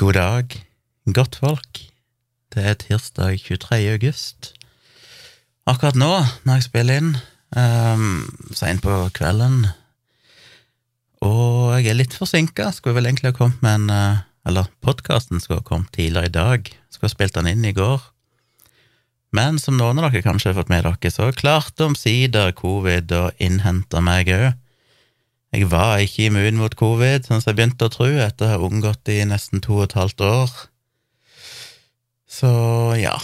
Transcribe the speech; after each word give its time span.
God 0.00 0.12
dag, 0.16 0.54
godt 1.12 1.36
folk. 1.36 1.78
Det 2.54 2.62
er 2.64 2.76
tirsdag 2.80 3.34
23. 3.42 3.76
august. 3.92 4.54
Akkurat 5.68 5.98
nå, 6.00 6.08
når 6.48 6.56
jeg 6.56 6.64
spiller 6.64 7.02
inn, 7.02 7.10
um, 7.52 8.22
seint 8.56 8.80
på 8.80 8.94
kvelden, 9.12 9.66
og 11.20 11.74
jeg 11.74 11.90
er 11.92 11.98
litt 11.98 12.16
forsinka, 12.16 12.70
skulle 12.72 12.96
vel 12.96 13.10
egentlig 13.10 13.34
ha 13.34 13.36
kommet 13.42 13.60
med 13.60 13.82
en 13.82 13.92
uh, 13.92 14.24
Eller 14.48 14.72
podkasten 14.80 15.36
skulle 15.36 15.60
ha 15.60 15.68
kommet 15.68 15.92
tidligere 15.92 16.32
i 16.32 16.32
dag, 16.32 16.72
skulle 16.88 17.10
ha 17.10 17.16
spilt 17.18 17.36
den 17.36 17.50
inn 17.52 17.68
i 17.68 17.76
går. 17.76 18.00
Men 19.36 19.60
som 19.60 19.76
noen 19.76 20.00
av 20.00 20.08
dere 20.08 20.24
kanskje 20.24 20.54
har 20.54 20.62
fått 20.62 20.72
med 20.72 20.88
dere, 20.88 21.12
så 21.12 21.28
klarte 21.36 21.90
omsider 21.90 22.56
covid 22.56 23.12
å 23.12 23.26
innhente 23.36 24.00
meg 24.00 24.32
òg. 24.32 24.48
Jeg 25.50 25.66
var 25.66 25.98
ikke 25.98 26.28
immun 26.28 26.60
mot 26.60 26.74
covid, 26.78 27.26
sånn 27.26 27.42
som 27.42 27.50
jeg 27.50 27.58
begynte 27.58 27.88
å 27.88 27.90
tro, 27.90 28.06
etter 28.22 28.46
å 28.46 28.50
ha 28.52 28.66
unngått 28.68 29.02
det 29.08 29.16
i 29.18 29.26
nesten 29.26 29.62
to 29.64 29.80
og 29.80 29.88
et 29.88 29.96
halvt 29.98 30.22
år. 30.22 30.52
Så 32.30 32.50
ja. 33.00 33.16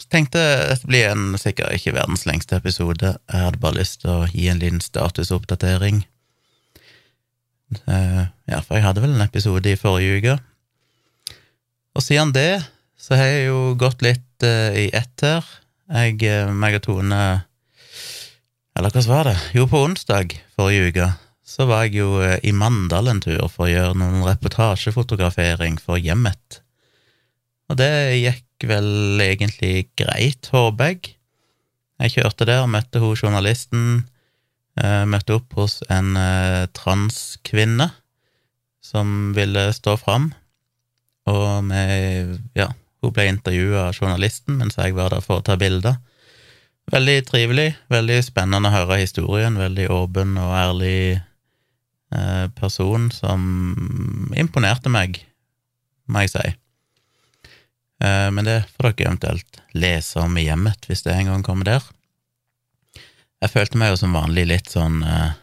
Så 0.00 0.08
tenkte 0.12 0.40
jeg 0.40 0.70
dette 0.70 0.88
blir 0.88 1.10
en 1.10 1.36
sikkert 1.40 1.76
ikke 1.76 1.92
verdens 1.98 2.24
lengste 2.28 2.56
episode. 2.56 3.10
Jeg 3.28 3.44
hadde 3.44 3.60
bare 3.60 3.76
lyst 3.82 4.00
til 4.04 4.12
å 4.14 4.28
gi 4.30 4.46
en 4.48 4.62
liten 4.62 4.80
statusoppdatering. 4.80 6.00
Eh, 7.76 8.22
ja, 8.24 8.62
for 8.62 8.78
jeg 8.78 8.86
hadde 8.86 9.04
vel 9.04 9.12
en 9.12 9.26
episode 9.26 9.68
i 9.68 9.76
forrige 9.76 10.16
uke. 10.22 10.38
Og 11.96 12.04
siden 12.04 12.32
det 12.32 12.64
så 12.96 13.20
har 13.20 13.28
jeg 13.28 13.50
jo 13.50 13.60
gått 13.76 14.00
litt 14.04 14.44
uh, 14.44 14.72
i 14.72 14.88
ett 14.96 15.24
her. 15.24 15.44
Jeg, 15.92 16.16
uh, 16.24 16.56
meg 16.56 16.80
og 16.80 16.82
Tone 16.88 17.20
Eller 18.76 18.92
hva 18.92 19.04
var 19.06 19.28
det? 19.28 19.36
Jo, 19.54 19.68
på 19.70 19.84
onsdag 19.84 20.32
forrige 20.56 20.90
uke 20.90 21.12
så 21.46 21.66
var 21.70 21.86
jeg 21.86 22.00
jo 22.00 22.20
uh, 22.20 22.36
i 22.42 22.52
Mandal 22.52 23.10
en 23.10 23.22
tur 23.22 23.46
for 23.52 23.66
å 23.66 23.72
gjøre 23.72 23.98
noen 24.00 24.24
reportasjefotografering 24.26 25.78
for 25.82 26.00
Hjemmet. 26.02 26.60
Og 27.70 27.78
det 27.80 27.90
gikk 28.18 28.66
vel 28.66 29.20
egentlig 29.22 29.88
greit, 29.98 30.50
håper 30.52 30.92
jeg. 30.92 31.14
Jeg 32.02 32.18
kjørte 32.18 32.46
der 32.48 32.64
og 32.64 32.72
møtte 32.74 33.00
hun 33.02 33.16
journalisten. 33.16 34.04
møtte 35.08 35.38
opp 35.38 35.54
hos 35.56 35.78
en 35.88 36.12
transkvinne 36.76 37.88
som 38.84 39.32
ville 39.34 39.72
stå 39.72 39.96
fram. 39.96 40.28
Og 41.26 41.70
vi, 41.70 42.36
ja, 42.54 42.68
hun 43.02 43.14
ble 43.14 43.28
intervjua 43.30 43.88
av 43.88 43.96
journalisten 43.98 44.60
mens 44.60 44.78
jeg 44.78 44.94
var 44.96 45.14
der 45.14 45.24
for 45.24 45.40
å 45.40 45.46
ta 45.46 45.56
bilder. 45.60 45.98
Veldig 46.92 47.16
trivelig, 47.26 47.72
veldig 47.90 48.20
spennende 48.22 48.70
å 48.70 48.74
høre 48.76 49.00
historien. 49.00 49.58
Veldig 49.58 49.88
åpen 49.90 50.36
og 50.38 50.52
ærlig 50.54 50.98
eh, 51.16 51.24
person 52.54 53.08
som 53.10 53.40
imponerte 54.38 54.92
meg, 54.92 55.18
må 56.06 56.22
jeg 56.22 56.30
si. 56.36 56.44
Eh, 58.02 58.28
men 58.30 58.44
det 58.44 58.60
får 58.74 58.90
dere 58.90 59.08
eventuelt 59.10 59.60
lese 59.76 60.20
om 60.20 60.36
i 60.36 60.46
hjemmet, 60.46 60.88
hvis 60.88 61.04
det 61.06 61.14
en 61.14 61.32
gang 61.32 61.44
kommer 61.46 61.68
der. 61.68 61.86
Jeg 63.42 63.52
følte 63.52 63.80
meg 63.80 63.92
jo 63.92 64.00
som 64.00 64.16
vanlig 64.16 64.46
litt 64.48 64.70
sånn 64.72 65.02
uh, 65.04 65.34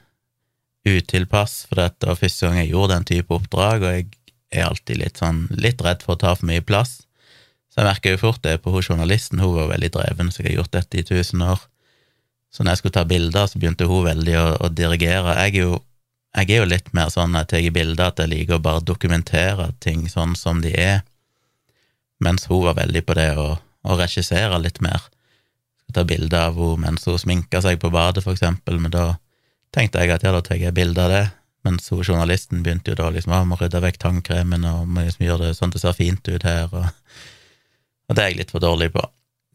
utilpass, 0.89 1.63
for 1.69 1.77
dette 1.77 2.09
var 2.09 2.17
første 2.17 2.47
gang 2.47 2.57
jeg 2.57 2.71
gjorde 2.71 2.95
den 2.97 3.05
type 3.11 3.35
oppdrag, 3.35 3.85
og 3.85 3.93
jeg 3.93 4.07
er 4.53 4.65
alltid 4.65 4.99
litt 4.99 5.21
sånn 5.21 5.43
litt 5.53 5.81
redd 5.85 6.01
for 6.01 6.15
å 6.15 6.21
ta 6.23 6.33
for 6.33 6.49
mye 6.49 6.63
plass. 6.65 7.03
Så 7.69 7.81
jeg 7.81 7.89
merker 7.89 8.15
jo 8.15 8.21
fort 8.21 8.41
det 8.45 8.57
på 8.65 8.73
hun 8.73 8.85
journalisten, 8.85 9.41
hun 9.41 9.53
var 9.55 9.69
veldig 9.75 9.91
dreven, 9.93 10.33
så 10.33 10.41
jeg 10.41 10.51
har 10.51 10.63
gjort 10.63 10.73
dette 10.73 10.99
i 10.99 11.05
tusen 11.05 11.45
år. 11.45 11.61
Så 12.53 12.65
når 12.65 12.73
jeg 12.73 12.81
skulle 12.81 12.97
ta 12.97 13.05
bilder, 13.09 13.47
så 13.49 13.61
begynte 13.61 13.89
hun 13.89 14.05
veldig 14.05 14.35
å, 14.41 14.45
å 14.65 14.69
dirigere. 14.73 15.37
Jeg 15.39 15.53
er, 15.53 15.61
jo, 15.63 15.79
jeg 16.33 16.49
er, 16.49 16.63
jo, 16.63 16.69
litt 16.69 16.89
mer 16.97 17.11
sånn 17.13 17.35
at 17.37 17.53
jeg 17.53 17.67
i 17.69 17.73
bilder, 17.73 18.09
at 18.09 18.21
jeg 18.23 18.31
liker 18.31 18.57
å 18.57 18.63
bare 18.63 18.85
dokumentere 18.85 19.69
ting 19.83 20.07
sånn 20.09 20.35
som 20.39 20.63
de 20.63 20.73
er, 20.73 21.03
mens 22.23 22.47
hun 22.49 22.63
var 22.65 22.79
veldig 22.79 23.03
på 23.05 23.17
det 23.17 23.29
å, 23.37 23.49
å 23.59 23.97
regissere 23.99 24.57
litt 24.61 24.81
mer. 24.81 25.05
Skal 25.83 25.99
ta 25.99 26.07
bilder 26.07 26.49
av 26.49 26.57
henne 26.57 26.87
mens 26.87 27.05
hun 27.09 27.19
sminka 27.21 27.61
seg 27.61 27.81
på 27.81 27.91
badet, 27.93 28.25
for 28.25 28.33
eksempel, 28.33 28.79
men 28.81 28.95
da 28.95 29.13
tenkte 29.75 30.01
jeg 30.01 30.15
at 30.15 30.25
ja, 30.25 30.33
da 30.33 30.41
tar 30.45 30.61
jeg 30.61 30.73
bilde 30.77 31.05
av 31.05 31.13
det, 31.13 31.23
mens 31.63 31.85
hun 31.93 32.01
journalisten 32.03 32.63
begynte 32.65 32.91
jo 32.91 32.99
da 32.99 33.11
liksom 33.13 33.35
å 33.35 33.43
må 33.47 33.59
rydde 33.59 33.83
vekk 33.83 34.01
tannkremen 34.01 34.65
og 34.67 34.89
må 34.89 35.05
liksom 35.05 35.27
gjøre 35.27 35.47
det 35.47 35.57
sånn 35.57 35.71
at 35.71 35.77
det 35.77 35.83
ser 35.85 36.01
fint 36.01 36.33
ut 36.33 36.49
her, 36.49 36.73
og 36.73 36.89
og 38.09 38.17
det 38.17 38.23
er 38.23 38.33
jeg 38.33 38.41
litt 38.41 38.53
for 38.53 38.63
dårlig 38.63 38.91
på. 38.93 39.03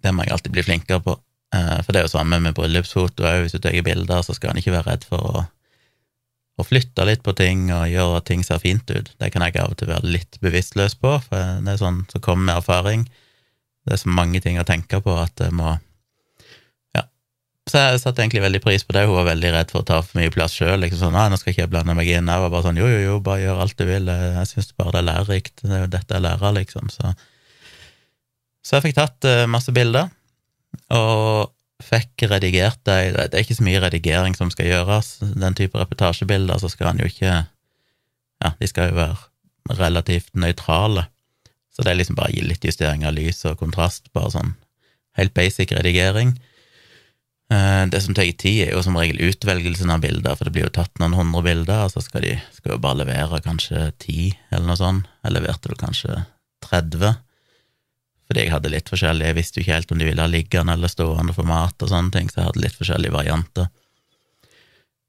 Det 0.03 0.13
må 0.15 0.25
jeg 0.25 0.35
alltid 0.35 0.55
bli 0.55 0.65
flinkere 0.67 1.03
på. 1.05 1.15
Eh, 1.55 1.79
for 1.85 1.93
det 1.93 2.01
er 2.01 2.09
jo 2.09 2.15
samme 2.15 2.41
med 2.43 2.57
bryllupsfoto 2.57 3.27
òg. 3.29 3.45
Hvis 3.45 3.57
du 3.57 3.61
tar 3.63 3.77
bilder, 3.85 4.25
så 4.25 4.37
skal 4.37 4.53
en 4.53 4.61
ikke 4.63 4.75
være 4.75 4.89
redd 4.93 5.07
for 5.09 5.29
å, 5.31 5.45
å, 6.59 6.67
flytte 6.67 7.07
litt 7.09 7.23
på 7.27 7.35
ting 7.39 7.69
og 7.75 7.89
gjøre 7.91 8.21
at 8.21 8.29
ting 8.31 8.45
ser 8.47 8.61
fint 8.63 8.91
ut. 8.91 9.11
Det 9.19 9.31
kan 9.35 9.45
jeg 9.47 9.59
av 9.63 9.75
og 9.75 9.79
til 9.81 9.91
være 9.91 10.11
litt 10.11 10.41
bevisstløs 10.45 10.99
på, 10.99 11.15
for 11.25 11.61
det 11.65 11.75
er 11.75 11.81
sånn 11.81 12.03
som 12.11 12.25
kommer 12.25 12.51
med 12.51 12.61
erfaring. 12.63 13.07
Det 13.87 13.95
er 13.97 14.03
så 14.03 14.13
mange 14.13 14.43
ting 14.45 14.59
å 14.61 14.67
tenke 14.69 15.01
på 15.05 15.15
at 15.21 15.35
det 15.41 15.53
må 15.55 15.77
Ja. 16.97 17.07
Så 17.71 17.81
jeg 17.81 18.03
satte 18.03 18.25
egentlig 18.25 18.45
veldig 18.45 18.63
pris 18.65 18.85
på 18.85 18.97
det. 18.97 19.07
Hun 19.07 19.17
var 19.21 19.31
veldig 19.31 19.55
redd 19.55 19.73
for 19.73 19.85
å 19.85 19.89
ta 19.89 20.03
for 20.03 20.21
mye 20.21 20.35
plass 20.35 20.59
sjøl. 20.59 20.81
Liksom 20.83 21.07
sånn, 21.07 21.17
nå 21.17 21.39
skal 21.41 21.55
ikke 21.55 21.65
jeg 21.67 21.73
blande 21.73 21.97
meg 21.97 22.11
inn. 22.11 22.29
Jeg 22.29 22.45
var 22.45 22.53
bare 22.53 22.67
sånn 22.67 22.81
jo, 22.81 22.91
jo, 22.91 23.01
jo, 23.07 23.19
bare 23.25 23.45
gjør 23.47 23.65
alt 23.65 23.79
du 23.79 23.87
vil. 23.89 24.13
Jeg 24.13 24.51
syns 24.53 24.73
bare 24.77 24.97
det 24.97 25.03
er 25.03 25.11
lærerikt. 25.11 25.57
Det 25.63 25.75
er 25.75 25.85
jo 25.87 25.91
dette 25.95 26.19
jeg 26.19 26.27
lærer, 26.27 26.57
liksom. 26.61 26.93
Så 26.93 27.15
så 28.69 28.77
jeg 28.77 28.89
fikk 28.89 28.99
tatt 28.99 29.25
uh, 29.25 29.47
masse 29.49 29.73
bilder, 29.73 30.11
og 30.93 31.55
fikk 31.89 32.27
redigert 32.31 32.81
det. 32.87 32.99
Det 33.17 33.29
er 33.33 33.45
ikke 33.45 33.59
så 33.59 33.67
mye 33.67 33.83
redigering 33.83 34.37
som 34.39 34.51
skal 34.53 34.71
gjøres. 34.71 35.19
Den 35.21 35.57
type 35.59 35.79
reportasjebilder, 35.81 36.61
så 36.61 36.71
skal 36.73 36.93
han 36.93 37.03
jo 37.03 37.09
ikke 37.11 37.33
Ja, 38.39 38.53
de 38.61 38.69
skal 38.71 38.93
jo 38.93 39.01
være 39.01 39.79
relativt 39.81 40.31
nøytrale. 40.39 41.09
Så 41.75 41.83
det 41.83 41.91
er 41.91 41.99
liksom 41.99 42.15
bare 42.19 42.31
å 42.31 42.37
gi 42.37 42.45
litt 42.47 42.63
justering 42.63 43.03
av 43.07 43.17
lys 43.17 43.45
og 43.51 43.59
kontrast, 43.59 44.13
bare 44.15 44.31
sånn 44.35 44.53
helt 45.19 45.35
basic 45.35 45.73
redigering. 45.75 46.37
Eh, 47.51 47.85
det 47.91 48.01
som 48.05 48.15
tar 48.15 48.29
tid, 48.31 48.69
er 48.69 48.75
jo 48.77 48.83
som 48.85 48.99
regel 48.99 49.19
utvelgelsen 49.31 49.91
av 49.91 50.03
bilder, 50.05 50.37
for 50.37 50.47
det 50.47 50.55
blir 50.55 50.69
jo 50.69 50.75
tatt 50.79 51.01
noen 51.03 51.17
hundre 51.19 51.43
bilder, 51.47 51.87
og 51.87 51.95
så 51.95 52.03
skal 52.05 52.27
de 52.27 52.35
skal 52.55 52.77
jo 52.77 52.83
bare 52.83 53.01
levere 53.03 53.41
kanskje 53.43 53.89
ti, 54.03 54.31
eller 54.53 54.69
noe 54.71 54.81
sånt. 54.81 55.09
Jeg 55.25 55.35
leverte 55.35 55.73
vel 55.73 55.81
kanskje 55.81 56.23
30 56.67 57.19
fordi 58.29 58.45
jeg 58.45 58.53
hadde 58.53 58.71
litt 58.73 58.91
forskjellig, 58.93 59.25
jeg 59.31 59.37
visste 59.39 59.59
jo 59.59 59.65
ikke 59.65 59.77
helt 59.79 59.93
om 59.95 60.01
de 60.01 60.07
ville 60.11 60.25
ha 60.25 60.29
liggende 60.29 60.75
eller 60.77 60.91
stående 60.93 61.33
format 61.33 61.85
og 61.85 61.89
sånne 61.89 62.13
ting, 62.13 62.29
så 62.29 62.43
jeg 62.43 62.51
hadde 62.51 62.65
litt 62.65 62.77
forskjellige 62.77 63.15
varianter. 63.15 63.71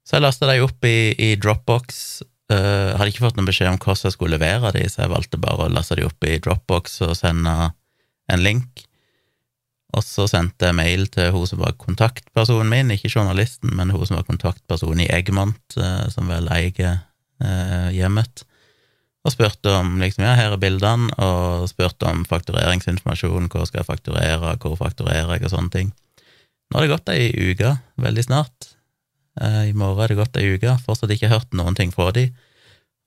Så 0.07 0.15
jeg 0.15 0.23
lasta 0.23 0.47
dem 0.47 0.63
opp 0.65 0.87
i, 0.87 1.11
i 1.19 1.33
Dropbox. 1.37 1.97
Uh, 2.49 2.95
hadde 2.97 3.11
ikke 3.11 3.25
fått 3.27 3.35
noen 3.37 3.49
beskjed 3.49 3.69
om 3.69 3.75
hvordan 3.77 4.07
jeg 4.07 4.15
skulle 4.15 4.39
levere 4.39 4.71
de, 4.73 4.85
så 4.89 5.03
jeg 5.03 5.11
valgte 5.11 5.41
bare 5.41 5.67
å 5.67 5.73
laste 5.73 5.99
de 5.99 6.07
opp 6.07 6.25
i 6.25 6.39
Dropbox 6.41 6.95
og 7.05 7.17
sende 7.19 7.55
en 8.31 8.45
link. 8.45 8.85
Og 9.93 10.05
så 10.05 10.25
sendte 10.29 10.69
jeg 10.69 10.77
mail 10.77 11.05
til 11.11 11.33
hun 11.35 11.45
som 11.49 11.59
var 11.61 11.75
kontaktpersonen 11.81 12.71
min, 12.71 12.95
ikke 12.95 13.11
journalisten, 13.11 13.75
men 13.75 13.91
hun 13.91 14.05
som 14.07 14.17
var 14.21 14.25
kontaktpersonen 14.29 15.03
i 15.03 15.11
Eggmont, 15.11 15.61
uh, 15.75 16.07
som 16.13 16.31
vel 16.31 16.47
eier 16.55 17.03
uh, 17.43 17.91
hjemmet 17.91 18.47
og 19.27 19.33
spurte 19.33 19.71
om 19.75 19.97
liksom, 19.99 20.23
ja, 20.23 20.35
her 20.37 20.55
er 20.55 20.61
bildene, 20.61 21.11
og 21.19 21.67
spurte 21.71 22.07
om 22.07 22.23
faktureringsinformasjon, 22.29 23.49
hvor 23.51 23.67
skal 23.67 23.81
jeg 23.81 23.89
fakturere, 23.89 24.55
hvor 24.63 24.77
fakturerer 24.79 25.35
jeg, 25.35 25.47
og 25.47 25.53
sånne 25.53 25.73
ting. 25.73 25.91
Nå 26.69 26.77
har 26.77 26.85
det 26.85 26.93
gått 26.93 27.11
ei 27.11 27.27
uke, 27.33 27.73
veldig 27.99 28.25
snart. 28.27 28.69
Eh, 29.41 29.69
I 29.71 29.75
morgen 29.75 30.03
har 30.03 30.11
det 30.11 30.19
gått 30.19 30.39
ei 30.39 30.53
uke, 30.55 30.77
fortsatt 30.85 31.11
ikke 31.15 31.31
hørt 31.33 31.57
noen 31.57 31.77
ting 31.77 31.91
fra 31.95 32.11
de. 32.15 32.29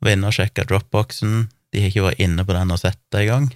Var 0.03 0.17
inne 0.17 0.29
og 0.29 0.37
sjekka 0.37 0.67
dropboxen, 0.69 1.47
de 1.73 1.81
har 1.81 1.93
ikke 1.93 2.07
vært 2.11 2.23
inne 2.27 2.45
på 2.45 2.57
den 2.57 2.75
og 2.75 2.81
sett 2.83 3.01
det 3.15 3.25
engang. 3.25 3.49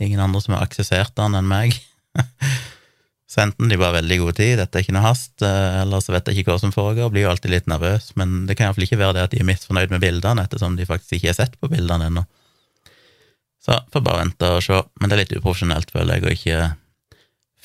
Ingen 0.00 0.22
andre 0.22 0.40
som 0.40 0.54
har 0.56 0.64
aksessert 0.64 1.12
den 1.18 1.36
enn 1.36 1.50
meg. 1.50 1.76
Så 3.30 3.44
enten 3.44 3.70
de 3.70 3.78
bare 3.78 4.00
veldig 4.00 4.16
god 4.24 4.36
tid, 4.40 4.56
dette 4.58 4.74
er 4.74 4.82
ikke 4.82 4.96
noe 4.96 5.06
hast, 5.06 5.36
eh, 5.46 5.76
eller 5.84 6.02
så 6.02 6.10
vet 6.10 6.26
jeg 6.26 6.40
ikke 6.40 6.50
hva 6.50 6.62
som 6.64 6.72
foregår, 6.74 7.12
blir 7.14 7.28
jo 7.28 7.30
alltid 7.30 7.52
litt 7.52 7.68
nervøs, 7.70 8.08
men 8.18 8.44
det 8.48 8.56
kan 8.58 8.66
iallfall 8.66 8.88
ikke 8.88 8.98
være 8.98 9.14
det 9.16 9.26
at 9.28 9.34
de 9.34 9.42
er 9.44 9.46
misfornøyd 9.46 9.92
med 9.94 10.02
bildene, 10.02 10.42
ettersom 10.48 10.74
de 10.74 10.86
faktisk 10.88 11.20
ikke 11.20 11.30
har 11.30 11.36
sett 11.38 11.54
på 11.60 11.70
bildene 11.70 12.08
ennå. 12.10 12.24
Så 13.62 13.76
får 13.92 14.02
bare 14.02 14.24
vente 14.24 14.48
og 14.50 14.64
se, 14.66 14.80
men 14.98 15.10
det 15.10 15.16
er 15.16 15.22
litt 15.22 15.34
uprofesjonelt, 15.36 15.92
føler 15.94 16.18
jeg, 16.18 16.24
å 16.24 16.34
ikke 16.34 16.58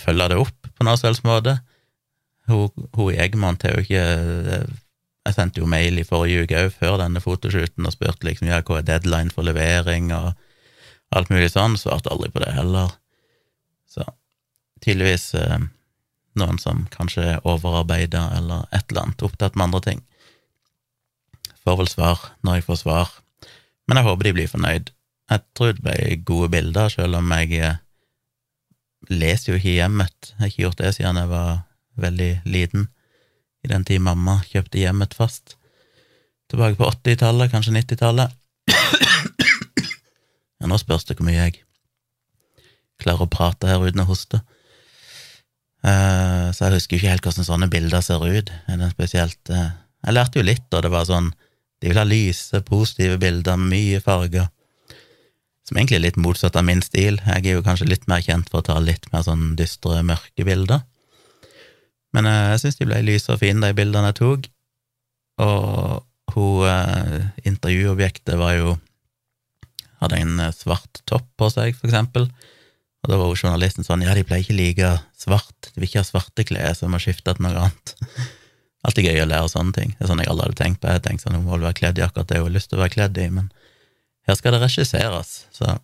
følge 0.05 0.27
det 0.29 0.37
opp 0.43 0.69
på 0.75 0.85
noen 0.85 1.01
som 1.01 1.29
måte. 1.31 1.55
Hun, 2.51 2.67
hun 2.93 3.09
i 3.09 3.17
Eggmont 3.23 3.63
har 3.65 3.73
jo 3.73 3.81
ikke 3.81 4.03
Jeg 5.25 5.33
sendte 5.33 5.57
jo 5.63 5.65
mail 5.65 5.97
i 5.97 6.03
forrige 6.05 6.43
uke 6.45 6.59
òg, 6.59 6.75
før 6.75 6.99
denne 7.01 7.23
fotoshooten, 7.23 7.87
og 7.87 7.95
spurte 7.95 8.27
liksom 8.27 8.51
ja, 8.51 8.59
hva 8.61 8.77
er 8.77 8.85
deadline 8.85 9.33
for 9.33 9.47
levering, 9.47 10.11
og 10.13 10.35
alt 11.17 11.31
mulig 11.33 11.49
sånn, 11.49 11.79
svarte 11.81 12.11
aldri 12.13 12.29
på 12.29 12.43
det 12.43 12.51
heller. 12.53 12.93
Så 13.89 14.05
tydeligvis 14.85 15.33
eh, 15.39 15.63
noen 16.39 16.59
som 16.61 16.83
kanskje 16.93 17.25
er 17.35 17.47
overarbeida 17.47 18.27
eller 18.37 18.67
et 18.71 18.85
eller 18.89 19.07
annet, 19.07 19.25
opptatt 19.25 19.55
med 19.55 19.69
andre 19.69 19.81
ting. 19.85 20.03
Får 21.65 21.79
vel 21.81 21.89
svar 21.89 22.21
når 22.45 22.59
jeg 22.59 22.67
får 22.67 22.81
svar, 22.83 23.13
men 23.87 23.99
jeg 23.99 24.07
håper 24.07 24.27
de 24.27 24.35
blir 24.37 24.51
fornøyd. 24.51 24.91
Jeg 25.31 25.43
tror 25.57 25.73
det 25.73 25.85
ble 25.85 26.17
gode 26.27 26.51
bilder, 26.53 26.91
selv 26.93 27.17
om 27.17 27.33
jeg 27.39 27.59
eh, 27.59 27.81
leser 29.09 29.53
jo 29.53 29.59
ikke 29.59 29.77
hjemmet. 29.79 30.31
Jeg 30.31 30.41
har 30.41 30.51
ikke 30.51 30.65
gjort 30.67 30.81
det 30.83 30.95
siden 30.97 31.21
jeg 31.21 31.31
var 31.33 31.51
veldig 32.05 32.31
liten, 32.45 32.89
i 33.65 33.69
den 33.71 33.85
tid 33.87 34.03
mamma 34.05 34.41
kjøpte 34.45 34.77
hjemmet 34.77 35.15
fast. 35.17 35.55
Tilbake 36.51 36.77
på 36.77 36.85
80-tallet, 36.85 37.49
kanskje 37.49 37.73
90-tallet. 37.73 38.41
Ja, 40.65 40.69
nå 40.71 40.77
spørs 40.81 41.03
det 41.05 41.17
hvor 41.17 41.27
mye 41.27 41.35
jeg 41.37 41.59
klarer 43.01 43.25
å 43.25 43.31
prate 43.31 43.67
her 43.69 43.83
uten 43.83 44.01
å 44.01 44.07
hoste. 44.07 44.39
Eh, 45.85 46.47
så 46.55 46.65
jeg 46.65 46.79
husker 46.79 46.97
ikke 46.97 47.11
helt 47.11 47.27
hvordan 47.27 47.45
sånne 47.45 47.69
bilder 47.69 48.01
ser 48.01 48.23
ut. 48.23 48.49
Spesielt 48.93 49.51
eh, 49.53 49.73
Jeg 50.05 50.15
lærte 50.17 50.39
jo 50.39 50.45
litt, 50.45 50.65
og 50.73 50.85
det 50.85 50.91
var 50.93 51.05
sånn 51.09 51.31
De 51.81 51.91
vil 51.91 51.99
ha 51.99 52.05
lyse, 52.07 52.61
positive 52.65 53.19
bilder, 53.21 53.59
mye 53.59 53.99
farger. 54.01 54.47
Som 55.65 55.77
egentlig 55.77 55.99
er 55.99 56.05
litt 56.07 56.21
motsatt 56.21 56.57
av 56.57 56.65
min 56.65 56.81
stil. 56.85 57.19
Jeg 57.25 57.43
er 57.43 57.57
jo 57.57 57.65
kanskje 57.65 57.89
litt 57.89 58.07
mer 58.09 58.23
kjent 58.25 58.49
for 58.49 58.61
å 58.61 58.67
ta 58.69 58.79
litt 58.81 59.05
mer 59.13 59.25
sånn 59.25 59.53
dystre, 59.59 60.01
mørke 60.05 60.45
bilder. 60.47 60.85
Men 62.15 62.29
eh, 62.31 62.49
jeg 62.55 62.63
syns 62.63 62.81
de 62.81 62.89
ble 62.89 63.03
lyse 63.05 63.29
og 63.33 63.41
fine, 63.43 63.61
de 63.61 63.77
bildene 63.77 64.13
jeg 64.13 64.19
tok. 64.21 64.49
Og 65.45 66.03
hun 66.35 67.31
intervjuobjektet 67.45 68.37
var 68.39 68.57
jo 68.57 68.75
Hadde 70.01 70.17
en 70.19 70.41
svart 70.51 70.99
topp 71.07 71.23
på 71.39 71.47
seg, 71.49 71.77
for 71.77 71.87
eksempel 71.87 72.25
og 73.05 73.11
da 73.11 73.17
var 73.21 73.29
jo 73.29 73.37
journalisten 73.37 73.85
sånn, 73.85 74.01
ja, 74.01 74.15
de 74.17 74.23
pleier 74.25 74.41
ikke 74.41 74.57
like 74.57 74.87
svart, 75.21 75.67
de 75.69 75.77
vil 75.77 75.85
ikke 75.85 76.01
ha 76.01 76.07
svarte 76.07 76.45
klær, 76.47 76.73
så 76.73 76.87
de 76.87 76.93
må 76.95 76.99
skifte 77.03 77.35
til 77.37 77.45
noe 77.45 77.67
annet. 77.67 77.93
Alltid 78.85 79.05
gøy 79.05 79.21
å 79.21 79.27
lære 79.29 79.51
sånne 79.51 79.75
ting. 79.77 79.93
Det 79.93 80.05
er 80.05 80.09
sånn 80.09 80.21
jeg 80.23 80.29
aldri 80.29 80.47
hadde 80.47 80.57
tenkt 80.57 80.81
på. 80.81 80.89
Jeg 80.93 81.03
tenkte 81.05 81.25
sånn, 81.25 81.37
hun 81.37 81.45
må 81.45 81.53
vel 81.55 81.67
være 81.67 81.77
kledd 81.79 82.01
i 82.01 82.05
akkurat 82.05 82.29
det 82.29 82.41
hun 82.41 82.47
har 82.47 82.55
lyst 82.57 82.69
til 82.71 82.77
å 82.77 82.81
være 82.83 82.93
kledd 82.93 83.19
i, 83.21 83.27
men 83.33 83.51
her 84.25 84.37
skal 84.37 84.55
det 84.55 84.61
regisseres, 84.63 85.31
så, 85.53 85.77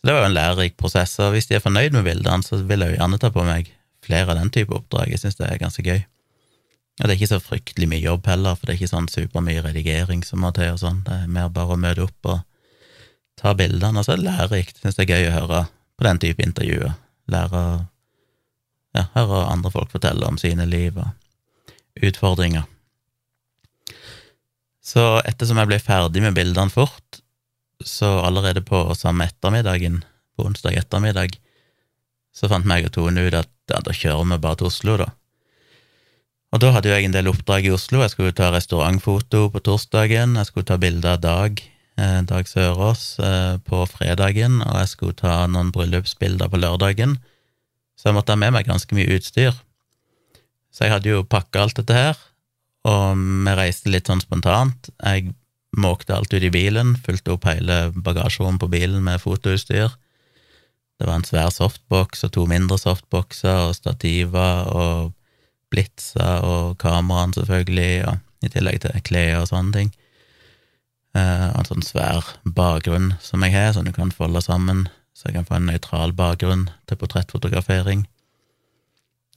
så 0.00 0.08
det 0.08 0.16
var 0.16 0.24
jo 0.24 0.30
en 0.30 0.36
lærerik 0.36 0.76
prosess. 0.80 1.14
Og 1.20 1.36
hvis 1.36 1.48
de 1.48 1.58
er 1.58 1.64
fornøyd 1.64 1.96
med 1.96 2.08
bildene, 2.08 2.44
så 2.44 2.60
vil 2.60 2.84
jeg 2.84 2.94
jo 2.94 2.98
gjerne 2.98 3.20
ta 3.20 3.30
på 3.32 3.44
meg 3.44 3.70
flere 4.04 4.32
av 4.32 4.40
den 4.40 4.52
type 4.52 4.76
oppdrag. 4.76 5.12
Jeg 5.12 5.22
syns 5.22 5.40
det 5.40 5.48
er 5.48 5.60
ganske 5.60 5.84
gøy. 5.84 6.02
Og 7.00 7.04
det 7.04 7.12
er 7.12 7.18
ikke 7.18 7.32
så 7.32 7.40
fryktelig 7.42 7.88
mye 7.90 8.04
jobb 8.04 8.28
heller, 8.30 8.56
for 8.56 8.68
det 8.68 8.74
er 8.74 8.80
ikke 8.80 8.92
sånn 8.92 9.08
supermye 9.12 9.64
redigering 9.64 10.24
som 10.24 10.44
må 10.44 10.52
til 10.56 10.76
og 10.76 10.80
sånn. 10.80 11.00
Det 11.04 11.22
er 11.24 11.32
mer 11.36 11.48
bare 11.52 11.76
å 11.76 11.80
møte 11.80 12.04
opp 12.04 12.30
og 12.32 12.44
ta 13.40 13.52
bildene, 13.58 13.98
og 13.98 14.06
så 14.06 14.14
er 14.14 14.20
det 14.20 14.28
lærerikt. 14.28 14.80
Syns 14.80 15.00
det 15.00 15.08
er 15.08 15.16
gøy 15.16 15.30
å 15.32 15.38
høre 15.40 15.64
på 15.98 16.06
den 16.06 16.20
type 16.22 16.42
intervjuer. 16.42 16.94
Lære 17.30 17.64
ja, 18.94 19.08
høre 19.16 19.46
andre 19.50 19.72
folk 19.74 19.90
fortelle 19.90 20.26
om 20.28 20.38
sine 20.38 20.66
liv 20.70 20.96
og 21.00 22.04
utfordringer. 22.04 22.66
Så 24.84 25.02
ettersom 25.24 25.58
jeg 25.58 25.70
ble 25.70 25.80
ferdig 25.82 26.22
med 26.22 26.36
bildene 26.36 26.70
fort, 26.70 27.20
så 27.84 28.20
allerede 28.22 28.62
på 28.62 28.86
samme 28.96 29.26
ettermiddagen, 29.26 30.02
på 30.36 30.46
onsdag 30.46 30.76
ettermiddag, 30.78 31.34
så 32.34 32.50
fant 32.50 32.66
meg 32.68 32.86
og 32.86 32.94
Tone 32.94 33.26
ut 33.26 33.36
at 33.38 33.50
ja, 33.70 33.80
da 33.80 33.94
kjører 33.94 34.26
vi 34.28 34.40
bare 34.42 34.60
til 34.60 34.70
Oslo, 34.70 34.96
da. 35.00 35.08
Og 36.54 36.62
da 36.62 36.70
hadde 36.76 36.92
jeg 36.92 37.06
en 37.08 37.14
del 37.14 37.30
oppdrag 37.30 37.66
i 37.66 37.72
Oslo. 37.74 37.98
Jeg 38.04 38.12
skulle 38.12 38.34
ta 38.36 38.52
restaurantfoto 38.54 39.48
på 39.50 39.62
torsdagen, 39.66 40.36
jeg 40.38 40.50
skulle 40.50 40.68
ta 40.68 40.78
bilde 40.78 41.16
av 41.16 41.22
Dag 41.24 41.62
Dag 41.96 42.48
Sørås 42.50 43.20
eh, 43.22 43.56
på 43.62 43.84
fredagen, 43.86 44.58
og 44.64 44.80
jeg 44.80 44.90
skulle 44.90 45.14
ta 45.18 45.44
noen 45.46 45.70
bryllupsbilder 45.74 46.50
på 46.50 46.58
lørdagen, 46.58 47.18
så 47.94 48.10
jeg 48.10 48.16
måtte 48.16 48.34
ha 48.34 48.40
med 48.40 48.56
meg 48.56 48.66
ganske 48.66 48.96
mye 48.96 49.14
utstyr. 49.14 49.54
Så 50.74 50.86
jeg 50.86 50.94
hadde 50.96 51.12
jo 51.12 51.22
pakka 51.22 51.62
alt 51.62 51.78
dette 51.78 51.94
her, 51.94 52.18
og 52.84 53.14
vi 53.16 53.54
reiste 53.54 53.92
litt 53.94 54.10
sånn 54.10 54.24
spontant. 54.24 54.90
Jeg 54.98 55.32
måkte 55.78 56.16
alt 56.16 56.34
ut 56.34 56.42
i 56.42 56.50
bilen, 56.52 56.96
fulgte 57.06 57.36
opp 57.36 57.46
hele 57.46 57.92
bagasjerommet 57.94 58.62
på 58.64 58.72
bilen 58.74 59.04
med 59.06 59.22
fotoutstyr. 59.22 59.94
Det 60.98 61.06
var 61.06 61.18
en 61.18 61.26
svær 61.26 61.50
softbox 61.54 62.26
og 62.26 62.34
to 62.34 62.44
mindre 62.50 62.78
softboxer 62.78 63.68
og 63.68 63.78
stativer 63.78 64.66
og 64.70 65.14
blitser 65.70 66.42
og 66.46 66.76
kameraene, 66.82 67.34
selvfølgelig, 67.38 68.06
og 68.10 68.46
i 68.46 68.50
tillegg 68.52 68.82
til 68.82 69.02
klær 69.06 69.44
og 69.44 69.50
sånne 69.50 69.78
ting. 69.78 69.94
Uh, 71.14 71.52
en 71.54 71.68
sånn 71.68 71.84
svær 71.86 72.26
bakgrunn 72.42 73.12
som 73.22 73.44
jeg 73.46 73.54
har, 73.54 73.70
som 73.76 73.86
du 73.86 73.92
kan 73.94 74.10
folde 74.10 74.42
sammen, 74.42 74.88
så 75.14 75.28
jeg 75.28 75.36
kan 75.36 75.46
få 75.46 75.60
en 75.60 75.68
nøytral 75.70 76.10
bakgrunn 76.16 76.66
til 76.90 76.98
portrettfotografering. 76.98 78.02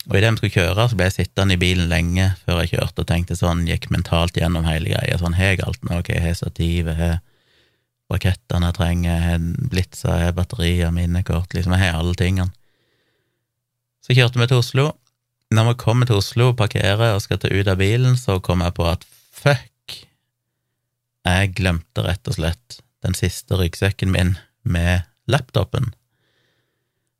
Og 0.07 0.15
idet 0.18 0.31
vi 0.31 0.39
skulle 0.39 0.56
kjøre, 0.56 0.88
så 0.88 0.97
ble 0.97 1.09
jeg 1.09 1.15
sittende 1.18 1.57
i 1.57 1.62
bilen 1.62 1.89
lenge 1.91 2.29
før 2.45 2.63
jeg 2.63 2.77
kjørte, 2.77 3.03
og 3.03 3.09
tenkte 3.09 3.38
sånn, 3.38 3.65
gikk 3.68 3.89
mentalt 3.94 4.39
gjennom 4.39 4.65
hele 4.65 4.94
greia. 4.94 5.19
Sånn, 5.19 5.35
har 5.38 5.53
jeg 5.53 5.65
alt 5.68 5.83
nå? 5.83 6.00
Jeg 6.07 6.24
har 6.24 6.38
stativet, 6.39 6.97
har 6.97 7.18
rakettene 8.09 8.71
jeg 8.71 8.77
trenger, 8.77 9.19
har 9.25 9.47
blitser, 9.74 10.13
jeg 10.15 10.29
har 10.29 10.38
batterier, 10.38 10.94
minnekort, 10.95 11.51
liksom, 11.53 11.75
jeg 11.75 11.83
har 11.83 12.00
alle 12.00 12.15
tingene. 12.18 12.53
Så 14.06 14.15
kjørte 14.15 14.39
vi 14.39 14.47
til 14.47 14.63
Oslo. 14.63 14.89
Når 15.51 15.69
vi 15.69 15.79
kommer 15.83 16.07
til 16.07 16.21
Oslo, 16.21 16.53
parkerer 16.56 17.13
og 17.13 17.24
skal 17.24 17.41
ta 17.44 17.51
ut 17.51 17.68
av 17.68 17.79
bilen, 17.79 18.15
så 18.19 18.39
kommer 18.44 18.71
jeg 18.71 18.77
på 18.79 18.88
at 18.88 19.03
fuck, 19.35 19.68
jeg 21.27 21.56
glemte 21.59 22.03
rett 22.06 22.29
og 22.29 22.38
slett 22.38 22.79
den 23.06 23.15
siste 23.18 23.57
ryggsekken 23.59 24.12
min 24.13 24.35
med 24.68 25.06
laptopen. 25.27 25.91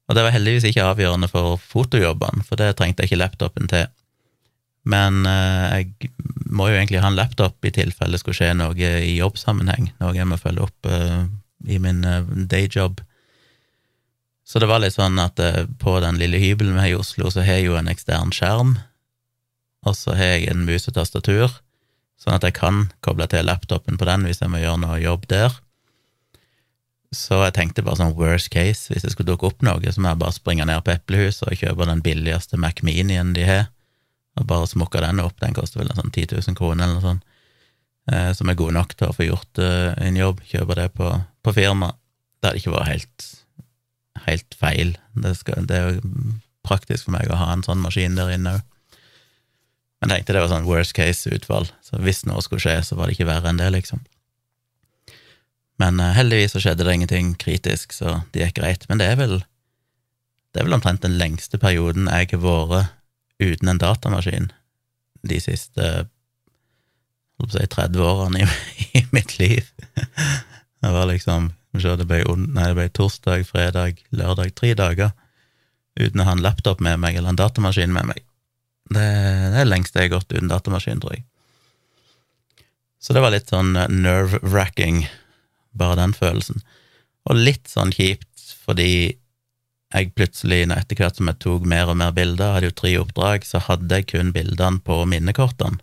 Og 0.08 0.16
det 0.16 0.24
var 0.24 0.34
heldigvis 0.36 0.70
ikke 0.70 0.86
avgjørende 0.88 1.30
for 1.32 1.60
fotojobbene, 1.60 2.46
for 2.48 2.60
det 2.60 2.74
trengte 2.80 3.04
jeg 3.04 3.12
ikke 3.12 3.24
laptopen 3.24 3.68
til. 3.72 3.90
Men 4.88 5.26
eh, 5.28 5.82
jeg 5.82 6.12
må 6.48 6.70
jo 6.70 6.78
egentlig 6.78 7.02
ha 7.04 7.12
en 7.12 7.20
laptop 7.20 7.66
i 7.68 7.74
tilfelle 7.76 8.16
det 8.16 8.22
skulle 8.22 8.38
skje 8.40 8.54
noe 8.56 8.92
i 9.04 9.18
jobbsammenheng, 9.18 9.92
noe 10.00 10.16
jeg 10.16 10.30
må 10.30 10.40
følge 10.40 10.64
opp 10.64 10.88
eh, 10.88 11.26
i 11.68 11.80
min 11.84 12.06
eh, 12.08 12.24
dayjob. 12.48 13.04
Så 14.48 14.64
det 14.64 14.70
var 14.72 14.80
litt 14.80 14.96
sånn 14.96 15.20
at 15.20 15.42
på 15.82 15.98
den 16.00 16.16
lille 16.22 16.40
hybelen 16.40 16.78
vi 16.78 16.80
har 16.86 16.94
i 16.94 16.96
Oslo, 16.96 17.28
så 17.28 17.44
har 17.44 17.60
jeg 17.60 17.68
jo 17.68 17.76
en 17.76 17.92
ekstern 17.92 18.32
skjerm, 18.32 18.78
og 19.84 19.98
så 20.00 20.16
har 20.16 20.38
jeg 20.38 20.54
en 20.54 20.64
mus 20.64 20.88
og 20.88 20.96
sånn 22.18 22.36
at 22.38 22.46
jeg 22.48 22.58
kan 22.58 22.88
koble 23.06 23.28
til 23.30 23.46
laptopen 23.48 24.00
på 24.00 24.08
den 24.10 24.26
hvis 24.28 24.42
jeg 24.42 24.52
må 24.52 24.62
gjøre 24.62 24.82
noe 24.84 25.00
jobb 25.02 25.28
der. 25.32 25.56
Så 27.16 27.40
jeg 27.46 27.56
tenkte 27.56 27.86
bare 27.86 28.00
sånn 28.02 28.18
worst 28.18 28.50
case, 28.52 28.92
hvis 28.92 29.06
det 29.06 29.14
skulle 29.14 29.30
dukke 29.30 29.48
opp 29.48 29.64
noe, 29.64 29.80
så 29.94 30.02
må 30.04 30.12
jeg 30.12 30.22
bare 30.24 30.36
springe 30.36 30.66
ned 30.68 30.84
på 30.84 30.92
Eplehuset 30.92 31.48
og 31.48 31.62
kjøpe 31.62 31.88
den 31.88 32.04
billigste 32.04 32.60
Mac 32.60 32.82
Minien 32.84 33.32
de 33.38 33.46
har, 33.48 33.70
og 34.38 34.50
bare 34.50 34.68
smukke 34.68 35.02
den 35.04 35.24
opp. 35.24 35.38
Den 35.40 35.56
koster 35.56 35.82
vel 35.82 35.94
en 35.94 36.02
sånn 36.02 36.12
10 36.12 36.36
000 36.36 36.58
kroner 36.60 36.84
eller 36.84 37.00
noe 37.00 37.06
sånt, 37.06 37.24
eh, 38.12 38.32
som 38.36 38.52
er 38.52 38.60
god 38.60 38.76
nok 38.76 38.98
til 38.98 39.08
å 39.08 39.16
få 39.16 39.30
gjort 39.30 39.64
eh, 39.64 39.94
en 40.04 40.20
jobb. 40.20 40.44
Kjøpe 40.52 40.78
det 40.82 40.90
på, 41.00 41.14
på 41.48 41.56
firma. 41.56 41.94
Det 42.38 42.52
hadde 42.52 42.62
ikke 42.62 42.76
vært 42.76 42.92
helt, 42.92 43.30
helt 44.28 44.60
feil. 44.60 44.94
Det, 45.16 45.34
skal, 45.40 45.64
det 45.70 45.80
er 45.80 45.96
jo 45.96 46.18
praktisk 46.68 47.08
for 47.08 47.16
meg 47.16 47.32
å 47.32 47.40
ha 47.40 47.54
en 47.56 47.64
sånn 47.66 47.82
maskin 47.86 48.20
der 48.20 48.36
inne 48.36 48.58
òg. 48.60 48.66
Men 50.02 50.14
tenkte 50.14 50.36
det 50.36 50.44
var 50.44 50.52
sånn 50.52 50.68
worst 50.70 50.94
case-utfall, 50.98 51.66
så 51.82 52.00
hvis 52.04 52.24
noe 52.30 52.44
skulle 52.46 52.62
skje, 52.62 52.76
så 52.86 52.98
var 52.98 53.10
det 53.10 53.18
ikke 53.18 53.30
verre 53.32 53.50
enn 53.50 53.62
det, 53.62 53.72
liksom. 53.74 54.04
Men 55.82 56.02
uh, 56.02 56.14
heldigvis 56.18 56.54
så 56.54 56.62
skjedde 56.62 56.86
det 56.86 56.94
ingenting 56.98 57.34
kritisk, 57.42 57.94
så 57.94 58.20
det 58.34 58.44
gikk 58.44 58.60
greit. 58.60 58.86
Men 58.90 59.02
det 59.02 59.10
er 59.10 59.20
vel 59.20 59.40
det 60.54 60.62
er 60.64 60.70
vel 60.70 60.78
omtrent 60.78 61.04
den 61.04 61.18
lengste 61.20 61.60
perioden 61.62 62.08
jeg 62.10 62.32
har 62.32 62.70
vært 62.72 62.94
uten 63.38 63.70
en 63.70 63.82
datamaskin 63.82 64.48
de 65.28 65.38
siste 65.44 66.08
si 67.54 67.68
30 67.70 68.02
årene 68.02 68.42
i, 68.42 68.48
i 69.00 69.04
mitt 69.14 69.38
liv. 69.38 69.68
Det 69.94 70.94
var 70.94 71.06
liksom 71.12 71.52
det 71.78 72.08
ble, 72.10 72.24
nei, 72.26 72.72
det 72.72 72.78
ble 72.78 72.88
torsdag, 72.90 73.44
fredag, 73.46 74.00
lørdag, 74.10 74.56
tre 74.58 74.72
dager 74.74 75.12
uten 76.00 76.24
å 76.24 76.26
ha 76.26 76.34
en 76.34 76.42
laptop 76.42 76.82
med 76.82 76.98
meg 77.04 77.20
eller 77.20 77.36
en 77.36 77.38
datamaskin 77.38 77.94
med 77.94 78.10
meg. 78.10 78.24
Det, 78.88 79.08
det 79.54 79.62
er 79.62 79.70
lengst 79.70 79.98
jeg 79.98 80.08
har 80.08 80.18
gått 80.18 80.32
uten 80.32 80.52
datamaskin, 80.52 81.02
tror 81.04 81.18
jeg. 81.18 81.26
Så 83.00 83.14
det 83.14 83.24
var 83.24 83.34
litt 83.34 83.52
sånn 83.52 83.76
eh, 83.78 83.92
nerve-wracking, 83.92 85.06
bare 85.78 86.00
den 86.00 86.16
følelsen. 86.18 86.64
Og 87.28 87.40
litt 87.40 87.70
sånn 87.72 87.94
kjipt 87.96 88.26
fordi 88.68 89.16
jeg 89.96 90.12
plutselig, 90.18 90.66
etter 90.76 91.00
hvert 91.00 91.20
som 91.20 91.30
jeg 91.32 91.40
tok 91.40 91.68
mer 91.68 91.88
og 91.92 92.00
mer 92.02 92.12
bilder, 92.16 92.58
hadde 92.58 92.72
jo 92.72 92.76
tre 92.76 92.94
oppdrag, 93.00 93.46
så 93.48 93.62
hadde 93.64 94.02
jeg 94.02 94.10
kun 94.12 94.34
bildene 94.36 94.84
på 94.84 95.00
minnekortene. 95.08 95.80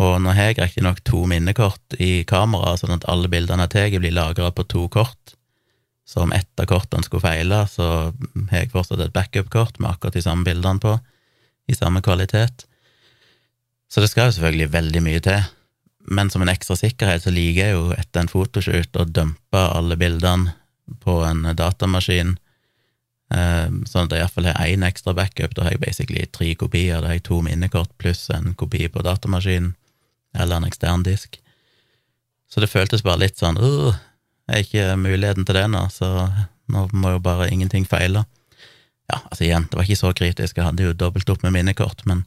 Og 0.00 0.16
nå 0.22 0.32
har 0.34 0.50
jeg 0.50 0.58
riktignok 0.58 1.02
to 1.04 1.22
minnekort 1.28 1.98
i 2.00 2.24
kameraet, 2.26 2.82
sånn 2.82 2.96
at 2.96 3.06
alle 3.10 3.30
bildene 3.30 3.66
jeg 3.66 3.74
tar, 3.74 3.96
blir 4.02 4.16
lagra 4.16 4.50
på 4.54 4.64
to 4.70 4.86
kort. 4.90 5.34
Så 6.08 6.24
om 6.24 6.32
ett 6.34 6.62
av 6.62 6.66
kortene 6.70 7.06
skulle 7.06 7.22
feile, 7.22 7.60
så 7.70 7.86
har 8.10 8.62
jeg 8.64 8.72
fortsatt 8.72 9.02
et 9.04 9.14
backup-kort 9.14 9.78
med 9.78 9.92
akkurat 9.92 10.16
de 10.16 10.24
samme 10.24 10.46
bildene 10.46 10.82
på 10.82 10.96
i 11.70 11.76
samme 11.76 12.02
kvalitet. 12.04 12.66
Så 13.90 14.02
det 14.02 14.10
skal 14.10 14.28
jo 14.28 14.36
selvfølgelig 14.36 14.72
veldig 14.74 15.02
mye 15.06 15.22
til, 15.24 15.48
men 16.10 16.30
som 16.30 16.42
en 16.42 16.52
ekstra 16.52 16.76
sikkerhet 16.78 17.24
så 17.24 17.32
liker 17.34 17.60
jeg 17.70 17.76
jo 17.76 17.90
etter 17.96 18.22
en 18.22 18.30
fotoshoot 18.30 18.98
å 18.98 19.08
dumpe 19.08 19.64
alle 19.74 19.98
bildene 20.00 20.54
på 21.02 21.20
en 21.26 21.44
datamaskin, 21.56 22.36
eh, 23.34 23.68
sånn 23.86 24.08
at 24.08 24.14
jeg 24.14 24.24
iallfall 24.24 24.50
har 24.50 24.66
én 24.66 24.86
ekstra 24.86 25.14
backup. 25.14 25.54
Da 25.54 25.66
har 25.66 25.76
jeg 25.76 25.84
basically 25.84 26.26
tre 26.26 26.54
kopier. 26.58 27.00
Da 27.00 27.10
har 27.10 27.18
jeg 27.18 27.28
to 27.28 27.40
minnekort 27.46 27.92
pluss 27.98 28.28
en 28.34 28.54
kopi 28.58 28.88
på 28.88 29.04
datamaskinen, 29.06 29.76
eller 30.34 30.58
en 30.58 30.66
ekstern 30.70 31.06
disk. 31.06 31.38
Så 32.50 32.62
det 32.62 32.70
føltes 32.70 33.06
bare 33.06 33.22
litt 33.22 33.38
sånn 33.38 33.58
har 34.50 34.64
ikke 34.64 34.96
muligheten 34.98 35.46
til 35.46 35.56
det 35.56 35.66
nå, 35.70 35.84
så 35.94 36.28
nå 36.70 36.86
må 36.92 37.14
jo 37.14 37.22
bare 37.22 37.50
ingenting 37.50 37.86
feile. 37.88 38.24
Ja, 39.10 39.18
altså 39.26 39.46
igjen, 39.46 39.66
det 39.70 39.78
var 39.78 39.88
ikke 39.88 39.98
så 39.98 40.12
kritisk, 40.14 40.58
jeg 40.58 40.66
hadde 40.68 40.86
jo 40.86 40.94
dobbelt 40.94 41.30
opp 41.32 41.42
med 41.42 41.54
minnekort, 41.56 42.04
men, 42.06 42.22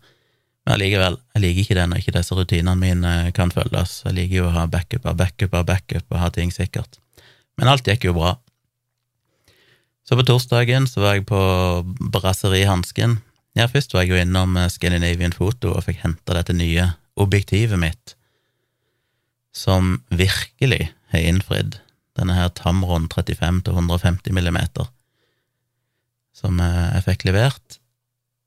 men 0.66 0.76
allikevel, 0.76 1.16
jeg 1.36 1.44
liker 1.44 1.64
ikke 1.64 1.78
det 1.78 1.86
når 1.90 2.02
ikke 2.02 2.16
disse 2.18 2.36
rutinene 2.36 2.76
mine 2.80 3.14
kan 3.38 3.54
følges. 3.56 4.02
Jeg 4.08 4.18
liker 4.18 4.42
jo 4.42 4.48
å 4.50 4.56
ha 4.58 4.66
backup 4.72 5.08
av 5.08 5.20
backup 5.22 5.56
av 5.56 5.68
backup 5.70 6.12
og 6.12 6.20
ha 6.20 6.32
ting 6.36 6.52
sikkert. 6.52 7.00
Men 7.60 7.70
alt 7.72 7.88
gikk 7.88 8.10
jo 8.10 8.16
bra. 8.18 8.34
Så 10.04 10.18
på 10.20 10.26
torsdagen 10.28 10.90
så 10.90 11.06
var 11.06 11.16
jeg 11.16 11.28
på 11.30 11.40
Brasseri 12.12 12.66
Hansken. 12.68 13.22
Ja, 13.56 13.70
først 13.72 13.94
var 13.96 14.04
jeg 14.04 14.12
jo 14.12 14.20
innom 14.20 14.58
Scandinavian 14.74 15.36
Photo 15.36 15.72
og 15.78 15.86
fikk 15.86 16.02
henta 16.04 16.36
dette 16.36 16.56
nye 16.58 16.90
objektivet 17.22 17.80
mitt, 17.80 18.16
som 19.56 20.02
virkelig 20.10 20.90
har 21.14 21.30
innfridd. 21.30 21.78
Denne 22.18 22.36
her 22.36 22.50
Tamron 22.58 23.08
35 23.10 23.62
til 23.66 23.78
150 23.78 24.36
millimeter, 24.36 24.90
som 26.34 26.60
jeg 26.60 27.06
fikk 27.06 27.28
levert, 27.30 27.80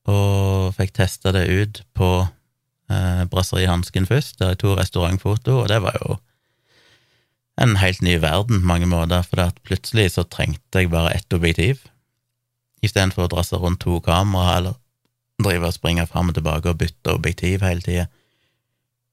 og 0.07 0.73
fikk 0.77 0.93
testa 0.95 1.33
det 1.35 1.47
ut 1.47 1.81
på 1.97 2.09
eh, 2.21 3.23
Brasseri 3.31 3.67
Hansken 3.67 4.07
først, 4.07 4.39
der 4.39 4.53
jeg 4.53 4.61
tok 4.63 4.79
restaurantfoto, 4.79 5.61
og 5.63 5.69
det 5.71 5.81
var 5.83 5.97
jo 6.03 6.17
en 7.57 7.75
helt 7.81 8.03
ny 8.05 8.19
verden 8.21 8.61
på 8.61 8.69
mange 8.69 8.89
måter, 8.89 9.23
for 9.25 9.55
plutselig 9.65 10.11
så 10.13 10.27
trengte 10.29 10.83
jeg 10.83 10.91
bare 10.93 11.15
ett 11.17 11.33
objektiv, 11.33 11.81
istedenfor 12.85 13.25
å 13.25 13.31
drasse 13.33 13.57
rundt 13.57 13.81
to 13.81 13.97
kamera 14.05 14.59
eller 14.59 14.77
drive 15.41 15.69
og 15.69 15.75
springe 15.75 16.05
fram 16.09 16.31
og 16.31 16.37
tilbake 16.37 16.71
og 16.71 16.79
bytte 16.81 17.15
objektiv 17.17 17.65
hele 17.65 17.83
tida. 17.83 18.05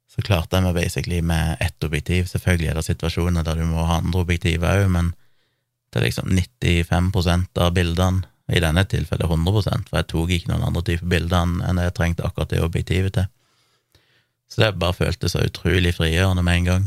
Så 0.08 0.22
klarte 0.24 0.58
jeg 0.58 0.66
meg 0.66 0.76
basically 0.76 1.20
med 1.24 1.56
ett 1.64 1.84
objektiv. 1.84 2.28
Selvfølgelig 2.30 2.68
er 2.70 2.78
det 2.78 2.84
situasjoner 2.86 3.44
der 3.44 3.58
du 3.58 3.64
må 3.66 3.82
ha 3.88 3.98
andre 3.98 4.22
objektiv 4.22 4.62
òg, 4.62 4.86
men 4.92 5.10
det 5.90 6.00
er 6.00 6.06
liksom 6.06 6.30
95% 6.30 7.60
av 7.64 7.74
bildene, 7.74 8.28
i 8.52 8.60
denne 8.60 8.84
tilfellet 8.84 9.24
100 9.24 9.86
for 9.88 9.98
jeg 9.98 10.08
tok 10.10 10.32
ikke 10.34 10.50
noen 10.50 10.66
andre 10.66 10.82
typer 10.84 11.08
bilder 11.14 11.46
enn 11.64 11.80
jeg 11.80 11.94
trengte 11.96 12.26
akkurat 12.26 12.50
det 12.52 12.60
objektivet 12.64 13.16
til. 13.16 13.30
Så 14.50 14.60
det 14.60 14.74
bare 14.78 14.96
føltes 14.96 15.32
så 15.32 15.44
utrolig 15.46 15.94
frigjørende 15.96 16.44
med 16.44 16.60
en 16.60 16.68
gang. 16.68 16.84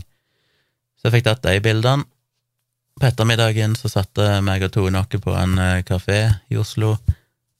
Så 0.98 1.08
jeg 1.08 1.18
fikk 1.18 1.26
tatt 1.30 1.46
de 1.46 1.58
bildene. 1.64 2.06
På 2.98 3.06
ettermiddagen 3.10 3.76
så 3.78 3.90
satte 3.92 4.40
meg 4.42 4.64
og 4.66 4.72
Tone 4.74 5.02
oss 5.02 5.22
på 5.22 5.34
en 5.38 5.58
eh, 5.62 5.84
kafé 5.86 6.22
i 6.50 6.58
Oslo, 6.58 6.96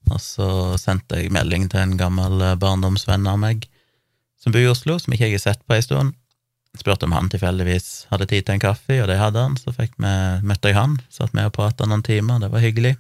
og 0.08 0.22
så 0.24 0.48
sendte 0.82 1.20
jeg 1.20 1.34
melding 1.34 1.68
til 1.70 1.84
en 1.84 1.98
gammel 2.00 2.42
eh, 2.42 2.56
barndomsvenn 2.58 3.28
av 3.30 3.38
meg 3.42 3.68
som 4.42 4.54
bor 4.54 4.64
i 4.64 4.72
Oslo, 4.72 4.96
som 4.98 5.14
ikke 5.14 5.28
jeg 5.28 5.38
har 5.38 5.44
sett 5.44 5.62
på 5.68 5.76
ei 5.78 5.84
stund. 5.86 6.16
Spurte 6.78 7.06
om 7.06 7.14
han 7.14 7.30
tilfeldigvis 7.30 8.08
hadde 8.12 8.30
tid 8.30 8.48
til 8.48 8.58
en 8.58 8.64
kaffe, 8.64 8.98
og 9.02 9.10
det 9.10 9.18
hadde 9.20 9.44
han. 9.44 9.58
Så 9.58 9.74
vi, 9.78 9.90
møtte 9.98 10.72
jeg 10.72 10.78
han, 10.78 10.98
satt 11.14 11.34
med 11.38 11.50
og 11.50 11.56
prata 11.58 11.86
noen 11.90 12.06
timer, 12.06 12.42
det 12.42 12.52
var 12.54 12.64
hyggelig. 12.64 12.96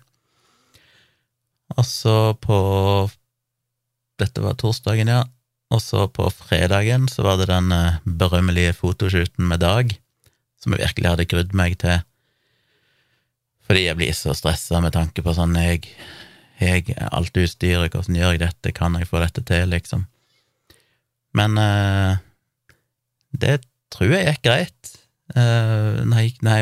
Og 1.75 1.85
så 1.85 2.33
på 2.39 2.57
Dette 4.17 4.41
var 4.41 4.55
torsdagen, 4.57 5.11
ja. 5.11 5.25
Og 5.69 5.81
så 5.83 6.07
på 6.09 6.25
fredagen 6.31 7.05
så 7.11 7.25
var 7.25 7.37
det 7.37 7.49
den 7.51 7.73
eh, 7.75 7.99
berømmelige 8.03 8.73
fotoshooten 8.73 9.45
med 9.45 9.61
Dag 9.61 9.91
som 10.57 10.73
jeg 10.73 10.81
virkelig 10.81 11.11
hadde 11.11 11.27
grudd 11.29 11.53
meg 11.57 11.75
til, 11.81 11.99
fordi 13.67 13.83
jeg 13.85 13.99
blir 13.99 14.15
så 14.15 14.33
stressa 14.37 14.79
med 14.83 14.95
tanke 14.95 15.23
på 15.23 15.33
sånn 15.35 15.55
jeg, 15.59 15.89
jeg 16.59 16.95
alt 17.11 17.37
utstyret, 17.37 17.93
hvordan 17.93 18.17
gjør 18.17 18.35
jeg 18.35 18.43
dette, 18.45 18.73
kan 18.75 18.95
jeg 18.97 19.09
få 19.09 19.21
dette 19.21 19.43
til, 19.47 19.67
liksom? 19.73 20.07
Men 21.37 21.59
eh, 21.61 22.23
det 23.37 23.59
tror 23.93 24.15
jeg 24.15 24.31
gikk 24.31 24.45
greit. 24.47 24.96
Eh, 25.35 25.97
nei, 26.07 26.29
nei, 26.45 26.61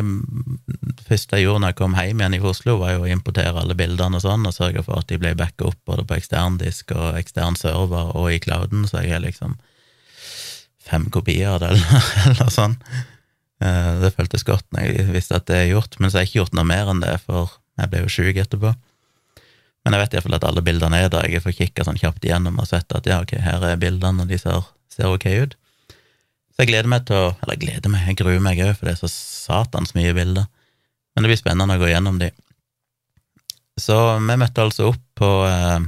første 1.06 1.38
jeg 1.38 1.46
gjorde 1.46 1.62
når 1.62 1.74
jeg 1.74 1.78
kom 1.84 1.98
hjem 2.00 2.22
igjen 2.24 2.38
i 2.38 2.42
Oslo, 2.42 2.80
var 2.82 2.96
jo 2.96 3.04
å 3.04 3.12
importere 3.12 3.62
alle 3.62 3.78
bildene 3.78 4.18
og 4.18 4.24
sånn, 4.24 4.48
og 4.50 4.56
sørge 4.56 4.82
for 4.88 5.04
at 5.04 5.12
de 5.12 5.20
ble 5.22 5.36
backa 5.38 5.68
opp 5.70 5.78
både 5.86 6.06
på 6.08 6.18
eksterndisk 6.18 6.96
og 6.98 7.20
ekstern 7.20 7.58
server 7.60 8.16
og 8.18 8.32
i 8.34 8.40
clouden, 8.42 8.88
så 8.90 9.04
jeg 9.04 9.14
har 9.14 9.22
liksom 9.26 9.54
fem 10.86 11.06
kopier 11.14 11.54
av 11.54 11.62
det, 11.62 11.76
eller, 11.76 12.10
eller 12.32 12.50
sånn. 12.54 12.80
Eh, 13.62 13.92
det 14.02 14.16
føltes 14.18 14.48
godt 14.48 14.66
når 14.74 14.90
jeg 14.90 15.14
visste 15.14 15.38
at 15.38 15.46
det 15.52 15.62
er 15.62 15.72
gjort, 15.76 16.00
men 16.00 16.10
så 16.10 16.20
har 16.20 16.26
jeg 16.26 16.34
ikke 16.34 16.42
gjort 16.44 16.58
noe 16.58 16.70
mer 16.74 16.90
enn 16.92 17.06
det, 17.06 17.16
for 17.28 17.54
jeg 17.78 17.92
ble 17.92 18.04
jo 18.06 18.12
sjuk 18.18 18.42
etterpå. 18.42 18.74
Men 19.86 19.94
jeg 19.94 20.02
vet 20.02 20.16
iallfall 20.18 20.40
at 20.40 20.48
alle 20.48 20.64
bildene 20.66 20.98
er 20.98 21.12
der. 21.14 21.28
Jeg 21.30 21.44
får 21.44 21.54
kikka 21.60 21.84
sånn 21.86 22.00
kjapt 22.02 22.24
igjennom 22.26 22.58
og 22.58 22.66
sett 22.66 22.90
at 22.98 23.06
ja, 23.06 23.20
ok, 23.22 23.36
her 23.46 23.62
er 23.70 23.78
bildene, 23.78 24.26
og 24.26 24.32
de 24.32 24.40
ser, 24.42 24.66
ser 24.90 25.14
ok 25.14 25.28
ut. 25.44 25.54
Så 26.56 26.64
jeg 26.64 26.72
gleder 26.72 26.88
meg 26.88 27.04
til 27.08 27.20
å 27.20 27.34
Eller 27.44 27.60
gleder 27.60 27.92
meg, 27.92 28.08
jeg 28.08 28.20
gruer 28.22 28.40
meg 28.44 28.62
òg, 28.64 28.72
for 28.78 28.88
det 28.88 28.96
er 28.96 29.02
så 29.04 29.12
satans 29.12 29.92
mye 29.98 30.14
bilder. 30.16 30.48
Men 31.16 31.26
det 31.26 31.32
blir 31.32 31.40
spennende 31.40 31.76
å 31.76 31.82
gå 31.82 31.92
gjennom 31.92 32.20
de. 32.20 32.32
Så 33.80 33.96
vi 34.24 34.38
møtte 34.40 34.64
altså 34.64 34.94
opp 34.94 35.02
på 35.20 35.30
eh, 35.50 35.84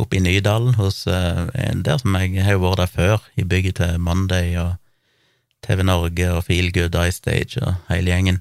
oppe 0.00 0.16
i 0.16 0.22
Nydalen 0.24 0.76
hos 0.78 1.04
eh, 1.06 1.44
der 1.84 2.00
som 2.00 2.16
jeg 2.16 2.40
har 2.46 2.56
jo 2.56 2.64
vært 2.64 2.80
der 2.80 2.92
før, 2.94 3.28
i 3.36 3.44
bygget 3.44 3.80
til 3.82 4.00
Monday 4.00 4.56
og 4.60 4.74
TV 5.64 5.84
Norge 5.84 6.30
og 6.32 6.44
Feelgood 6.48 6.96
Stage 7.12 7.60
og 7.60 7.76
hele 7.90 8.12
gjengen. 8.12 8.40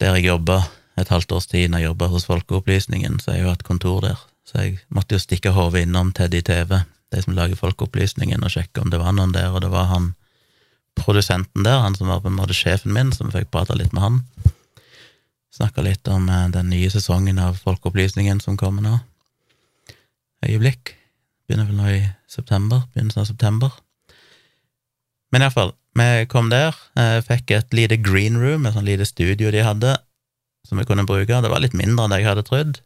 Der 0.00 0.16
jeg 0.18 0.28
jobba 0.28 0.62
et 1.00 1.10
halvt 1.10 1.32
års 1.32 1.48
tid 1.50 1.70
når 1.70 1.82
jeg 1.82 1.90
jobba 1.90 2.10
hos 2.12 2.28
Folkeopplysningen, 2.28 3.18
så 3.20 3.32
har 3.32 3.38
jeg 3.38 3.46
jo 3.46 3.54
hatt 3.54 3.66
kontor 3.66 4.04
der. 4.04 4.20
Så 4.44 4.60
jeg 4.60 4.78
måtte 4.92 5.16
jo 5.16 5.22
stikke 5.22 5.54
hodet 5.56 5.86
innom 5.86 6.12
Teddy 6.12 6.42
TV, 6.44 6.82
de 7.14 7.22
som 7.24 7.36
lager 7.36 7.58
Folkeopplysningen, 7.58 8.42
og 8.44 8.52
sjekke 8.52 8.82
om 8.82 8.90
det 8.92 9.00
var 9.00 9.14
noen 9.16 9.34
der, 9.34 9.52
og 9.54 9.62
det 9.64 9.70
var 9.72 9.88
han 9.92 10.12
produsenten 10.98 11.64
der, 11.66 11.80
han 11.82 11.96
som 11.98 12.10
var 12.10 12.22
på 12.22 12.30
en 12.30 12.38
måte 12.38 12.56
sjefen 12.56 12.94
min, 12.94 13.12
som 13.14 13.32
fikk 13.34 13.50
prata 13.54 13.76
litt 13.78 13.94
med 13.94 14.04
han. 14.04 14.20
Snakka 15.54 15.84
litt 15.86 16.08
om 16.10 16.26
eh, 16.28 16.48
den 16.54 16.70
nye 16.72 16.90
sesongen 16.90 17.38
av 17.38 17.60
Folkeopplysningen 17.62 18.40
som 18.42 18.58
kommer 18.58 18.82
nå. 18.82 18.98
Øyeblikk. 20.44 20.96
Begynner 21.46 21.68
vel 21.68 21.78
nå 21.78 21.90
i 21.92 22.00
september. 22.30 22.82
Begynnelsen 22.94 23.22
av 23.22 23.28
september. 23.28 23.76
Men 25.30 25.44
iallfall, 25.44 25.74
vi 25.98 26.26
kom 26.30 26.50
der, 26.50 26.74
eh, 26.98 27.20
fikk 27.22 27.54
et 27.54 27.76
lite 27.76 28.00
green 28.02 28.40
room, 28.42 28.66
et 28.66 28.74
sånt 28.74 28.88
lite 28.88 29.06
studio 29.06 29.50
de 29.54 29.62
hadde, 29.62 29.94
som 30.66 30.78
vi 30.78 30.86
kunne 30.88 31.06
bruke. 31.06 31.42
Det 31.42 31.50
var 31.50 31.62
litt 31.62 31.74
mindre 31.78 32.06
enn 32.06 32.16
jeg 32.18 32.26
hadde 32.26 32.46
trodd, 32.46 32.80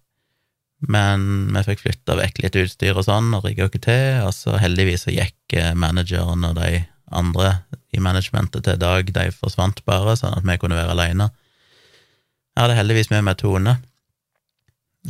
men 0.87 1.49
vi 1.57 1.65
fikk 1.67 1.83
flytta 1.83 2.15
vekk 2.21 2.43
litt 2.45 2.59
utstyr 2.61 2.99
og 2.99 3.07
sånn, 3.09 3.33
og 3.35 3.47
rigga 3.47 3.67
ikke 3.67 3.83
til, 3.83 4.23
og 4.29 4.33
så 4.37 4.59
heldigvis 4.63 5.09
så 5.09 5.15
gikk 5.15 5.57
eh, 5.59 5.75
manageren 5.75 6.47
og 6.47 6.55
de 6.61 6.85
andre 7.11 7.57
i 7.97 8.03
managementet 8.05 8.67
til 8.67 8.79
Dag, 8.79 9.11
de 9.11 9.29
forsvant 9.35 9.81
bare, 9.89 10.15
sånn 10.21 10.37
at 10.37 10.47
vi 10.47 10.59
kunne 10.61 10.79
være 10.79 10.95
aleine. 10.95 11.31
Jeg 12.55 12.63
hadde 12.63 12.77
heldigvis 12.79 13.11
med 13.11 13.25
meg 13.27 13.39
Tone, 13.41 13.79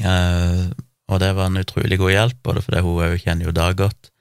eh, 0.01 0.69
og 1.09 1.21
det 1.21 1.33
var 1.37 1.51
en 1.51 1.61
utrolig 1.61 1.99
god 2.01 2.15
hjelp, 2.15 2.41
både 2.49 2.63
fordi 2.65 2.85
hun 2.85 3.03
òg 3.05 3.19
kjenner 3.25 3.49
jo 3.49 3.57
Dag 3.57 3.77
godt, 3.81 4.13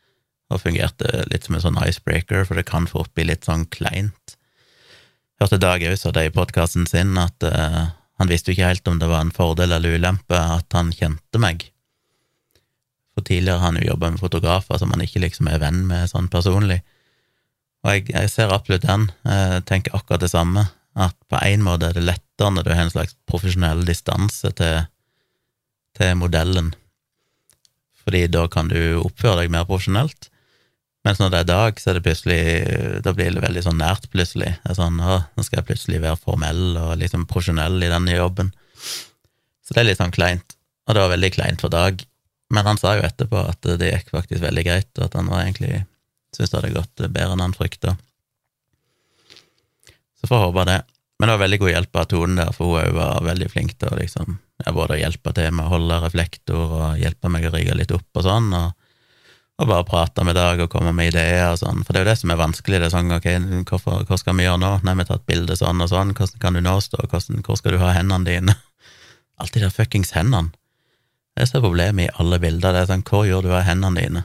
og 0.51 0.63
fungerte 0.63 1.25
litt 1.31 1.47
som 1.47 1.57
en 1.57 1.63
sånn 1.63 1.79
icebreaker, 1.83 2.43
for 2.47 2.59
det 2.59 2.67
kan 2.67 2.87
fort 2.91 3.11
bli 3.15 3.27
litt 3.27 3.47
sånn 3.47 3.65
kleint. 3.71 4.35
Hørte 5.39 5.59
Dag 5.61 5.83
òg 5.85 5.95
sa 5.99 6.11
det 6.15 6.27
i 6.27 6.33
podkasten 6.33 6.87
sin, 6.89 7.15
at 7.19 7.43
uh, 7.45 7.91
han 8.17 8.29
visste 8.31 8.51
jo 8.51 8.57
ikke 8.57 8.69
helt 8.71 8.89
om 8.89 8.99
det 9.01 9.09
var 9.11 9.23
en 9.23 9.33
fordel 9.33 9.73
eller 9.75 9.97
ulempe 9.97 10.37
at 10.37 10.73
han 10.73 10.93
kjente 10.95 11.41
meg. 11.41 11.67
For 13.13 13.25
tidligere 13.25 13.61
har 13.61 13.71
han 13.71 13.79
jo 13.81 13.91
jobba 13.91 14.11
med 14.13 14.21
fotografer 14.21 14.81
som 14.81 14.93
han 14.93 15.03
ikke 15.05 15.21
liksom 15.23 15.49
er 15.49 15.61
venn 15.61 15.83
med 15.89 16.09
sånn 16.09 16.29
personlig. 16.33 16.81
Og 17.85 17.93
jeg, 17.93 18.07
jeg 18.13 18.31
ser 18.33 18.53
absolutt 18.53 18.87
den, 18.87 19.07
jeg 19.25 19.63
tenker 19.69 19.95
akkurat 19.97 20.25
det 20.25 20.31
samme, 20.33 20.65
at 20.97 21.13
på 21.29 21.39
en 21.45 21.65
måte 21.65 21.91
er 21.91 21.97
det 21.97 22.05
lettere 22.07 22.53
når 22.53 22.65
du 22.65 22.71
har 22.73 22.83
en 22.87 22.93
slags 22.93 23.13
profesjonell 23.29 23.83
distanse 23.85 24.49
til, 24.57 24.87
til 25.97 26.17
modellen, 26.17 26.73
fordi 28.01 28.25
da 28.31 28.45
kan 28.49 28.71
du 28.71 28.79
oppføre 29.01 29.43
deg 29.43 29.53
mer 29.53 29.67
profesjonelt. 29.69 30.29
Mens 31.07 31.21
når 31.21 31.31
det 31.31 31.39
er 31.39 31.47
dag, 31.47 31.77
så 31.79 31.91
er 31.91 31.97
det 31.97 32.03
plutselig 32.03 32.39
Da 33.05 33.13
blir 33.15 33.31
det 33.31 33.43
veldig 33.45 33.63
sånn 33.63 33.79
nært, 33.79 34.09
plutselig. 34.11 34.51
Det 34.59 34.73
er 34.73 34.75
sånn, 34.75 34.99
å, 34.99 35.21
Nå 35.37 35.45
skal 35.45 35.61
jeg 35.61 35.69
plutselig 35.69 36.03
være 36.03 36.19
formell 36.19 36.65
og 36.81 36.97
liksom 36.99 37.23
profesjonell 37.29 37.79
i 37.79 37.91
denne 37.91 38.17
jobben. 38.17 38.51
Så 39.63 39.75
det 39.75 39.83
er 39.83 39.87
litt 39.91 40.01
sånn 40.01 40.15
kleint. 40.15 40.57
Og 40.87 40.95
det 40.95 41.03
var 41.03 41.13
veldig 41.13 41.31
kleint 41.35 41.63
for 41.63 41.71
Dag. 41.71 42.03
Men 42.51 42.67
han 42.67 42.79
sa 42.79 42.95
jo 42.95 43.05
etterpå 43.07 43.39
at 43.43 43.65
det 43.79 43.91
gikk 43.91 44.11
faktisk 44.13 44.43
veldig 44.43 44.63
greit, 44.67 44.91
og 44.99 45.07
at 45.07 45.15
han 45.19 45.31
var 45.31 45.43
egentlig 45.43 45.81
syntes 46.35 46.51
det 46.51 46.59
hadde 46.59 46.75
gått 46.75 47.03
bedre 47.07 47.33
enn 47.33 47.43
han 47.43 47.55
frykta. 47.55 47.95
Så 50.19 50.29
får 50.29 50.47
håpe 50.47 50.67
det. 50.69 50.81
Men 51.17 51.29
det 51.29 51.33
var 51.33 51.43
veldig 51.43 51.59
god 51.63 51.71
hjelp 51.71 51.97
av 51.97 52.09
Tone 52.11 52.37
der, 52.37 52.51
for 52.53 52.77
hun 52.77 52.97
var 52.97 53.23
veldig 53.25 53.47
flink 53.49 53.73
til 53.79 53.89
å 53.89 53.97
liksom, 53.97 54.37
både 54.75 54.99
hjelpe 54.99 55.33
til 55.33 55.55
med 55.55 55.65
å 55.65 55.71
holde 55.71 56.01
reflektor 56.03 56.75
og 56.77 56.99
hjelpe 57.01 57.31
meg 57.33 57.47
å 57.47 57.53
rigge 57.55 57.77
litt 57.77 57.93
opp 57.95 58.19
og 58.21 58.27
sånn. 58.27 58.51
og 58.53 58.86
og 59.57 59.65
bare 59.65 59.85
prate 59.87 60.23
med 60.25 60.37
Dag 60.37 60.59
og 60.61 60.69
komme 60.69 60.91
med 60.93 61.09
ideer 61.11 61.49
og 61.49 61.57
sånn, 61.61 61.81
for 61.85 61.93
det 61.93 62.01
er 62.01 62.05
jo 62.05 62.11
det 62.11 62.19
som 62.19 62.33
er 62.33 62.39
vanskelig. 62.39 62.79
det 62.79 62.87
er 62.87 62.93
sånn, 62.93 63.13
ok, 63.15 63.27
hvorfor, 63.69 64.05
Hva 64.05 64.19
skal 64.21 64.37
vi 64.37 64.45
gjøre 64.45 64.61
nå? 64.61 64.71
Nei, 64.85 64.93
vi 64.93 65.05
har 65.05 65.09
tatt 65.09 65.25
bilde 65.29 65.57
sånn 65.57 65.81
og 65.81 65.89
sånn, 65.89 66.13
hvordan 66.13 66.41
kan 66.43 66.57
du 66.57 66.61
nå 66.61 66.77
stå, 66.83 67.01
hvordan, 67.09 67.41
hvor 67.45 67.57
skal 67.57 67.73
du 67.73 67.81
ha 67.81 67.93
hendene 67.97 68.27
dine? 68.27 68.57
Alt 69.41 69.57
de 69.57 69.63
der 69.65 69.73
fuckings 69.73 70.13
hendene. 70.13 70.53
Det 71.33 71.45
er 71.45 71.49
så 71.49 71.61
problemet 71.61 72.07
i 72.07 72.13
alle 72.17 72.39
bilder, 72.41 72.73
det 72.73 72.79
er 72.81 72.89
sånn, 72.89 73.05
hvor 73.05 73.25
gjør 73.25 73.45
du 73.45 73.51
av 73.53 73.65
hendene 73.67 74.01
dine? 74.01 74.23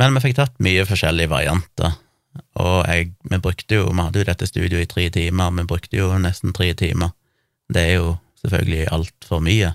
Men 0.00 0.16
vi 0.16 0.22
fikk 0.24 0.38
tatt 0.38 0.54
mye 0.64 0.86
forskjellige 0.88 1.28
varianter, 1.28 1.98
og 2.60 2.78
jeg, 2.88 3.10
vi 3.28 3.40
brukte 3.44 3.76
jo, 3.82 3.90
vi 3.90 4.00
hadde 4.00 4.22
jo 4.22 4.28
dette 4.30 4.48
studioet 4.48 4.86
i 4.86 4.90
tre 4.90 5.04
timer, 5.12 5.52
vi 5.58 5.66
brukte 5.68 6.00
jo 6.00 6.08
nesten 6.20 6.56
tre 6.56 6.70
timer. 6.72 7.12
Det 7.68 7.84
er 7.84 7.92
jo 7.98 8.14
selvfølgelig 8.40 8.88
altfor 8.96 9.44
mye. 9.44 9.74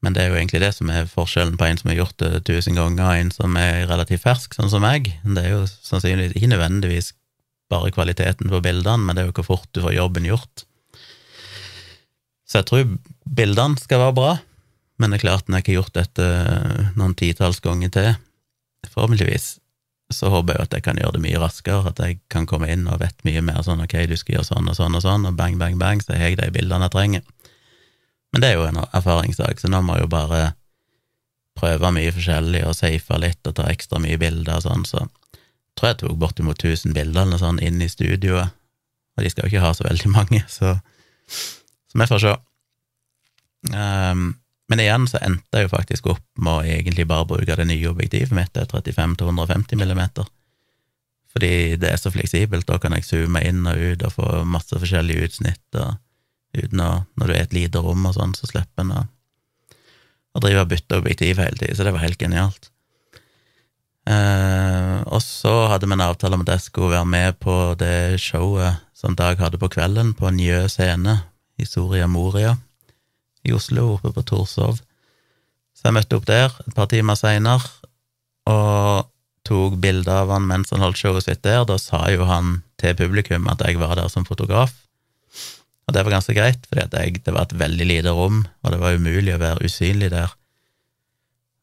Men 0.00 0.16
det 0.16 0.22
er 0.22 0.30
jo 0.30 0.38
egentlig 0.38 0.62
det 0.62 0.72
som 0.72 0.90
er 0.92 1.08
forskjellen 1.10 1.58
på 1.60 1.66
en 1.66 1.80
som 1.80 1.90
har 1.92 1.98
gjort 1.98 2.16
det 2.22 2.44
tusen 2.48 2.78
ganger, 2.78 3.04
og 3.04 3.20
en 3.20 3.32
som 3.34 3.56
er 3.60 3.84
relativt 3.90 4.24
fersk, 4.24 4.56
sånn 4.56 4.72
som 4.72 4.84
meg. 4.84 5.10
Det 5.22 5.44
er 5.44 5.52
jo 5.52 5.64
sannsynligvis 5.68 6.36
ikke 6.38 6.52
nødvendigvis 6.54 7.12
bare 7.70 7.92
kvaliteten 7.94 8.50
på 8.50 8.62
bildene, 8.64 9.04
men 9.04 9.16
det 9.16 9.22
er 9.22 9.30
jo 9.30 9.36
hvor 9.40 9.52
fort 9.52 9.68
du 9.76 9.82
får 9.84 9.98
jobben 9.98 10.26
gjort. 10.26 10.64
Så 12.48 12.62
jeg 12.62 12.70
tror 12.70 12.94
bildene 13.28 13.78
skal 13.78 14.02
være 14.06 14.16
bra, 14.16 14.30
men 15.00 15.12
det 15.12 15.20
er 15.20 15.26
klart, 15.28 15.46
når 15.48 15.60
jeg 15.60 15.64
ikke 15.64 15.72
har 15.72 15.80
gjort 15.82 15.98
dette 16.00 16.30
noen 16.98 17.14
titalls 17.16 17.60
ganger 17.64 17.92
til, 17.94 18.08
forhåpentligvis, 18.90 19.52
så 20.10 20.30
håper 20.32 20.56
jeg 20.56 20.66
at 20.66 20.74
jeg 20.74 20.84
kan 20.88 20.98
gjøre 20.98 21.16
det 21.16 21.22
mye 21.22 21.40
raskere, 21.40 21.92
at 21.92 22.00
jeg 22.02 22.18
kan 22.32 22.48
komme 22.50 22.68
inn 22.72 22.88
og 22.90 22.98
vet 23.04 23.20
mye 23.28 23.42
mer 23.46 23.62
sånn 23.62 23.84
ok, 23.84 23.94
du 24.10 24.16
skal 24.18 24.38
gjøre 24.38 24.48
sånn 24.48 24.72
og 24.72 24.76
sånn 24.76 24.96
og 24.98 25.04
sånn, 25.04 25.28
og 25.28 25.36
bang, 25.38 25.60
bang, 25.60 25.78
bang, 25.78 26.02
så 26.02 26.16
har 26.18 26.32
jeg 26.32 26.40
de 26.40 26.50
bildene 26.56 26.88
jeg 26.88 26.96
trenger. 26.96 27.28
Men 28.32 28.42
det 28.42 28.50
er 28.50 28.58
jo 28.58 28.66
en 28.68 28.80
erfaringssak, 28.84 29.60
så 29.60 29.70
nå 29.70 29.80
må 29.82 29.96
jeg 29.96 30.06
jo 30.06 30.12
bare 30.12 30.42
prøve 31.58 31.92
mye 31.94 32.12
forskjellig 32.14 32.62
og 32.66 32.76
safe 32.78 33.18
litt 33.20 33.48
og 33.48 33.56
ta 33.58 33.66
ekstra 33.70 34.00
mye 34.02 34.18
bilder 34.20 34.60
og 34.60 34.66
sånn, 34.66 34.84
så 34.88 35.02
jeg 35.02 35.78
tror 35.78 35.90
jeg 35.90 35.98
tok 36.02 36.18
bortimot 36.20 36.62
1000 36.62 36.94
bilder 36.96 37.26
eller 37.26 37.40
sånn 37.40 37.60
inn 37.64 37.80
i 37.82 37.88
studioet, 37.90 38.54
og 39.16 39.24
de 39.24 39.32
skal 39.32 39.46
jo 39.46 39.52
ikke 39.52 39.64
ha 39.64 39.72
så 39.76 39.86
veldig 39.86 40.12
mange, 40.12 40.42
så, 40.50 40.76
så 41.26 42.00
vi 42.00 42.08
får 42.10 42.22
se. 42.24 42.34
Um, 43.74 44.26
men 44.70 44.82
igjen 44.82 45.06
så 45.10 45.18
endte 45.26 45.58
jeg 45.58 45.66
jo 45.66 45.72
faktisk 45.72 46.12
opp 46.12 46.24
med 46.38 46.52
å 46.52 46.76
egentlig 46.76 47.08
bare 47.10 47.26
bruke 47.28 47.56
det 47.58 47.66
nye 47.68 47.90
objektivet 47.90 48.34
mitt, 48.36 48.52
det 48.54 48.68
er 48.68 48.94
35-150 48.94 49.80
millimeter, 49.80 50.28
fordi 51.34 51.52
det 51.82 51.90
er 51.90 51.98
så 52.00 52.12
fleksibelt, 52.14 52.68
da 52.70 52.78
kan 52.82 52.94
jeg 52.96 53.06
zoome 53.06 53.42
inn 53.46 53.66
og 53.66 53.78
ut 53.78 54.06
og 54.06 54.14
få 54.14 54.30
masse 54.46 54.78
forskjellige 54.78 55.26
utsnitt, 55.26 55.66
og 55.74 55.98
når 57.30 57.36
du 57.36 57.38
er 57.38 57.44
i 57.44 57.48
et 57.48 57.56
lite 57.56 57.82
rom 57.84 58.06
og 58.08 58.16
sånn, 58.16 58.34
så 58.34 58.48
slipper 58.50 58.82
en 58.82 58.92
å, 58.98 59.06
å 60.34 60.42
drive 60.42 60.64
og 60.64 60.70
bytte 60.72 60.98
objektiv 60.98 61.38
hele 61.38 61.56
tiden, 61.56 61.76
så 61.78 61.86
det 61.86 61.94
var 61.94 62.02
helt 62.02 62.20
genialt. 62.20 62.70
Eh, 64.10 64.98
og 65.06 65.20
så 65.22 65.52
hadde 65.70 65.86
vi 65.86 65.94
en 65.94 66.02
avtale 66.02 66.34
om 66.34 66.42
at 66.42 66.54
jeg 66.56 66.66
skulle 66.66 66.96
være 66.96 67.06
med 67.06 67.38
på 67.42 67.56
det 67.78 68.18
showet 68.22 68.80
som 68.96 69.14
Dag 69.16 69.38
hadde 69.38 69.60
på 69.60 69.70
kvelden, 69.70 70.14
på 70.16 70.32
Njø 70.34 70.64
scene 70.72 71.20
i 71.60 71.66
Soria 71.68 72.08
Moria 72.10 72.56
i 73.46 73.54
Oslo, 73.54 73.94
oppe 73.94 74.12
på 74.16 74.24
Torshov. 74.26 74.80
Så 75.76 75.88
jeg 75.88 75.96
møtte 75.96 76.18
opp 76.18 76.26
der 76.28 76.52
et 76.66 76.74
par 76.76 76.90
timer 76.90 77.16
seinere 77.16 77.70
og 78.50 79.06
tok 79.46 79.78
bilde 79.80 80.12
av 80.12 80.32
han 80.34 80.44
mens 80.48 80.72
han 80.74 80.82
holdt 80.84 81.00
showet 81.00 81.28
sitt 81.28 81.44
der. 81.46 81.62
Da 81.68 81.78
sa 81.80 82.02
jo 82.12 82.26
han 82.28 82.60
til 82.80 82.96
publikum 82.98 83.48
at 83.52 83.62
jeg 83.64 83.78
var 83.80 83.94
der 83.96 84.10
som 84.12 84.26
fotograf, 84.28 84.74
og 85.90 85.96
det 85.96 86.04
var 86.06 86.14
ganske 86.14 86.34
greit, 86.36 86.66
for 86.70 86.78
det 86.78 87.32
var 87.34 87.42
et 87.42 87.56
veldig 87.58 87.86
lite 87.88 88.12
rom, 88.14 88.44
og 88.62 88.70
det 88.70 88.78
var 88.78 88.94
umulig 88.94 89.32
å 89.34 89.40
være 89.42 89.66
usynlig 89.66 90.12
der. 90.12 90.30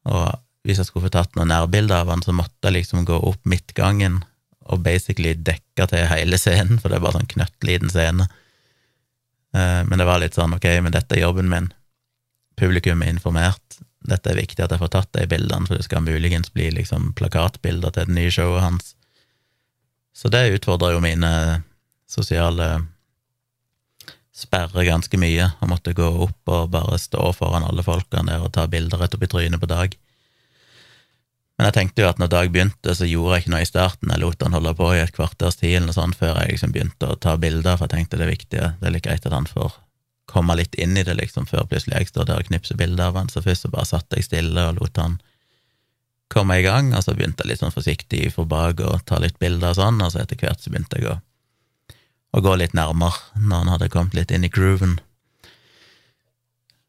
Og 0.04 0.26
hvis 0.68 0.82
jeg 0.82 0.88
skulle 0.90 1.06
få 1.06 1.14
tatt 1.14 1.38
noen 1.38 1.48
nærbilder 1.48 2.02
av 2.02 2.10
han, 2.12 2.20
så 2.20 2.34
måtte 2.36 2.68
jeg 2.68 2.82
liksom 2.82 3.06
gå 3.08 3.16
opp 3.24 3.40
midtgangen 3.48 4.20
og 4.68 4.82
basically 4.84 5.32
dekke 5.32 5.86
til 5.88 6.04
hele 6.10 6.36
scenen, 6.36 6.76
for 6.76 6.92
det 6.92 6.98
er 6.98 7.06
bare 7.06 7.16
sånn 7.16 7.30
knøttliten 7.30 7.88
scene. 7.88 8.26
Eh, 9.56 9.80
men 9.88 9.96
det 9.96 10.08
var 10.10 10.20
litt 10.20 10.36
sånn, 10.36 10.58
ok, 10.58 10.68
men 10.84 10.92
dette 10.92 11.16
er 11.16 11.24
jobben 11.24 11.48
min. 11.48 11.70
Publikum 12.60 13.00
er 13.00 13.14
informert. 13.14 13.80
Dette 14.04 14.34
er 14.34 14.42
viktig 14.42 14.60
at 14.60 14.76
jeg 14.76 14.82
får 14.82 14.92
tatt 14.92 15.10
de 15.16 15.24
bildene, 15.30 15.64
for 15.64 15.80
det 15.80 15.88
skal 15.88 16.04
muligens 16.04 16.52
bli 16.52 16.68
liksom 16.76 17.14
plakatbilder 17.16 17.96
til 17.96 18.12
det 18.12 18.18
nye 18.18 18.34
showet 18.34 18.66
hans. 18.66 18.92
Så 20.12 20.28
det 20.28 20.50
utfordrer 20.58 20.98
jo 20.98 21.00
mine 21.00 21.32
sosiale 22.12 22.74
sperrer 24.38 24.86
ganske 24.86 25.18
mye, 25.18 25.48
og 25.58 25.72
måtte 25.72 25.96
gå 25.96 26.08
opp 26.26 26.52
og 26.52 26.70
bare 26.74 26.98
stå 27.00 27.32
foran 27.34 27.66
alle 27.66 27.82
folkene 27.82 28.30
der 28.30 28.44
og 28.44 28.52
ta 28.54 28.68
bilder 28.70 29.02
rett 29.02 29.16
opp 29.16 29.24
i 29.26 29.30
trynet 29.30 29.60
på 29.60 29.70
Dag. 29.70 29.96
Men 31.58 31.66
jeg 31.66 31.74
tenkte 31.74 32.04
jo 32.04 32.08
at 32.12 32.20
når 32.22 32.30
Dag 32.30 32.52
begynte, 32.54 32.94
så 32.94 33.06
gjorde 33.08 33.34
jeg 33.34 33.44
ikke 33.44 33.52
noe 33.56 33.64
i 33.64 33.68
starten. 33.68 34.12
Jeg 34.14 34.22
lot 34.22 34.44
han 34.46 34.54
holde 34.54 34.76
på 34.78 34.92
i 34.94 35.00
et 35.02 35.14
kvarters 35.16 35.58
tid 35.58 35.74
eller 35.74 35.88
noe 35.88 35.96
sånt 35.96 36.18
før 36.20 36.38
jeg 36.38 36.54
liksom 36.54 36.74
begynte 36.74 37.10
å 37.10 37.18
ta 37.18 37.34
bilder, 37.34 37.74
for 37.74 37.88
jeg 37.88 37.96
tenkte 37.96 38.20
det 38.20 38.28
er 38.28 38.34
viktig, 38.36 38.60
det 38.78 38.86
er 38.86 38.94
litt 38.94 39.06
greit 39.08 39.26
at 39.26 39.34
han 39.34 39.50
får 39.50 39.74
komme 40.28 40.54
litt 40.60 40.76
inn 40.78 40.94
i 41.00 41.02
det, 41.02 41.16
liksom, 41.18 41.48
før 41.48 41.66
plutselig 41.66 41.96
jeg 41.96 42.12
står 42.12 42.28
der 42.28 42.42
og 42.44 42.50
knipser 42.50 42.78
bilder 42.78 43.10
av 43.10 43.18
han. 43.18 43.32
Så 43.32 43.42
først 43.42 43.66
så 43.66 43.72
bare 43.72 43.88
satt 43.90 44.14
jeg 44.14 44.28
stille 44.28 44.68
og 44.70 44.78
lot 44.78 45.02
han 45.02 45.18
komme 46.30 46.60
i 46.60 46.62
gang, 46.62 46.92
og 46.94 47.02
så 47.02 47.16
begynte 47.16 47.42
jeg 47.42 47.54
litt 47.54 47.62
sånn 47.64 47.74
forsiktig 47.74 48.28
for 48.34 48.46
bak 48.46 48.84
og 48.84 49.02
ta 49.08 49.18
litt 49.18 49.40
bilder 49.40 49.72
og 49.72 49.80
sånn, 49.80 49.98
og 50.04 50.12
så 50.12 50.22
etter 50.22 50.38
hvert 50.38 50.62
så 50.62 50.70
begynte 50.70 51.00
jeg 51.00 51.10
å, 51.10 51.16
å 52.36 52.42
gå 52.44 52.54
litt 52.60 52.74
nærmere 52.76 53.16
når 53.36 53.62
han 53.62 53.72
hadde 53.74 53.92
kommet 53.92 54.16
litt 54.18 54.32
inn 54.34 54.46
i 54.46 54.52
grooven. 54.52 54.98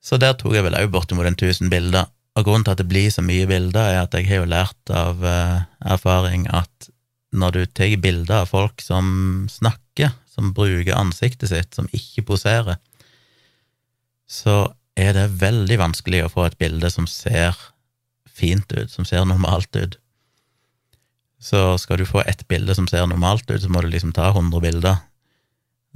Så 0.03 0.19
der 0.19 0.35
tok 0.39 0.55
jeg 0.55 0.65
vel 0.65 0.77
òg 0.77 0.91
bortimot 0.93 1.27
en 1.27 1.39
tusen 1.39 1.71
bilder 1.71 2.09
og 2.37 2.45
grunnen 2.47 2.65
til 2.65 2.75
at 2.75 2.81
det 2.81 2.87
blir 2.89 3.09
så 3.11 3.23
mye 3.25 3.47
bilder, 3.49 3.83
er 3.83 4.03
at 4.05 4.15
jeg 4.15 4.29
har 4.29 4.43
jo 4.43 4.49
lært 4.51 4.93
av 4.93 5.23
uh, 5.25 5.65
erfaring 5.91 6.45
at 6.55 6.89
når 7.35 7.55
du 7.55 7.61
tar 7.65 7.95
bilder 8.01 8.43
av 8.43 8.51
folk 8.53 8.81
som 8.81 9.47
snakker, 9.51 10.13
som 10.29 10.53
bruker 10.55 10.97
ansiktet 10.97 11.51
sitt, 11.51 11.75
som 11.75 11.89
ikke 11.93 12.25
poserer, 12.31 12.79
så 14.29 14.71
er 14.99 15.15
det 15.17 15.39
veldig 15.41 15.79
vanskelig 15.81 16.23
å 16.25 16.31
få 16.31 16.47
et 16.47 16.57
bilde 16.61 16.89
som 16.93 17.07
ser 17.09 17.57
fint 18.25 18.71
ut, 18.71 18.89
som 18.91 19.05
ser 19.07 19.27
normalt 19.27 19.75
ut. 19.75 19.97
Så 21.39 21.77
skal 21.79 22.01
du 22.01 22.07
få 22.07 22.23
ett 22.27 22.45
bilde 22.51 22.75
som 22.75 22.87
ser 22.87 23.07
normalt 23.07 23.49
ut, 23.51 23.61
så 23.61 23.71
må 23.71 23.83
du 23.83 23.89
liksom 23.91 24.13
ta 24.15 24.29
100 24.31 24.63
bilder, 24.63 25.03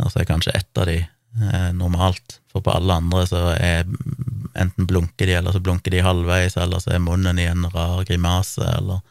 og 0.01 0.11
så 0.11 0.21
er 0.21 0.29
kanskje 0.29 0.55
ett 0.57 0.77
av 0.77 0.87
de 0.89 0.99
eh, 1.01 1.71
normalt, 1.77 2.39
for 2.51 2.65
på 2.65 2.73
alle 2.73 2.99
andre 3.01 3.25
så 3.29 3.41
er 3.53 3.87
enten 4.53 4.87
blunker 4.89 5.29
de, 5.29 5.37
eller 5.39 5.55
så 5.55 5.61
blunker 5.63 5.93
de 5.93 6.03
halvveis, 6.05 6.57
eller 6.57 6.81
så 6.81 6.93
er 6.93 7.03
munnen 7.03 7.41
i 7.41 7.49
en 7.49 7.67
rar 7.73 8.05
grimase, 8.07 8.65
eller 8.77 9.01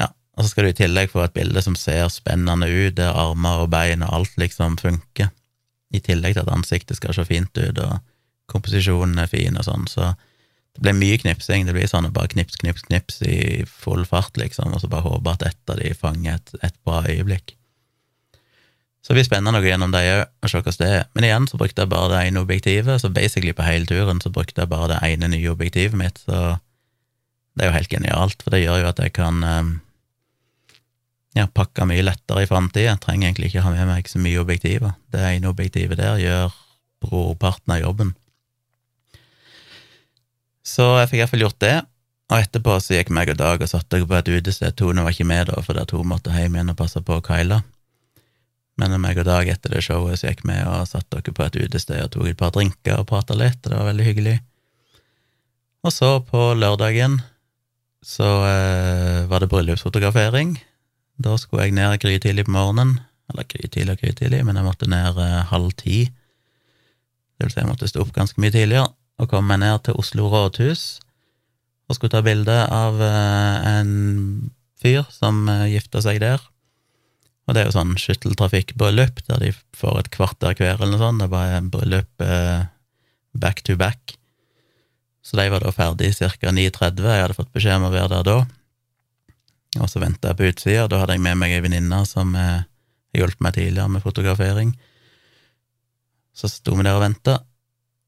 Ja, 0.00 0.08
og 0.36 0.44
så 0.44 0.52
skal 0.52 0.64
du 0.64 0.70
i 0.70 0.78
tillegg 0.78 1.10
få 1.12 1.24
et 1.24 1.34
bilde 1.36 1.62
som 1.62 1.76
ser 1.76 2.08
spennende 2.08 2.70
ut, 2.70 2.96
der 2.96 3.14
armer 3.14 3.66
og 3.66 3.70
bein 3.74 4.06
og 4.06 4.14
alt 4.20 4.38
liksom 4.40 4.78
funker, 4.80 5.30
i 5.90 6.00
tillegg 6.00 6.36
til 6.36 6.44
at 6.46 6.54
ansiktet 6.54 6.98
skal 7.00 7.14
se 7.14 7.26
fint 7.26 7.56
ut, 7.58 7.78
og 7.78 7.98
komposisjonen 8.50 9.18
er 9.18 9.30
fin 9.30 9.58
og 9.58 9.66
sånn, 9.66 9.86
så 9.90 10.12
det 10.74 10.84
blir 10.84 10.94
mye 10.94 11.18
knipsing. 11.18 11.66
Det 11.66 11.74
blir 11.74 11.88
sånn 11.90 12.08
bare 12.14 12.30
knips, 12.30 12.58
knips, 12.62 12.86
knips 12.86 13.22
i 13.26 13.64
full 13.66 14.04
fart, 14.06 14.36
liksom, 14.38 14.70
og 14.74 14.82
så 14.82 14.90
bare 14.90 15.06
håpe 15.08 15.34
at 15.34 15.46
ett 15.50 15.72
av 15.72 15.80
de 15.82 15.90
fanger 15.98 16.38
et, 16.38 16.52
et 16.62 16.76
bra 16.86 17.02
øyeblikk. 17.10 17.56
Så 19.00 19.12
det 19.12 19.20
blir 19.20 19.28
spennende 19.30 19.60
å 19.60 19.64
gå 19.64 19.70
gjennom 19.70 19.92
de 19.94 20.00
òg, 20.12 20.26
og 20.44 20.50
se 20.50 20.60
hvordan 20.60 20.80
det 20.80 20.88
er. 20.92 21.06
Men 21.16 21.26
igjen 21.26 21.46
så 21.48 21.60
brukte 21.60 21.84
jeg 21.84 21.92
bare 21.92 22.10
det 22.12 22.24
ene 22.28 22.42
objektivet, 22.44 23.00
så 23.00 23.08
basically 23.12 23.54
på 23.56 23.64
hele 23.64 23.88
turen 23.88 24.20
så 24.20 24.32
brukte 24.32 24.60
jeg 24.60 24.70
bare 24.72 24.90
det 24.92 24.98
ene 25.08 25.30
nye 25.32 25.52
objektivet 25.54 25.96
mitt, 25.96 26.20
så 26.26 26.58
det 27.56 27.64
er 27.64 27.70
jo 27.70 27.76
helt 27.78 27.92
genialt, 27.92 28.42
for 28.44 28.54
det 28.54 28.62
gjør 28.62 28.82
jo 28.82 28.90
at 28.90 29.00
jeg 29.02 29.14
kan 29.16 29.40
ehm, 29.44 29.72
ja, 31.36 31.46
pakke 31.48 31.86
mye 31.88 32.04
lettere 32.04 32.44
i 32.44 32.50
framtida. 32.50 32.96
Trenger 33.00 33.28
egentlig 33.28 33.50
ikke 33.50 33.64
ha 33.64 33.72
med 33.74 33.88
meg 33.90 34.08
så 34.10 34.20
mye 34.22 34.40
objektiver. 34.42 34.94
Det 35.12 35.22
ene 35.24 35.50
objektivet 35.50 35.98
der 36.00 36.20
gjør 36.22 36.54
brorparten 37.04 37.74
av 37.74 37.82
jobben. 37.82 38.14
Så 40.66 40.86
jeg 41.00 41.10
fikk 41.10 41.22
iallfall 41.22 41.44
gjort 41.46 41.60
det, 41.64 41.76
og 42.30 42.38
etterpå 42.38 42.76
så 42.78 42.98
gikk 42.98 43.10
meg 43.14 43.32
og 43.32 43.40
Dag 43.40 43.62
og 43.64 43.70
satte 43.70 43.96
dere 43.96 44.06
på 44.06 44.18
et 44.18 44.30
utested. 44.30 44.76
Tone 44.78 45.02
var 45.02 45.14
ikke 45.14 45.26
med 45.26 45.48
da, 45.50 45.58
fordi 45.64 45.86
hun 45.96 46.10
måtte 46.12 46.34
hjem 46.34 46.58
igjen 46.58 46.72
og 46.74 46.78
passe 46.78 47.02
på 47.02 47.18
Kyla. 47.26 47.62
Men 48.80 48.96
meg 49.02 49.18
og 49.20 49.26
Dag 49.28 49.48
etter 49.52 49.74
det 49.74 49.82
showet 49.84 50.20
så 50.20 50.30
gikk 50.30 50.46
vi 50.48 50.56
og 50.64 50.88
satt 50.88 51.08
dere 51.12 51.34
på 51.36 51.44
et 51.44 51.58
utested 51.60 52.00
og 52.00 52.14
tok 52.14 52.30
et 52.30 52.38
par 52.40 52.54
drinker 52.54 53.02
og 53.02 53.10
prata 53.10 53.36
litt, 53.36 53.60
det 53.66 53.76
var 53.76 53.90
veldig 53.90 54.06
hyggelig. 54.06 54.38
Og 55.84 55.92
så, 55.92 56.08
på 56.24 56.50
lørdagen, 56.56 57.18
så 58.04 58.28
eh, 58.48 59.28
var 59.28 59.40
det 59.40 59.48
bryllupsfotografering. 59.52 60.56
Da 61.20 61.36
skulle 61.40 61.68
jeg 61.68 61.76
ned 61.76 62.00
grytidlig 62.00 62.46
på 62.48 62.56
morgenen. 62.56 62.98
Eller 63.30 63.46
grytidlig 63.48 63.94
og 63.94 64.02
grytidlig, 64.02 64.40
men 64.44 64.58
jeg 64.58 64.66
måtte 64.66 64.88
ned 64.90 65.20
eh, 65.20 65.36
halv 65.52 65.72
ti. 65.80 66.02
Det 67.36 67.46
vil 67.46 67.52
si, 67.54 67.60
jeg 67.62 67.70
måtte 67.70 67.88
stå 67.88 68.04
opp 68.04 68.12
ganske 68.16 68.40
mye 68.42 68.52
tidligere 68.52 68.90
og 69.20 69.28
komme 69.28 69.52
meg 69.52 69.60
ned 69.62 69.84
til 69.84 70.00
Oslo 70.00 70.28
rådhus 70.32 70.84
og 71.90 71.96
skulle 71.96 72.12
ta 72.12 72.22
bilde 72.24 72.56
av 72.72 73.00
eh, 73.02 73.68
en 73.80 73.92
fyr 74.80 75.04
som 75.12 75.42
eh, 75.50 75.68
gifta 75.74 76.02
seg 76.04 76.20
der. 76.22 76.42
Og 77.50 77.56
det 77.56 77.64
er 77.64 77.66
jo 77.66 77.74
sånn 77.74 77.96
skytteltrafikkbryllup, 77.98 79.24
der 79.26 79.40
de 79.42 79.48
får 79.74 79.96
et 79.98 80.08
kvarter 80.14 80.54
hver 80.54 80.76
eller 80.76 80.92
noe 80.92 81.00
sånt. 81.00 81.18
Det 81.18 81.26
er 81.26 81.32
bare 81.32 81.56
bryllup 81.66 82.22
eh, 82.22 82.68
back 83.42 83.64
to 83.66 83.74
back. 83.74 84.14
Så 85.26 85.34
de 85.34 85.48
var 85.50 85.66
da 85.66 85.72
ferdig 85.74 86.12
ca. 86.14 86.30
9.30. 86.30 87.02
Jeg 87.10 87.24
hadde 87.24 87.34
fått 87.34 87.50
beskjed 87.50 87.80
om 87.80 87.88
å 87.88 87.90
være 87.90 88.12
der 88.12 88.28
da. 88.28 88.36
Og 89.82 89.90
så 89.90 89.98
venta 90.02 90.30
jeg 90.30 90.38
på 90.38 90.46
utsida, 90.46 90.86
da 90.86 91.02
hadde 91.02 91.18
jeg 91.18 91.24
med 91.26 91.42
meg 91.42 91.56
ei 91.56 91.64
venninne 91.64 92.00
som 92.06 92.30
eh, 92.38 92.62
hjalp 93.18 93.42
meg 93.42 93.58
tidligere 93.58 93.96
med 93.96 94.06
fotografering. 94.06 94.70
Så 96.30 96.46
sto 96.54 96.78
vi 96.78 96.86
der 96.86 97.00
og 97.00 97.02
venta 97.02 97.40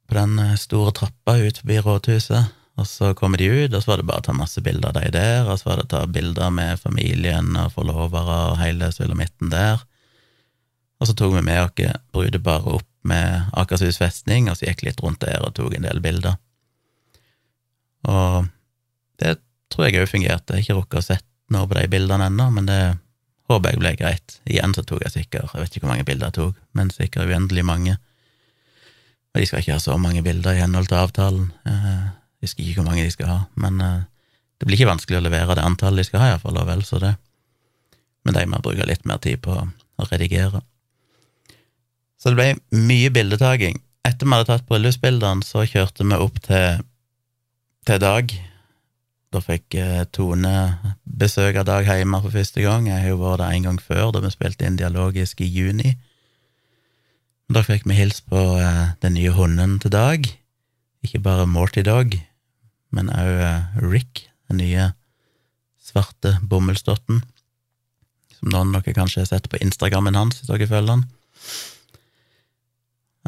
på 0.07 0.21
den 0.21 0.39
eh, 0.39 0.55
store 0.55 0.95
trappa 1.03 1.35
ut 1.43 1.59
forbi 1.65 1.83
rådhuset. 1.83 2.62
Og 2.83 2.89
så 2.91 3.13
kommer 3.15 3.39
de 3.39 3.47
ut, 3.47 3.71
og 3.71 3.83
så 3.83 3.93
var 3.93 4.01
det 4.01 4.09
bare 4.09 4.23
å 4.25 4.27
ta 4.27 4.33
masse 4.35 4.63
bilder 4.65 4.91
av 4.91 4.97
de 4.99 5.11
der, 5.15 5.47
og 5.47 5.61
så 5.61 5.69
var 5.69 5.79
det 5.79 5.87
å 5.87 5.91
ta 5.93 6.01
bilder 6.11 6.51
med 6.51 6.81
familien 6.83 7.55
og 7.61 7.75
forlovere 7.77 8.39
og 8.51 8.59
hele 8.59 8.89
sulamitten 8.91 9.53
der. 9.53 9.85
Og 10.99 11.07
så 11.07 11.15
tok 11.19 11.37
vi 11.37 11.45
med 11.47 11.61
oss 11.63 12.01
brudeparet 12.15 12.81
opp 12.81 12.89
med 13.07 13.55
Akershus 13.59 14.01
festning, 14.03 14.51
og 14.51 14.59
så 14.59 14.69
gikk 14.69 14.83
litt 14.87 15.03
rundt 15.03 15.23
der 15.23 15.43
og 15.47 15.55
tok 15.55 15.77
en 15.79 15.87
del 15.87 16.03
bilder. 16.03 16.39
Og 18.11 18.51
det 19.23 19.37
tror 19.71 19.87
jeg 19.87 20.03
òg 20.03 20.11
fungerte. 20.11 20.55
Jeg 20.55 20.59
har 20.59 20.67
ikke 20.67 20.79
rukket 20.81 21.01
å 21.01 21.07
sett 21.07 21.27
noe 21.55 21.69
på 21.71 21.79
de 21.79 21.87
bildene 21.91 22.31
ennå, 22.31 22.49
men 22.55 22.71
det 22.71 22.81
håper 23.51 23.75
jeg 23.75 23.83
ble 23.83 23.93
greit. 23.99 24.39
Igjen 24.49 24.75
så 24.75 24.83
tok 24.87 25.05
jeg 25.07 25.15
sikkert, 25.21 25.55
jeg 25.55 25.63
vet 25.67 25.77
ikke 25.77 25.87
hvor 25.87 25.95
mange 25.95 26.09
bilder 26.09 26.31
jeg 26.31 26.39
tok, 26.41 26.59
men 26.79 26.91
sikkert 26.95 27.31
uendelig 27.31 27.67
mange. 27.67 27.99
Og 29.33 29.41
de 29.41 29.47
skal 29.49 29.63
ikke 29.63 29.79
ha 29.79 29.83
så 29.83 29.99
mange 29.99 30.23
bilder 30.27 30.59
i 30.59 30.63
henhold 30.65 30.91
til 30.91 31.03
avtalen. 31.03 31.47
Jeg 32.43 32.51
husker 32.51 32.65
ikke 32.65 32.81
hvor 32.83 32.89
mange 32.91 33.05
de 33.07 33.15
skal 33.15 33.31
ha, 33.31 33.39
men 33.55 33.79
eh, 33.81 34.01
det 34.59 34.67
blir 34.67 34.81
ikke 34.81 34.91
vanskelig 34.91 35.21
å 35.21 35.23
levere 35.23 35.55
det 35.55 35.63
antallet 35.63 36.03
de 36.03 36.09
skal 36.09 36.23
ha, 36.23 36.33
iallfall, 36.33 36.59
og 36.59 36.67
vel 36.67 36.83
så 36.87 36.99
det. 37.03 37.13
Men 38.27 38.35
de 38.35 38.45
må 38.51 38.59
bruke 38.63 38.87
litt 38.87 39.07
mer 39.07 39.23
tid 39.23 39.39
på 39.43 39.55
å 39.55 40.09
redigere. 40.11 40.63
Så 42.19 42.31
det 42.31 42.39
ble 42.39 42.83
mye 42.91 43.11
bildetaking. 43.15 43.79
Etter 44.07 44.27
vi 44.27 44.35
hadde 44.35 44.49
tatt 44.51 44.67
bryllupsbildene, 44.67 45.47
så 45.47 45.63
kjørte 45.67 46.07
vi 46.07 46.19
opp 46.19 46.43
til, 46.43 46.83
til 47.87 48.03
Dag. 48.03 48.35
Da 49.33 49.43
fikk 49.43 49.79
eh, 49.79 50.03
Tone 50.15 50.55
besøk 51.03 51.61
av 51.63 51.67
Dag 51.71 51.87
hjemme 51.87 52.21
for 52.23 52.35
første 52.35 52.63
gang. 52.63 52.91
Jeg 52.91 53.07
har 53.07 53.15
jo 53.15 53.21
vært 53.23 53.43
der 53.45 53.55
en 53.55 53.69
gang 53.71 53.79
før, 53.83 54.11
da 54.15 54.23
vi 54.23 54.35
spilte 54.35 54.67
inn 54.67 54.79
dialogisk 54.79 55.43
i 55.43 55.51
juni. 55.51 55.95
Da 57.53 57.63
fikk 57.67 57.87
vi 57.87 57.99
hilst 57.99 58.27
på 58.31 58.43
eh, 58.59 58.93
den 59.03 59.19
nye 59.19 59.35
hunden 59.35 59.79
til 59.83 59.95
Dag. 59.95 60.27
Ikke 61.03 61.23
bare 61.23 61.51
Morty 61.51 61.83
Dog, 61.87 62.15
men 62.93 63.11
òg 63.13 63.43
eh, 63.43 63.83
Rick, 63.83 64.27
den 64.51 64.61
nye 64.63 64.91
svarte 65.83 66.37
bomullsdotten, 66.49 67.23
som 68.39 68.53
noen 68.53 68.77
av 68.77 68.85
dere 68.85 68.97
kanskje 68.97 69.25
har 69.25 69.31
sett 69.31 69.49
på 69.51 69.61
Instagrammen 69.65 70.19
hans, 70.19 70.41
hvis 70.41 70.51
dere 70.51 70.71
følger 70.71 70.97
han. 70.97 71.07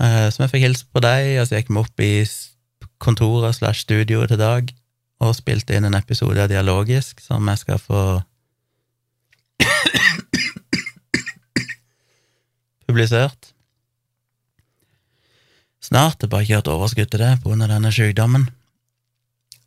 Eh, 0.00 0.28
så 0.30 0.44
vi 0.44 0.50
fikk 0.54 0.66
hilse 0.68 0.88
på 0.90 1.02
deg, 1.04 1.38
og 1.40 1.48
så 1.48 1.58
gikk 1.58 1.72
vi 1.72 1.80
opp 1.82 2.04
i 2.04 2.14
kontoret 3.02 3.58
slash 3.58 3.84
studioet 3.84 4.32
til 4.32 4.40
Dag 4.40 4.70
og 5.24 5.36
spilte 5.36 5.76
inn 5.76 5.86
en 5.88 5.96
episode 5.96 6.40
av 6.42 6.50
Dialogisk 6.50 7.20
som 7.22 7.46
jeg 7.48 7.62
skal 7.62 7.80
få 7.80 8.04
publisert. 12.88 13.52
Snart. 15.84 16.22
Er 16.22 16.30
bare 16.32 16.46
ikke 16.46 16.60
hatt 16.60 16.70
overskudd 16.72 17.10
til 17.12 17.20
det 17.20 17.32
av 17.44 17.64
denne 17.68 17.92
sykdommen. 17.92 18.48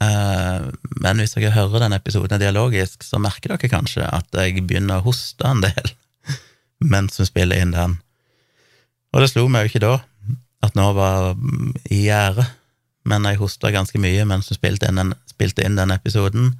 Eh, 0.04 0.68
men 1.02 1.22
hvis 1.22 1.34
dere 1.34 1.56
hører 1.56 1.86
denne 1.86 1.98
episoden 1.98 2.42
Dialogisk, 2.42 3.06
så 3.06 3.22
merker 3.22 3.56
dere 3.56 3.72
kanskje 3.72 4.06
at 4.06 4.30
jeg 4.38 4.62
begynner 4.68 5.02
å 5.02 5.08
hoste 5.08 5.48
en 5.50 5.64
del 5.66 5.94
mens 6.94 7.18
vi 7.22 7.26
spiller 7.30 7.64
inn 7.64 7.74
den. 7.74 7.98
Og 9.16 9.24
det 9.24 9.32
slo 9.32 9.48
meg 9.50 9.66
jo 9.66 9.74
ikke 9.74 9.86
da 9.88 9.96
at 10.66 10.78
nå 10.78 10.88
var 10.98 11.36
i 11.94 12.04
gjære, 12.08 12.46
men 13.08 13.28
jeg 13.30 13.40
hosta 13.40 13.72
ganske 13.72 14.00
mye 14.02 14.26
mens 14.28 14.50
vi 14.52 14.58
spilte 14.58 14.90
inn, 14.90 15.00
den, 15.00 15.14
spilte 15.30 15.64
inn 15.66 15.78
den 15.80 15.94
episoden. 15.94 16.52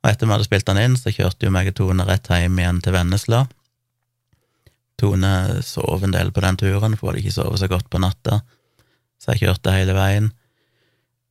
Og 0.00 0.10
etter 0.10 0.26
vi 0.26 0.34
hadde 0.34 0.46
spilt 0.48 0.68
den 0.68 0.80
inn, 0.82 0.96
så 0.98 1.12
kjørte 1.14 1.46
jo 1.46 1.54
meg 1.54 1.70
og 1.70 1.78
Tone 1.78 2.06
rett 2.08 2.28
hjem 2.30 2.58
igjen 2.60 2.80
til 2.84 2.96
Vennesla. 2.96 3.44
Tone 5.00 5.32
sov 5.64 6.04
en 6.04 6.12
del 6.12 6.32
på 6.34 6.42
den 6.44 6.58
turen, 6.60 6.96
for 6.96 7.08
hun 7.08 7.14
hadde 7.14 7.22
ikke 7.24 7.36
sovet 7.38 7.62
så 7.62 7.70
godt 7.72 7.88
på 7.92 8.02
natta, 8.02 8.42
så 9.20 9.32
jeg 9.32 9.46
kjørte 9.46 9.74
hele 9.74 9.96
veien. 9.96 10.30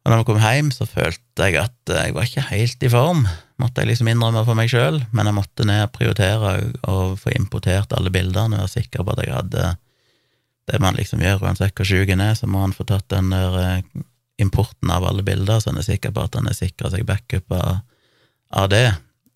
Og 0.09 0.15
når 0.15 0.23
vi 0.23 0.25
kom 0.25 0.39
hjem, 0.41 0.69
så 0.73 0.87
følte 0.89 1.45
jeg 1.45 1.59
at 1.61 1.91
jeg 1.93 2.13
var 2.15 2.25
ikke 2.25 2.47
helt 2.49 2.81
i 2.81 2.89
form, 2.89 3.27
måtte 3.61 3.83
jeg 3.83 3.91
liksom 3.91 4.07
innrømme 4.09 4.41
for 4.47 4.57
meg 4.57 4.71
sjøl, 4.71 4.95
men 5.13 5.27
jeg 5.29 5.35
måtte 5.37 5.65
ned 5.69 5.83
og 5.85 5.91
prioritere 5.93 6.53
og 6.89 7.19
få 7.21 7.35
importert 7.37 7.93
alle 7.93 8.09
bildene 8.09 8.57
og 8.57 8.63
være 8.63 8.71
sikker 8.73 9.05
på 9.05 9.13
at 9.13 9.21
jeg 9.21 9.35
hadde 9.35 9.67
det 10.69 10.79
man 10.81 10.97
liksom 10.97 11.21
gjør 11.21 11.43
uansett 11.45 11.77
hvor 11.77 11.85
sjuk 11.85 12.09
en 12.09 12.23
er, 12.25 12.33
så 12.33 12.49
må 12.49 12.63
han 12.63 12.73
få 12.73 12.87
tatt 12.89 13.05
den 13.13 13.29
der 13.29 13.57
eh, 13.61 14.01
importen 14.41 14.89
av 14.89 15.05
alle 15.05 15.21
bilder, 15.27 15.61
så 15.61 15.69
han 15.69 15.77
er 15.81 15.85
sikker 15.85 16.13
på 16.15 16.23
at 16.25 16.37
han 16.39 16.49
er 16.49 16.57
sikra 16.57 16.89
seg 16.89 17.05
backup 17.05 17.53
av, 17.53 17.83
av 18.49 18.69
det. 18.73 18.87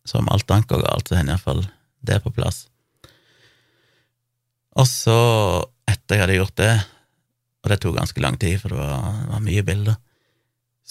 Så 0.09 0.17
om 0.23 0.31
alt 0.33 0.49
annet 0.49 0.71
går 0.71 0.81
galt, 0.87 1.05
så 1.05 1.19
har 1.19 1.29
iallfall 1.29 1.61
det 2.01 2.17
på 2.23 2.33
plass. 2.33 2.63
Og 4.73 4.89
så, 4.89 5.19
etter 5.85 6.17
jeg 6.17 6.25
hadde 6.25 6.39
gjort 6.39 6.57
det, 6.63 6.73
og 7.61 7.69
det 7.69 7.79
tok 7.83 7.99
ganske 7.99 8.25
lang 8.25 8.41
tid, 8.41 8.57
for 8.61 8.73
det 8.73 8.81
var, 8.81 9.21
det 9.21 9.29
var 9.35 9.45
mye 9.45 9.65
bilder, 9.69 10.01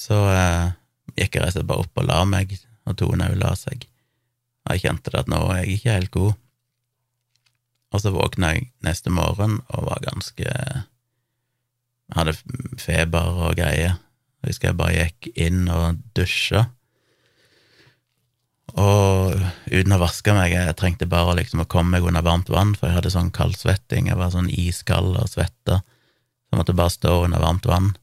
så 0.02 0.18
eh, 0.32 0.68
gikk 1.16 1.36
jeg 1.36 1.44
rett 1.44 1.52
og 1.52 1.58
slett 1.60 1.70
bare 1.70 1.86
opp 1.86 2.02
og 2.02 2.08
la 2.08 2.20
meg, 2.28 2.54
og 2.88 2.98
Tone 2.98 3.30
òg 3.30 3.38
la 3.40 3.52
seg. 3.58 3.86
Og 4.66 4.74
jeg 4.74 4.84
kjente 4.86 5.12
det 5.12 5.22
at 5.22 5.30
nå 5.30 5.40
er 5.52 5.62
jeg 5.62 5.76
ikke 5.76 5.96
helt 5.96 6.14
god. 6.14 6.38
Og 7.92 8.00
så 8.00 8.12
våkna 8.14 8.54
jeg 8.54 8.70
neste 8.86 9.12
morgen 9.12 9.60
og 9.68 9.90
var 9.90 10.06
ganske 10.06 10.46
jeg 10.48 10.88
Hadde 12.12 12.34
feber 12.76 13.38
og 13.46 13.54
greier. 13.56 13.94
Jeg 14.42 14.50
husker 14.50 14.68
jeg 14.68 14.76
bare 14.76 15.04
gikk 15.06 15.28
inn 15.40 15.62
og 15.72 16.02
dusja. 16.12 16.66
Og 18.76 19.38
uten 19.72 19.94
å 19.96 20.00
vaske 20.02 20.34
meg, 20.36 20.52
jeg 20.52 20.76
trengte 20.76 21.08
bare 21.08 21.38
liksom 21.38 21.62
å 21.64 21.68
komme 21.72 21.96
meg 21.96 22.08
under 22.08 22.24
varmt 22.26 22.52
vann, 22.52 22.74
for 22.76 22.90
jeg 22.90 22.98
hadde 22.98 23.14
sånn 23.14 23.32
kaldsvetting, 23.32 24.10
jeg 24.10 24.20
var 24.20 24.32
sånn 24.34 24.50
iskald 24.52 25.16
og 25.16 25.30
svetta, 25.32 25.80
så 25.80 26.52
jeg 26.52 26.60
måtte 26.60 26.76
bare 26.76 26.92
stå 26.92 27.16
under 27.26 27.40
varmt 27.40 27.68
vann. 27.68 27.94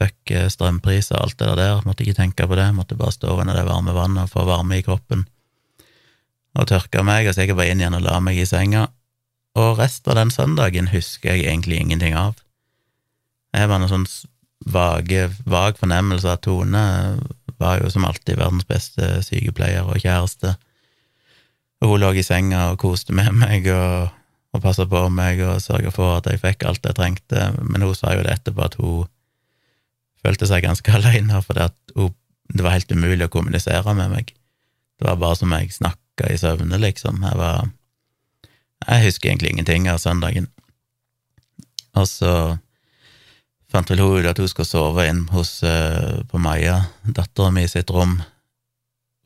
Fuck 0.00 0.32
eh, 0.34 0.48
strømpriser 0.50 1.18
og 1.18 1.28
alt 1.28 1.38
det 1.40 1.54
der, 1.60 1.80
måtte 1.86 2.04
ikke 2.04 2.18
tenke 2.18 2.48
på 2.50 2.58
det, 2.58 2.66
måtte 2.74 2.98
bare 2.98 3.14
stå 3.14 3.36
under 3.38 3.56
det 3.56 3.66
varme 3.68 3.94
vannet 3.94 4.26
og 4.26 4.34
få 4.34 4.46
varme 4.48 4.80
i 4.80 4.84
kroppen. 4.86 5.26
Og 6.54 6.68
tørka 6.70 7.02
meg, 7.06 7.28
og 7.28 7.34
så 7.34 7.44
jeg 7.44 7.56
bare 7.56 7.72
inn 7.72 7.82
igjen 7.82 7.96
og 7.98 8.04
la 8.06 8.20
meg 8.22 8.38
i 8.38 8.46
senga, 8.48 8.88
og 9.58 9.78
resten 9.78 10.10
av 10.10 10.18
den 10.18 10.32
søndagen 10.34 10.90
husker 10.90 11.34
jeg 11.34 11.46
egentlig 11.46 11.78
ingenting 11.80 12.16
av. 12.18 12.34
Jeg 13.54 13.70
var 13.70 13.78
noen 13.78 13.92
sånn 13.92 14.08
vage, 14.66 15.28
vag 15.46 15.78
fornemmelse 15.78 16.30
av 16.30 16.40
Tone. 16.42 16.84
Var 17.62 17.82
jo 17.82 17.90
som 17.92 18.06
alltid 18.06 18.40
verdens 18.40 18.66
beste 18.66 19.10
sykepleier 19.22 19.86
og 19.86 20.02
kjæreste, 20.02 20.56
og 21.84 21.92
hun 21.92 22.00
lå 22.02 22.10
i 22.18 22.24
senga 22.26 22.70
og 22.72 22.80
koste 22.82 23.14
med 23.14 23.30
meg 23.44 23.68
og, 23.70 24.10
og 24.54 24.62
passa 24.64 24.88
på 24.90 25.06
meg 25.12 25.42
og 25.44 25.62
sørga 25.62 25.92
for 25.94 26.18
at 26.18 26.30
jeg 26.30 26.42
fikk 26.42 26.66
alt 26.66 26.86
jeg 26.86 26.98
trengte, 26.98 27.50
men 27.62 27.86
hun 27.86 27.94
sa 27.98 28.16
jo 28.16 28.24
det 28.26 28.38
etterpå 28.40 28.66
at 28.66 28.78
hun 28.80 29.04
følte 30.24 30.48
seg 30.50 30.64
ganske 30.64 30.94
aleine, 30.98 31.42
for 31.44 31.60
det 31.60 32.64
var 32.64 32.76
helt 32.76 32.92
umulig 32.92 33.28
å 33.28 33.34
kommunisere 33.36 33.96
med 33.96 34.12
meg. 34.12 34.34
Det 34.98 35.08
var 35.08 35.20
bare 35.20 35.38
som 35.38 35.52
jeg 35.52 35.74
snakka 35.74 36.30
i 36.30 36.38
søvne, 36.40 36.78
liksom. 36.80 37.22
Jeg 37.26 37.40
var 37.40 37.64
jeg 38.84 39.06
husker 39.06 39.30
egentlig 39.30 39.54
ingenting 39.54 39.88
av 39.88 40.00
søndagen. 40.02 40.48
Og 41.96 42.06
så 42.10 42.32
fant 43.72 43.90
vel 43.90 44.02
hun 44.02 44.20
ut 44.20 44.28
at 44.28 44.40
hun 44.40 44.50
skulle 44.50 44.68
sove 44.68 45.06
inn 45.08 45.24
hos, 45.32 45.56
uh, 45.66 46.20
på 46.30 46.40
Maja, 46.42 46.82
dattera 47.04 47.52
mi, 47.54 47.64
sitt 47.70 47.92
rom. 47.94 48.18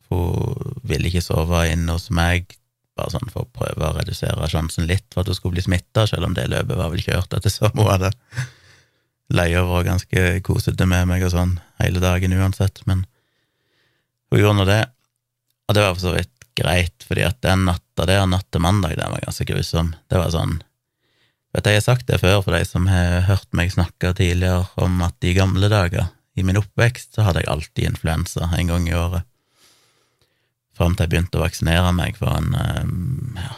Hun 0.09 0.77
ville 0.87 1.09
ikke 1.09 1.25
sove 1.25 1.65
inn 1.69 1.89
hos 1.91 2.07
meg, 2.15 2.55
bare 2.97 3.13
sånn 3.13 3.31
for 3.33 3.45
å 3.45 3.51
prøve 3.59 3.89
å 3.89 3.97
redusere 3.97 4.47
sjansen 4.51 4.87
litt 4.89 5.05
for 5.13 5.23
at 5.23 5.31
hun 5.31 5.37
skulle 5.37 5.59
bli 5.59 5.67
smitta, 5.67 6.07
selv 6.09 6.29
om 6.29 6.37
det 6.37 6.49
løpet 6.51 6.79
var 6.79 6.93
vel 6.93 7.03
kjørt 7.03 7.35
etter 7.35 7.53
hun 7.75 7.85
hadde 7.87 8.13
leia 9.33 9.63
var 9.67 9.87
ganske 9.87 10.39
kosete 10.45 10.87
med 10.89 11.07
meg 11.09 11.23
og 11.25 11.33
sånn 11.33 11.57
hele 11.81 12.01
dagen 12.03 12.33
uansett, 12.33 12.81
men 12.89 13.05
hun 14.29 14.41
gjorde 14.41 14.57
nå 14.59 14.65
det, 14.69 14.81
og 15.69 15.77
det 15.77 15.85
var 15.85 15.95
for 15.95 16.05
så 16.07 16.15
vidt 16.15 16.33
greit, 16.59 17.05
fordi 17.07 17.25
at 17.27 17.39
den 17.45 17.65
natta 17.67 18.07
der, 18.09 18.25
natt 18.27 18.49
til 18.51 18.63
mandag, 18.63 18.97
den 18.99 19.13
var 19.13 19.23
ganske 19.23 19.45
grusom. 19.47 19.93
Det 20.09 20.19
var 20.19 20.33
sånn 20.33 20.59
Vet 21.49 21.65
du, 21.65 21.69
Jeg 21.71 21.79
har 21.79 21.85
sagt 21.87 22.05
det 22.05 22.19
før 22.21 22.43
for 22.45 22.53
de 22.53 22.61
som 22.67 22.85
har 22.85 23.23
hørt 23.25 23.47
meg 23.57 23.71
snakke 23.73 24.11
tidligere 24.13 24.67
om 24.77 24.99
at 25.01 25.17
i 25.25 25.33
gamle 25.33 25.65
dager, 25.71 26.11
i 26.37 26.43
min 26.45 26.59
oppvekst, 26.59 27.15
så 27.15 27.25
hadde 27.25 27.41
jeg 27.41 27.49
alltid 27.49 27.87
influensa 27.89 28.51
en 28.53 28.69
gang 28.69 28.85
i 28.85 28.93
året. 28.93 29.25
Fram 30.77 30.93
til 30.93 31.07
jeg 31.07 31.13
begynte 31.15 31.39
å 31.39 31.41
vaksinere 31.41 31.89
meg 31.97 32.19
for 32.21 32.37
en 32.37 32.53
eh, 32.53 33.41
ja, 33.41 33.55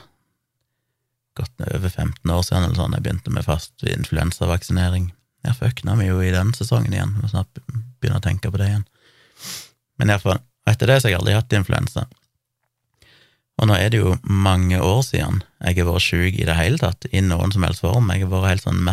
godt 1.42 1.66
over 1.68 1.90
15 1.90 2.32
år 2.32 2.46
siden 2.48 2.70
eller 2.70 2.80
sånn. 2.80 2.96
Jeg 2.96 3.06
begynte 3.06 3.36
med 3.36 3.46
fast 3.50 3.84
influensavaksinering. 3.84 5.12
Jeg 5.46 5.58
fuckna 5.58 5.96
meg 5.98 6.12
jo 6.12 6.22
i 6.22 6.34
den 6.34 6.54
sesongen 6.58 6.94
igjen, 6.94 7.16
må 7.18 7.30
snart 7.32 7.62
begynne 8.02 8.20
å 8.22 8.24
tenke 8.24 8.52
på 8.52 8.60
det 8.62 8.70
igjen. 8.70 8.88
Men 9.98 10.14
iallfall, 10.14 10.42
etter 10.70 10.90
det 10.90 11.00
så 11.00 11.08
har 11.08 11.16
jeg 11.16 11.22
aldri 11.22 11.38
hatt 11.38 11.56
influensa. 11.58 12.06
Og 13.62 13.70
nå 13.70 13.78
er 13.78 13.92
det 13.94 14.02
jo 14.02 14.16
mange 14.26 14.80
år 14.82 15.02
siden 15.06 15.42
jeg 15.62 15.78
har 15.78 15.90
vært 15.90 16.06
sjuk 16.06 16.38
i 16.38 16.46
det 16.48 16.58
hele 16.58 16.82
tatt, 16.82 17.06
i 17.14 17.22
noen 17.26 17.54
som 17.54 17.66
helst 17.66 17.84
form. 17.84 18.10
Jeg 18.14 18.26
har 18.26 18.32
vært 18.32 18.54
helt 18.56 18.66
sånn 18.66 18.86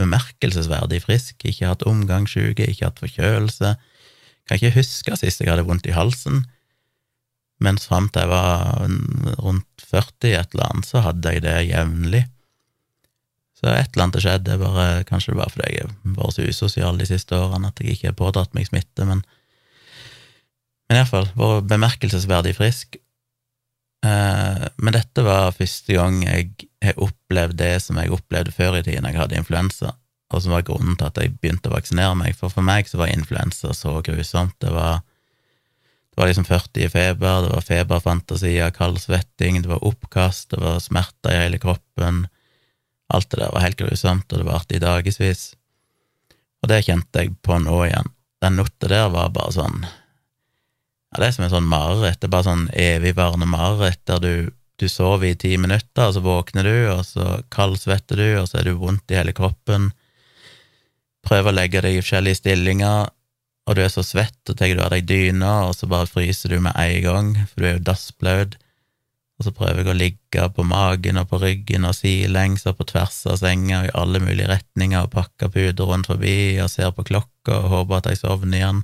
bemerkelsesverdig 0.00 1.02
frisk, 1.04 1.44
ikke 1.44 1.68
hatt 1.68 1.84
omgangssjuke, 1.88 2.66
ikke 2.68 2.88
hatt 2.88 3.00
forkjølelse. 3.02 3.74
Kan 4.48 4.60
ikke 4.60 4.76
huske 4.78 5.16
sist 5.20 5.40
jeg 5.40 5.52
hadde 5.52 5.66
vondt 5.68 5.88
i 5.88 5.96
halsen, 5.96 6.44
mens 7.60 7.84
fram 7.88 8.08
til 8.08 8.24
jeg 8.24 8.30
var 8.32 8.86
rundt 9.44 9.84
40 9.90 10.36
et 10.38 10.54
eller 10.54 10.70
annet, 10.70 10.88
så 10.88 11.02
hadde 11.04 11.34
jeg 11.34 11.44
det 11.44 11.56
jevnlig. 11.68 12.22
Så 13.60 13.68
et 13.68 13.92
eller 13.92 14.06
annet 14.06 14.16
har 14.18 14.24
skjedd, 14.24 14.46
det 14.46 14.56
er 14.56 14.62
bare, 14.62 14.86
kanskje 15.08 15.34
det 15.34 15.40
bare 15.42 15.52
fordi 15.52 15.68
jeg 15.74 15.84
har 15.84 16.16
vært 16.16 16.36
så 16.38 16.48
usosial 16.48 16.98
de 17.00 17.06
siste 17.08 17.36
årene 17.36 17.68
at 17.68 17.82
jeg 17.82 17.94
ikke 17.94 18.10
har 18.10 18.18
pådratt 18.18 18.56
meg 18.56 18.70
smitte, 18.70 19.04
men 19.04 19.22
men 20.90 20.98
iallfall 20.98 21.28
vært 21.38 21.68
bemerkelsesverdig 21.70 22.56
frisk, 22.56 22.96
Eh, 24.06 24.68
men 24.76 24.96
dette 24.96 25.24
var 25.24 25.52
første 25.52 25.92
gang 25.92 26.22
jeg 26.24 26.68
har 26.80 27.00
opplevd 27.04 27.58
det 27.60 27.74
som 27.84 27.98
jeg 28.00 28.12
opplevde 28.14 28.54
før 28.56 28.78
i 28.78 28.84
tiden 28.86 29.04
jeg 29.04 29.18
hadde 29.20 29.36
influensa, 29.36 29.92
og 30.32 30.42
som 30.42 30.54
var 30.54 30.64
grunnen 30.64 30.96
til 30.96 31.10
at 31.10 31.20
jeg 31.20 31.34
begynte 31.36 31.68
å 31.68 31.74
vaksinere 31.74 32.16
meg, 32.16 32.36
for 32.38 32.52
for 32.52 32.64
meg 32.64 32.88
så 32.88 33.02
var 33.02 33.12
influensa 33.12 33.74
så 33.76 33.98
grusomt. 34.04 34.56
Det 34.62 34.72
var, 34.72 35.02
Det 36.10 36.18
var 36.18 36.26
liksom 36.26 36.44
40 36.44 36.84
i 36.84 36.88
feber, 36.90 37.42
det 37.44 37.50
var 37.52 37.62
feberfantasier, 37.64 38.72
kaldsvetting, 38.74 39.62
det 39.62 39.70
var 39.70 39.84
oppkast, 39.86 40.50
det 40.50 40.58
var 40.60 40.80
smerter 40.82 41.30
i 41.30 41.38
hele 41.44 41.60
kroppen. 41.62 42.26
Alt 43.10 43.30
det 43.32 43.40
der 43.42 43.52
var 43.54 43.64
helt 43.64 43.80
grusomt, 43.80 44.30
og 44.30 44.38
det 44.38 44.46
varte 44.46 44.76
i 44.76 44.82
dagevis. 44.82 45.50
Og 46.62 46.70
det 46.70 46.84
kjente 46.86 47.24
jeg 47.24 47.34
på 47.44 47.58
nå 47.62 47.82
igjen. 47.88 48.10
Den 48.40 48.56
notta 48.60 48.88
der 48.88 49.10
var 49.12 49.32
bare 49.34 49.52
sånn 49.56 49.82
Ja, 49.84 51.18
det 51.18 51.26
er 51.26 51.32
som 51.34 51.44
en 51.44 51.52
sånn 51.52 51.68
mareritt. 51.68 52.20
Det 52.20 52.28
er 52.28 52.36
bare 52.36 52.46
sånn 52.46 52.68
evigvarende 52.70 53.48
mareritt 53.50 54.04
der 54.06 54.20
du, 54.22 54.34
du 54.78 54.86
sover 54.88 55.32
i 55.32 55.38
ti 55.38 55.56
minutter, 55.58 56.06
og 56.06 56.14
så 56.14 56.22
våkner 56.22 56.68
du, 56.68 56.76
og 56.92 57.02
så 57.08 57.40
kaldsvetter 57.50 58.20
du, 58.20 58.28
og 58.38 58.46
så 58.46 58.60
er 58.60 58.70
du 58.70 58.78
vondt 58.78 59.10
i 59.10 59.18
hele 59.18 59.34
kroppen. 59.34 59.90
Prøver 61.26 61.50
å 61.50 61.56
legge 61.56 61.82
deg 61.82 61.98
i 61.98 62.04
forskjellige 62.04 62.38
stillinger, 62.38 63.10
og 63.66 63.76
du 63.76 63.82
er 63.82 63.90
så 63.92 64.04
svett, 64.06 64.38
og 64.46 64.56
tar 64.56 64.70
du 64.70 64.84
av 64.84 64.94
deg 64.94 65.08
dyna, 65.10 65.52
og 65.66 65.74
så 65.76 65.90
bare 65.90 66.08
fryser 66.08 66.54
du 66.54 66.60
med 66.62 66.78
en 66.78 67.02
gang, 67.04 67.34
for 67.50 67.58
du 67.58 67.68
er 67.68 67.76
jo 67.76 67.86
dassblaut. 67.90 68.56
Og 69.40 69.46
så 69.46 69.54
prøver 69.56 69.80
jeg 69.80 69.88
å 69.88 69.96
ligge 69.96 70.46
på 70.52 70.64
magen 70.68 71.16
og 71.16 71.30
på 71.30 71.38
ryggen 71.40 71.86
og 71.88 71.94
sidelengs 71.96 72.66
og 72.68 72.76
på 72.76 72.84
tvers 72.90 73.22
av 73.24 73.38
senga 73.40 73.78
og 73.78 73.86
i 73.88 73.94
alle 73.96 74.20
mulige 74.20 74.50
retninger 74.50 75.06
og 75.06 75.14
pakke 75.14 75.48
puter 75.48 75.88
rundt 75.88 76.10
forbi 76.10 76.58
og 76.60 76.68
ser 76.68 76.92
på 76.92 77.06
klokka 77.08 77.54
og 77.56 77.70
håper 77.72 78.02
at 78.02 78.10
jeg 78.10 78.20
sovner 78.20 78.58
igjen. 78.58 78.82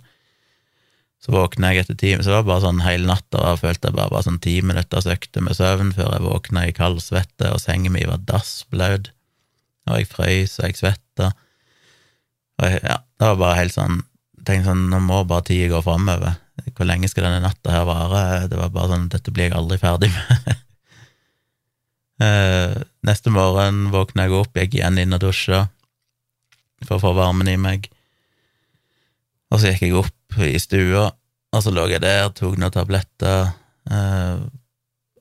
Så 1.21 1.35
våkner 1.35 1.75
jeg 1.75 1.85
etter 1.85 1.99
time, 2.01 2.23
så 2.25 2.33
det 2.33 2.38
var 2.38 2.49
bare 2.49 2.64
sånn 2.64 2.81
hele 2.87 3.09
natta, 3.11 3.42
jeg 3.51 3.61
følte 3.66 3.90
jeg 3.90 3.99
bare 3.99 4.14
var 4.14 4.25
sånn 4.25 4.40
ti 4.40 4.55
minutters 4.64 5.09
økte 5.12 5.45
med 5.45 5.59
søvn 5.59 5.92
før 5.97 6.14
jeg 6.14 6.25
våkna 6.25 6.64
i 6.69 6.75
kaldsvette, 6.77 7.51
og 7.53 7.61
senga 7.61 7.92
mi 7.92 8.07
var 8.09 8.25
dassblaut, 8.29 9.11
og 9.90 10.01
jeg 10.01 10.09
frøys 10.09 10.57
og 10.61 10.71
jeg 10.71 10.81
svetta. 10.81 11.31
Og 12.62 12.69
jeg, 12.71 12.81
ja, 12.81 13.01
det 13.05 13.31
var 13.33 13.40
bare 13.45 13.62
helt 13.64 13.77
sånn 13.77 14.05
Tenkte 14.47 14.71
sånn, 14.71 14.85
nå 14.92 15.01
må 15.03 15.25
bare 15.27 15.42
tida 15.49 15.73
gå 15.73 15.81
framover. 15.83 16.37
Hvor 16.77 16.89
lenge 16.89 17.09
skal 17.09 17.27
denne 17.27 17.41
natta 17.45 17.73
her 17.73 17.87
vare? 17.89 18.23
Det 18.51 18.59
var 18.61 18.73
bare 18.75 18.93
sånn, 18.93 19.09
dette 19.12 19.33
blir 19.33 19.49
jeg 19.49 19.57
aldri 19.59 19.81
ferdig 19.83 20.12
med. 20.15 20.55
Eh, 22.17 22.73
neste 23.05 23.29
morgen 23.29 23.91
våkna 23.93 24.25
jeg 24.25 24.33
opp, 24.39 24.55
gikk 24.57 24.79
igjen 24.79 24.97
inn 25.03 25.12
og 25.12 25.21
dusja 25.21 25.67
for 26.87 26.97
å 26.97 27.03
få 27.03 27.11
varmen 27.12 27.51
i 27.53 27.59
meg. 27.61 27.91
Og 29.53 29.61
så 29.61 29.75
gikk 29.75 29.83
jeg 29.85 29.99
opp 30.01 30.39
i 30.41 30.57
stua, 30.57 31.11
og 31.53 31.61
så 31.61 31.75
lå 31.77 31.85
jeg 31.93 32.01
der, 32.07 32.31
tok 32.33 32.57
noen 32.57 32.73
tabletter. 32.73 33.53
Eh, 33.93 34.41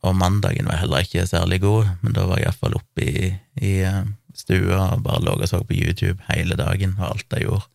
og 0.06 0.16
mandagen 0.16 0.70
var 0.70 0.80
heller 0.82 1.04
ikke 1.06 1.28
særlig 1.28 1.62
god, 1.66 1.92
men 2.00 2.16
da 2.16 2.26
var 2.30 2.40
jeg 2.40 2.48
iallfall 2.50 2.80
oppe 2.80 3.06
i, 3.06 3.28
i 3.60 3.76
eh, 3.84 4.02
stua 4.36 4.92
og 4.96 5.06
bare 5.06 5.24
lå 5.26 5.38
og 5.40 5.48
så 5.50 5.62
på 5.66 5.78
YouTube 5.78 6.20
hele 6.30 6.58
dagen, 6.60 6.96
og 7.00 7.12
alt 7.12 7.38
jeg 7.38 7.48
gjorde. 7.48 7.68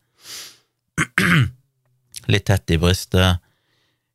Litt 2.31 2.49
tett 2.49 2.73
i 2.73 2.79
brystet, 2.81 3.41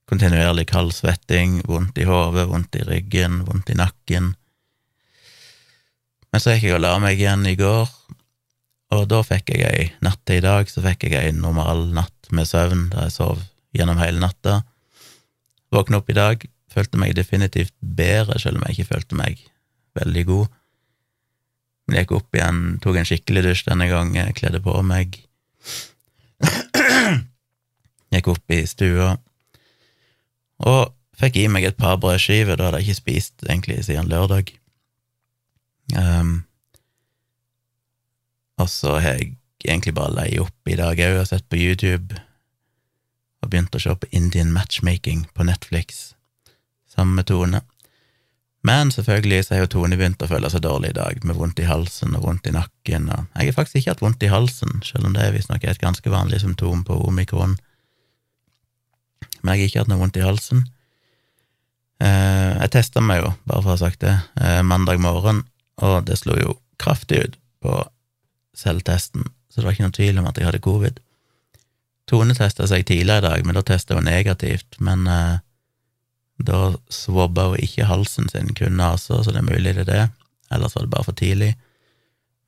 kontinuerlig 0.07 0.69
kaldsvetting, 0.71 1.61
vondt 1.67 1.99
i 1.99 2.07
hodet, 2.07 2.47
vondt 2.49 2.79
i 2.79 2.85
ryggen, 2.87 3.41
vondt 3.47 3.71
i 3.71 3.79
nakken. 3.79 4.35
Men 6.31 6.43
så 6.43 6.55
gikk 6.55 6.69
jeg 6.69 6.77
og 6.77 6.85
la 6.85 6.95
meg 7.03 7.19
igjen 7.19 7.47
i 7.49 7.57
går, 7.59 7.91
og 8.95 9.07
da 9.11 9.23
fikk 9.27 9.51
jeg 9.57 9.67
ei 9.67 9.87
natt 10.05 10.21
til 10.29 10.39
i 10.39 10.45
dag, 10.45 10.69
så 10.71 10.83
fikk 10.85 11.09
jeg 11.09 11.19
ei 11.19 11.35
normal 11.35 11.89
natt 11.97 12.31
med 12.35 12.47
søvn 12.47 12.89
der 12.93 13.09
jeg 13.09 13.17
sov 13.17 13.41
gjennom 13.75 13.99
hele 13.99 14.23
natta. 14.23 14.61
Våkna 15.75 15.99
opp 15.99 16.11
i 16.11 16.17
dag, 16.17 16.47
følte 16.71 17.01
meg 17.01 17.17
definitivt 17.19 17.75
bedre, 17.81 18.39
selv 18.39 18.61
om 18.61 18.67
jeg 18.67 18.77
ikke 18.77 18.95
følte 18.95 19.19
meg 19.19 19.43
veldig 19.99 20.25
god. 20.29 20.47
Jeg 21.91 22.05
gikk 22.05 22.17
opp 22.19 22.37
igjen, 22.37 22.61
tok 22.83 22.99
en 22.99 23.09
skikkelig 23.09 23.43
dusj 23.47 23.67
denne 23.69 23.87
gangen, 23.91 24.35
kledde 24.39 24.61
på 24.63 24.75
meg. 24.87 25.19
Gikk 28.15 28.29
opp 28.31 28.55
i 28.55 28.61
stua 28.71 29.17
og 30.65 30.93
fikk 31.17 31.39
i 31.41 31.49
meg 31.53 31.65
et 31.65 31.79
par 31.81 31.99
brødskiver, 32.01 32.57
da 32.57 32.69
hadde 32.69 32.81
jeg 32.83 32.91
ikke 32.91 33.03
spist 33.03 33.47
egentlig 33.49 33.83
siden 33.85 34.09
lørdag. 34.13 34.53
Um, 35.97 36.45
og 38.59 38.71
så 38.73 38.99
har 38.99 39.19
jeg 39.19 39.37
egentlig 39.65 39.95
bare 39.97 40.15
leid 40.15 40.41
opp 40.43 40.71
i 40.71 40.79
dag 40.79 41.01
òg 41.07 41.21
og 41.21 41.29
sett 41.31 41.47
på 41.51 41.61
YouTube, 41.61 42.19
og 43.45 43.53
begynt 43.53 43.77
å 43.77 43.83
se 43.83 43.95
på 43.95 44.11
Indian 44.17 44.53
Matchmaking 44.55 45.27
på 45.37 45.47
Netflix, 45.47 46.15
sammen 46.91 47.19
med 47.19 47.29
Tone. 47.31 47.63
Men 48.67 48.91
selvfølgelig 48.91 49.45
så 49.45 49.55
har 49.55 49.65
jo 49.65 49.73
Tone 49.77 49.99
begynt 49.99 50.23
å 50.25 50.29
føle 50.31 50.51
seg 50.51 50.65
dårlig 50.65 50.91
i 50.91 50.99
dag, 50.99 51.21
med 51.23 51.39
vondt 51.39 51.61
i 51.63 51.69
halsen 51.69 52.17
og 52.19 52.25
vondt 52.27 52.49
i 52.51 52.55
nakken, 52.57 53.11
og 53.13 53.29
jeg 53.37 53.53
har 53.53 53.59
faktisk 53.61 53.81
ikke 53.81 53.95
hatt 53.95 54.05
vondt 54.05 54.27
i 54.27 54.33
halsen, 54.33 54.81
selv 54.85 55.09
om 55.09 55.15
det 55.15 55.29
visstnok 55.37 55.65
er 55.65 55.77
et 55.77 55.85
ganske 55.85 56.13
vanlig 56.13 56.43
symptom 56.43 56.83
på 56.87 56.99
omikron 57.07 57.59
men 59.47 59.55
jeg 59.55 59.63
har 59.63 59.71
ikke 59.71 59.85
hatt 59.85 59.93
noe 59.93 60.03
vondt 60.03 60.19
i 60.19 60.25
halsen. 60.27 60.65
Eh, 62.03 62.53
jeg 62.59 62.73
testa 62.75 63.01
meg 63.01 63.23
jo, 63.23 63.31
bare 63.47 63.63
for 63.63 63.71
å 63.71 63.77
ha 63.77 63.81
sagt 63.81 64.03
det, 64.03 64.17
eh, 64.43 64.61
mandag 64.67 64.99
morgen, 65.01 65.45
og 65.81 66.05
det 66.09 66.19
slo 66.19 66.35
jo 66.37 66.59
kraftig 66.83 67.23
ut 67.23 67.37
på 67.63 67.79
selvtesten, 68.57 69.31
så 69.49 69.61
det 69.61 69.65
var 69.65 69.77
ikke 69.77 69.87
noen 69.87 69.97
tvil 69.97 70.19
om 70.21 70.27
at 70.29 70.37
jeg 70.37 70.49
hadde 70.49 70.65
covid. 70.67 70.99
Tone 72.11 72.35
testa 72.35 72.67
seg 72.67 72.85
tidligere 72.87 73.23
i 73.23 73.29
dag, 73.29 73.47
men 73.47 73.57
da 73.57 73.63
testa 73.63 73.97
hun 73.97 74.05
negativt, 74.11 74.77
men 74.79 75.07
eh, 75.07 75.39
da 76.43 76.61
swabba 76.93 77.53
hun 77.53 77.63
ikke 77.63 77.89
halsen 77.89 78.29
sin, 78.29 78.53
kun 78.59 78.77
nesa, 78.77 79.23
så 79.23 79.31
det 79.31 79.41
er 79.41 79.49
mulig 79.49 79.77
det 79.79 79.87
er 79.87 79.93
det, 79.93 80.05
ellers 80.51 80.77
var 80.77 80.85
det 80.85 80.93
bare 80.93 81.09
for 81.09 81.17
tidlig. 81.17 81.55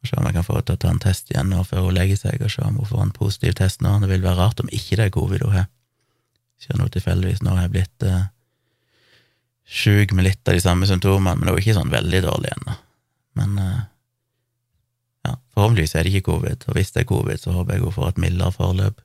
Se 0.07 0.15
om 0.15 0.29
jeg 0.29 0.37
kan 0.37 0.47
få 0.47 0.55
henne 0.59 0.67
til 0.69 0.77
å 0.77 0.83
ta 0.83 0.91
en 0.93 1.01
test 1.03 1.33
igjen 1.33 1.49
nå 1.51 1.65
før 1.67 1.89
hun 1.89 1.97
legger 1.97 2.21
seg, 2.21 2.43
og 2.45 2.53
se 2.53 2.63
om 2.63 2.77
hun 2.79 2.87
får 2.87 3.01
en 3.03 3.17
positiv 3.17 3.57
test 3.59 3.83
nå. 3.83 3.97
Det 4.03 4.11
vil 4.13 4.23
være 4.23 4.39
rart 4.39 4.61
om 4.63 4.71
ikke 4.71 4.99
det 5.01 5.09
er 5.09 5.15
covid 5.17 5.43
hun 5.43 5.57
har. 5.57 5.67
Ikke 6.59 6.79
noe 6.81 6.91
tilfeldigvis 6.93 7.45
nå 7.47 7.55
har 7.55 7.67
jeg 7.67 7.75
blitt 7.77 8.07
eh, 8.07 8.27
sjuk 9.69 10.15
med 10.17 10.27
litt 10.27 10.49
av 10.49 10.57
de 10.57 10.63
samme 10.65 10.89
symptomene, 10.91 11.37
men 11.37 11.47
det 11.47 11.55
er 11.55 11.63
ikke 11.63 11.77
sånn 11.79 11.93
veldig 11.93 12.23
dårlig 12.25 12.53
ennå. 12.57 12.77
Men 13.39 13.59
eh, 13.63 13.83
ja, 15.29 15.35
forhåpentligvis 15.55 15.95
er 15.95 16.07
det 16.07 16.15
ikke 16.15 16.31
covid, 16.33 16.65
og 16.67 16.79
hvis 16.79 16.95
det 16.95 17.05
er 17.05 17.11
covid, 17.13 17.43
så 17.43 17.55
håper 17.55 17.77
jeg 17.77 17.85
hun 17.85 17.95
får 17.95 18.09
et 18.13 18.23
mildere 18.25 18.55
forløp. 18.57 19.05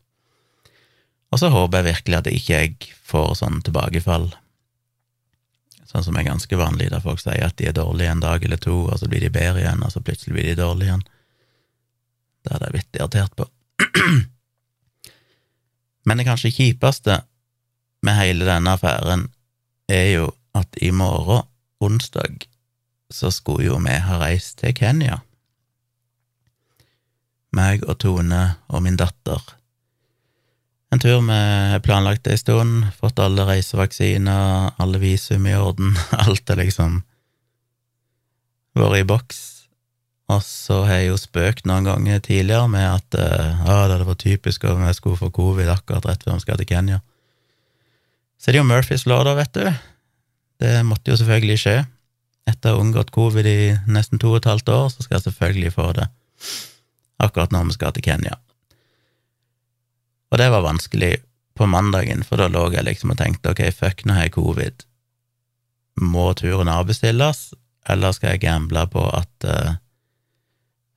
Og 1.34 1.42
så 1.42 1.50
håper 1.50 1.82
jeg 1.82 1.90
virkelig 1.90 2.18
at 2.20 2.30
ikke 2.32 2.62
jeg 2.62 2.94
får 3.10 3.36
sånn 3.42 3.62
tilbakefall, 3.66 4.30
sånn 5.90 6.06
som 6.06 6.18
er 6.18 6.26
ganske 6.26 6.58
vanlig, 6.58 6.90
der 6.94 7.04
folk 7.06 7.22
sier 7.22 7.46
at 7.46 7.58
de 7.60 7.68
er 7.70 7.78
dårlige 7.78 8.14
en 8.14 8.24
dag 8.24 8.46
eller 8.46 8.62
to, 8.62 8.76
og 8.88 8.98
så 9.02 9.10
blir 9.10 9.22
de 9.22 9.34
bedre 9.34 9.62
igjen, 9.62 9.84
og 9.86 9.94
så 9.94 10.02
plutselig 10.02 10.34
blir 10.38 10.50
de 10.50 10.58
dårlige 10.62 10.90
igjen. 10.90 11.06
Det 12.44 12.56
hadde 12.56 12.70
jeg 12.70 12.76
blitt 12.78 13.00
irritert 13.00 13.36
på. 13.38 13.48
Men 16.08 16.20
det 16.20 16.28
kanskje 16.28 16.54
kjipeste 16.54 17.22
med 18.04 18.20
hele 18.20 18.48
denne 18.48 18.76
affæren, 18.76 19.28
er 19.88 20.10
jo 20.14 20.32
at 20.56 20.78
i 20.82 20.92
morgen, 20.92 21.48
onsdag, 21.84 22.48
så 23.12 23.32
skulle 23.32 23.68
jo 23.68 23.80
vi 23.84 23.98
ha 24.06 24.20
reist 24.22 24.60
til 24.62 24.76
Kenya. 24.78 25.20
Meg 27.54 27.84
og 27.86 28.00
Tone 28.02 28.44
og 28.68 28.84
min 28.86 28.98
datter. 28.98 29.42
En 30.94 31.02
tur 31.02 31.22
vi 31.26 31.38
har 31.72 31.82
planlagt 31.82 32.28
en 32.30 32.38
stund, 32.38 32.86
fått 32.98 33.22
alle 33.22 33.46
reisevaksiner, 33.48 34.74
alle 34.78 35.02
visum 35.02 35.48
i 35.50 35.56
orden, 35.58 35.96
alt 36.26 36.50
er 36.50 36.62
liksom 36.62 37.02
vært 38.78 39.00
i 39.02 39.08
boks. 39.10 39.42
Og 40.34 40.42
så 40.46 40.84
har 40.88 41.02
jeg 41.02 41.10
jo 41.12 41.18
spøkt 41.20 41.66
noen 41.70 41.88
ganger 41.88 42.22
tidligere 42.24 42.70
med 42.72 42.86
at 42.88 43.18
uh, 43.20 43.64
det 43.66 43.74
hadde 43.74 44.06
vært 44.08 44.24
typisk 44.24 44.64
om 44.70 44.86
jeg 44.88 44.98
skulle 44.98 45.20
få 45.20 45.30
covid 45.34 45.70
akkurat 45.74 46.06
rett 46.10 46.24
før 46.26 46.38
vi 46.38 46.46
skal 46.46 46.62
til 46.62 46.70
Kenya. 46.70 47.02
Så 48.44 48.52
det 48.52 48.58
er 48.60 48.60
jo 48.60 48.68
Murphys 48.68 49.06
lov, 49.08 49.24
da, 49.24 49.38
vet 49.40 49.56
du. 49.56 49.68
Det 50.60 50.72
måtte 50.84 51.14
jo 51.14 51.16
selvfølgelig 51.16 51.60
skje. 51.62 51.76
Etter 52.52 52.74
å 52.74 52.76
ha 52.76 52.84
unngått 52.84 53.14
covid 53.16 53.48
i 53.48 53.60
nesten 53.88 54.20
to 54.20 54.34
og 54.34 54.42
et 54.42 54.50
halvt 54.52 54.72
år, 54.74 54.90
så 54.92 55.06
skal 55.06 55.16
jeg 55.16 55.30
selvfølgelig 55.30 55.72
få 55.78 55.86
det 55.96 56.10
akkurat 57.24 57.54
når 57.56 57.70
vi 57.70 57.76
skal 57.78 57.94
til 57.96 58.04
Kenya. 58.04 58.36
Og 60.34 60.42
det 60.42 60.50
var 60.52 60.66
vanskelig 60.66 61.14
på 61.56 61.70
mandagen, 61.72 62.26
for 62.28 62.42
da 62.42 62.50
lå 62.52 62.66
jeg 62.74 62.84
liksom 62.84 63.14
og 63.14 63.20
tenkte 63.22 63.54
ok, 63.54 63.62
fuck, 63.72 64.04
nå 64.04 64.18
har 64.18 64.28
jeg 64.28 64.36
covid. 64.36 64.84
Må 66.04 66.32
turen 66.36 66.72
avbestilles, 66.74 67.54
eller 67.88 68.12
skal 68.12 68.34
jeg 68.34 68.44
gamble 68.44 68.84
på 68.92 69.06
at 69.08 69.48
uh, 69.48 69.80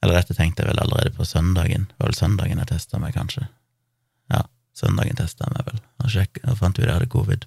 Eller 0.03 0.21
dette 0.21 0.35
tenkte 0.37 0.63
jeg 0.63 0.71
vel 0.71 0.81
allerede 0.83 1.15
på 1.17 1.25
søndagen. 1.25 1.87
Det 1.89 1.97
var 1.99 2.11
vel 2.11 2.19
søndagen 2.19 2.59
jeg 2.61 2.69
testa 2.69 2.99
meg, 3.01 3.15
kanskje. 3.15 3.47
Søndagen 4.77 5.17
testa 5.17 5.47
jeg 5.47 5.57
meg 5.57 5.69
vel, 5.71 5.83
og, 6.03 6.09
sjekket, 6.13 6.43
og 6.45 6.59
fant 6.61 6.79
ut 6.79 6.85
jeg 6.85 6.93
hadde 6.93 7.13
covid. 7.13 7.47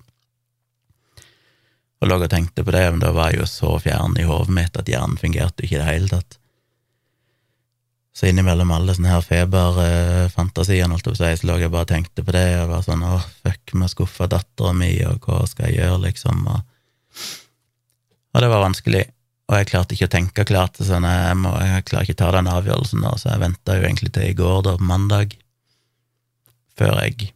Og 1.99 2.07
lå 2.07 2.17
og 2.17 2.29
tenkte 2.31 2.63
på 2.63 2.73
det, 2.73 2.85
men 2.93 3.01
da 3.03 3.11
var 3.13 3.33
jeg 3.33 3.43
jo 3.43 3.49
så 3.49 3.73
fjern 3.83 4.15
i 4.17 4.25
hodet 4.27 4.55
mitt 4.55 4.77
at 4.79 4.89
hjernen 4.89 5.19
fungerte 5.19 5.65
ikke 5.65 5.77
i 5.77 5.81
det 5.81 5.89
hele 5.89 6.11
tatt. 6.13 6.39
Så 8.15 8.27
innimellom 8.27 8.71
alle 8.73 8.95
sånne 8.95 9.11
her 9.11 9.23
feberfantasiene, 9.23 10.95
holdt 10.95 11.19
så 11.19 11.29
lå 11.47 11.59
jeg 11.61 11.71
bare 11.71 11.85
og 11.85 11.91
tenkte 11.91 12.25
på 12.25 12.33
det, 12.35 12.47
og 12.63 12.73
var 12.73 12.87
sånn 12.87 13.05
åh, 13.05 13.27
fuck, 13.43 13.75
vi 13.75 13.83
har 13.83 13.91
skuffa 13.91 14.27
dattera 14.31 14.73
mi, 14.75 14.89
og 15.07 15.21
hva 15.23 15.45
skal 15.47 15.69
jeg 15.69 15.83
gjøre, 15.83 16.01
liksom, 16.07 16.41
og, 16.49 17.29
og 18.33 18.43
det 18.43 18.49
var 18.51 18.65
vanskelig. 18.65 19.05
Og 19.49 19.57
jeg 19.57 19.69
klarte 19.69 19.95
ikke 19.95 20.09
å 20.09 20.13
tenke 20.13 20.47
klart, 20.49 20.81
sånn, 20.81 21.05
jeg, 21.07 21.37
må, 21.41 21.53
jeg 21.61 21.85
klarer 21.87 22.07
ikke 22.07 22.17
å 22.17 22.21
ta 22.23 22.33
den 22.35 22.49
avgjørelsen, 22.51 23.05
da, 23.05 23.13
så 23.17 23.31
jeg 23.31 23.43
venta 23.45 23.77
jo 23.77 23.85
egentlig 23.85 24.11
til 24.17 24.27
i 24.27 24.35
går, 24.37 24.59
da, 24.65 24.75
på 24.81 24.89
mandag 24.89 25.37
før 26.79 26.97
jeg 27.03 27.33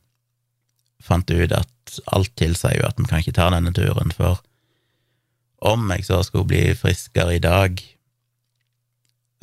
fant 1.04 1.30
ut 1.30 1.52
at 1.52 2.00
alt, 2.16 2.32
tilsier 2.40 2.80
jo 2.80 2.88
at 2.88 3.00
vi 3.00 3.08
kan 3.10 3.24
ikke 3.24 3.36
ta 3.36 3.50
denne 3.52 3.74
turen, 3.76 4.14
for 4.16 4.40
om 5.64 5.92
jeg 5.94 6.08
så 6.08 6.22
skulle 6.24 6.50
bli 6.50 6.64
friskere 6.76 7.38
i 7.38 7.44
dag, 7.44 7.80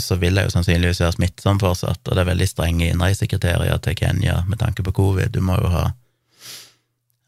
så 0.00 0.16
vil 0.20 0.36
jeg 0.36 0.48
jo 0.48 0.54
sannsynligvis 0.54 1.02
være 1.04 1.16
smittsom 1.18 1.60
fortsatt, 1.60 2.00
og 2.06 2.16
det 2.16 2.22
er 2.22 2.30
veldig 2.30 2.48
strenge 2.48 2.88
innreisekriterier 2.88 3.80
til 3.84 3.96
Kenya 3.96 4.40
med 4.48 4.60
tanke 4.62 4.84
på 4.84 4.94
covid. 4.96 5.32
Du 5.32 5.42
må 5.44 5.58
jo 5.60 5.70
ha 5.72 5.86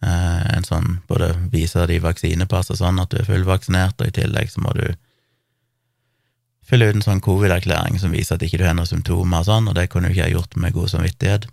eh, 0.05 0.45
en 0.57 0.65
sånn 0.65 1.01
både 1.09 1.35
vise 1.53 1.85
de 1.89 2.01
vaksinepass 2.05 2.73
og 2.73 2.81
sånn 2.81 3.01
at 3.03 3.13
du 3.13 3.21
er 3.21 3.29
fullvaksinert, 3.29 4.01
og 4.01 4.09
i 4.09 4.17
tillegg 4.23 4.53
så 4.53 4.65
må 4.65 4.73
du 4.79 4.87
fylle 6.69 6.89
ut 6.89 6.97
en 6.97 7.05
sånn 7.05 7.25
covid-erklæring 7.25 7.99
som 8.01 8.15
viser 8.15 8.39
at 8.39 8.45
ikke 8.47 8.63
du 8.63 8.65
har 8.65 8.77
noen 8.79 8.89
symptomer 8.89 9.43
og 9.43 9.51
sånn, 9.51 9.69
og 9.69 9.77
det 9.77 9.91
kunne 9.93 10.09
jo 10.09 10.17
ikke 10.17 10.29
jeg 10.29 10.39
gjort 10.39 10.57
med 10.57 10.77
god 10.77 10.93
samvittighet. 10.95 11.49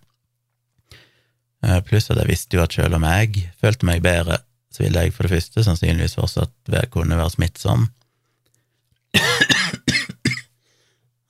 Eh, 1.66 1.80
pluss 1.84 2.10
at 2.12 2.20
jeg 2.22 2.30
visste 2.30 2.56
jo 2.58 2.64
at 2.64 2.76
selv 2.76 2.96
om 2.96 3.04
jeg 3.08 3.50
følte 3.60 3.88
meg 3.90 4.04
bedre, 4.06 4.40
så 4.72 4.84
ville 4.86 5.02
jeg 5.06 5.14
for 5.16 5.26
det 5.26 5.34
første 5.34 5.64
sannsynligvis 5.66 6.16
fortsatt 6.20 6.74
kunne 6.94 7.18
være 7.18 7.36
smittsom. 7.36 7.90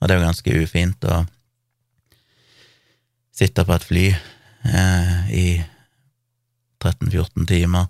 Og 0.00 0.08
det 0.08 0.14
er 0.14 0.20
jo 0.20 0.26
ganske 0.26 0.56
ufint 0.62 1.04
å 1.08 1.22
sitte 3.36 3.64
på 3.64 3.74
et 3.76 3.86
fly 3.88 4.06
eh, 4.12 5.32
i 5.32 5.46
13-14 6.80 7.48
timer 7.48 7.88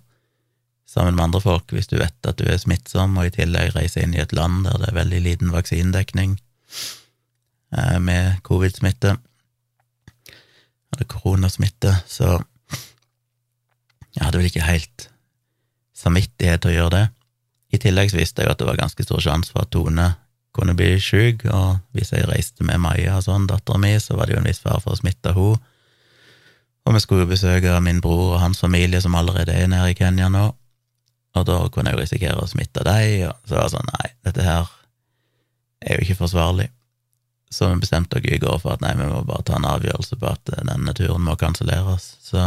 sammen 0.91 1.15
med 1.15 1.23
andre 1.29 1.41
folk 1.43 1.71
hvis 1.71 1.87
du 1.87 1.97
vet 2.01 2.27
at 2.27 2.39
du 2.39 2.47
er 2.51 2.59
smittsom, 2.59 3.15
og 3.17 3.29
i 3.29 3.35
tillegg 3.35 3.75
reise 3.77 4.03
inn 4.03 4.15
i 4.15 4.23
et 4.23 4.35
land 4.35 4.65
der 4.67 4.79
det 4.81 4.89
er 4.89 4.99
veldig 4.99 5.21
liten 5.27 5.53
vaksinedekning 5.55 6.35
eh, 7.77 7.99
med 8.03 8.41
covid-smitte, 8.47 9.15
eller 10.91 11.07
koronasmitte, 11.09 11.93
så 12.07 12.39
jeg 14.11 14.25
hadde 14.25 14.41
vel 14.41 14.49
ikke 14.49 14.67
helt 14.67 15.07
samvittighet 15.95 16.63
til 16.63 16.73
å 16.73 16.75
gjøre 16.75 16.95
det. 16.97 17.05
I 17.71 17.79
tillegg 17.79 18.11
så 18.11 18.19
visste 18.19 18.43
jeg 18.43 18.49
jo 18.49 18.55
at 18.55 18.59
det 18.59 18.67
var 18.67 18.79
ganske 18.79 19.05
stor 19.05 19.23
sjanse 19.23 19.53
for 19.53 19.63
at 19.63 19.71
Tone 19.71 20.09
kunne 20.51 20.75
bli 20.75 20.97
syk, 20.99 21.45
og 21.47 21.79
hvis 21.95 22.11
jeg 22.11 22.27
reiste 22.27 22.65
med 22.67 22.81
Maja 22.83 23.15
og 23.19 23.23
sånn, 23.23 23.47
dattera 23.47 23.79
mi, 23.79 23.93
så 24.03 24.17
var 24.19 24.27
det 24.27 24.35
jo 24.35 24.41
en 24.41 24.49
viss 24.49 24.59
fare 24.59 24.81
for 24.83 24.95
å 24.95 24.99
smitte 24.99 25.31
henne. 25.35 25.61
Og 26.81 26.95
vi 26.97 26.99
skulle 27.03 27.23
jo 27.23 27.29
besøke 27.29 27.75
min 27.85 28.01
bror 28.01 28.33
og 28.33 28.41
hans 28.41 28.59
familie, 28.59 28.99
som 29.03 29.15
allerede 29.15 29.53
er 29.53 29.69
nede 29.69 29.93
i 29.93 29.95
Kenya 29.95 30.31
nå, 30.33 30.47
og 31.37 31.47
da 31.47 31.61
kunne 31.71 31.91
jeg 31.91 31.99
jo 31.99 32.03
risikere 32.03 32.43
å 32.43 32.49
smitte 32.49 32.83
dem, 32.83 33.29
og 33.29 33.47
så 33.47 33.55
var 33.55 33.67
det 33.67 33.75
sånn, 33.77 33.91
nei, 33.95 34.09
dette 34.27 34.45
her 34.45 34.71
er 35.81 35.95
jo 35.95 36.05
ikke 36.07 36.19
forsvarlig. 36.25 36.67
Så 37.51 37.67
vi 37.67 37.81
bestemte 37.83 38.17
oss 38.17 38.25
i 38.25 38.39
går 38.39 38.59
for 38.63 38.77
at 38.77 38.83
nei, 38.83 38.93
vi 38.95 39.07
må 39.09 39.23
bare 39.27 39.43
ta 39.43 39.57
en 39.57 39.67
avgjørelse 39.67 40.17
på 40.19 40.29
at 40.29 40.51
denne 40.55 40.93
turen 40.95 41.25
må 41.25 41.35
kanselleres. 41.39 42.13
Så 42.23 42.39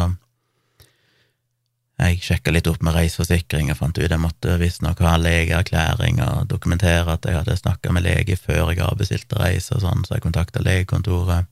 jeg 2.00 2.22
sjekka 2.26 2.50
litt 2.50 2.66
opp 2.66 2.80
med 2.82 2.96
reiseforsikring 2.96 3.68
og 3.70 3.78
fant 3.78 3.98
ut 4.00 4.10
jeg 4.10 4.18
måtte 4.20 4.56
visstnok 4.58 5.02
ha 5.04 5.14
legeerklæring 5.20 6.18
og 6.24 6.48
dokumentere 6.50 7.14
at 7.14 7.28
jeg 7.28 7.36
hadde 7.38 7.58
snakka 7.60 7.92
med 7.94 8.02
lege 8.06 8.38
før 8.40 8.72
jeg 8.72 8.82
avbestilte 8.82 9.38
reise 9.38 9.76
og 9.76 9.84
sånn, 9.84 10.02
så 10.02 10.16
jeg 10.16 10.24
kontakta 10.24 10.64
legekontoret. 10.64 11.46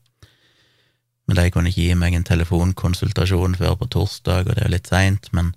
Men 1.27 1.39
de 1.39 1.45
kunne 1.55 1.71
ikke 1.71 1.85
gi 1.85 1.95
meg 1.95 2.17
en 2.17 2.27
telefonkonsultasjon 2.27 3.55
før 3.55 3.77
på 3.79 3.87
torsdag, 3.95 4.49
og 4.49 4.57
det 4.57 4.65
er 4.65 4.67
jo 4.67 4.73
litt 4.75 4.91
seint, 4.91 5.29
men 5.31 5.53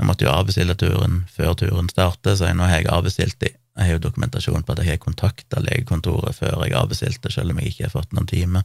jeg 0.00 0.08
måtte 0.08 0.26
jo 0.26 0.32
avbestille 0.32 0.74
turen 0.80 1.22
før 1.30 1.54
turen 1.60 1.92
starter, 1.92 2.34
så 2.34 2.50
nå 2.56 2.66
har 2.66 2.80
jeg 2.80 2.90
avbestilt 2.90 3.38
de. 3.44 3.52
Jeg 3.80 3.88
har 3.88 3.96
jo 3.96 4.02
dokumentasjon 4.04 4.64
på 4.66 4.74
at 4.74 4.82
jeg 4.84 4.92
har 4.92 4.98
kontakta 5.00 5.62
legekontoret 5.64 6.36
før 6.36 6.66
jeg 6.66 6.76
avbestilte, 6.76 7.30
selv 7.32 7.54
om 7.54 7.62
jeg 7.62 7.72
ikke 7.72 7.86
har 7.86 7.94
fått 7.94 8.12
noen 8.12 8.28
time 8.28 8.60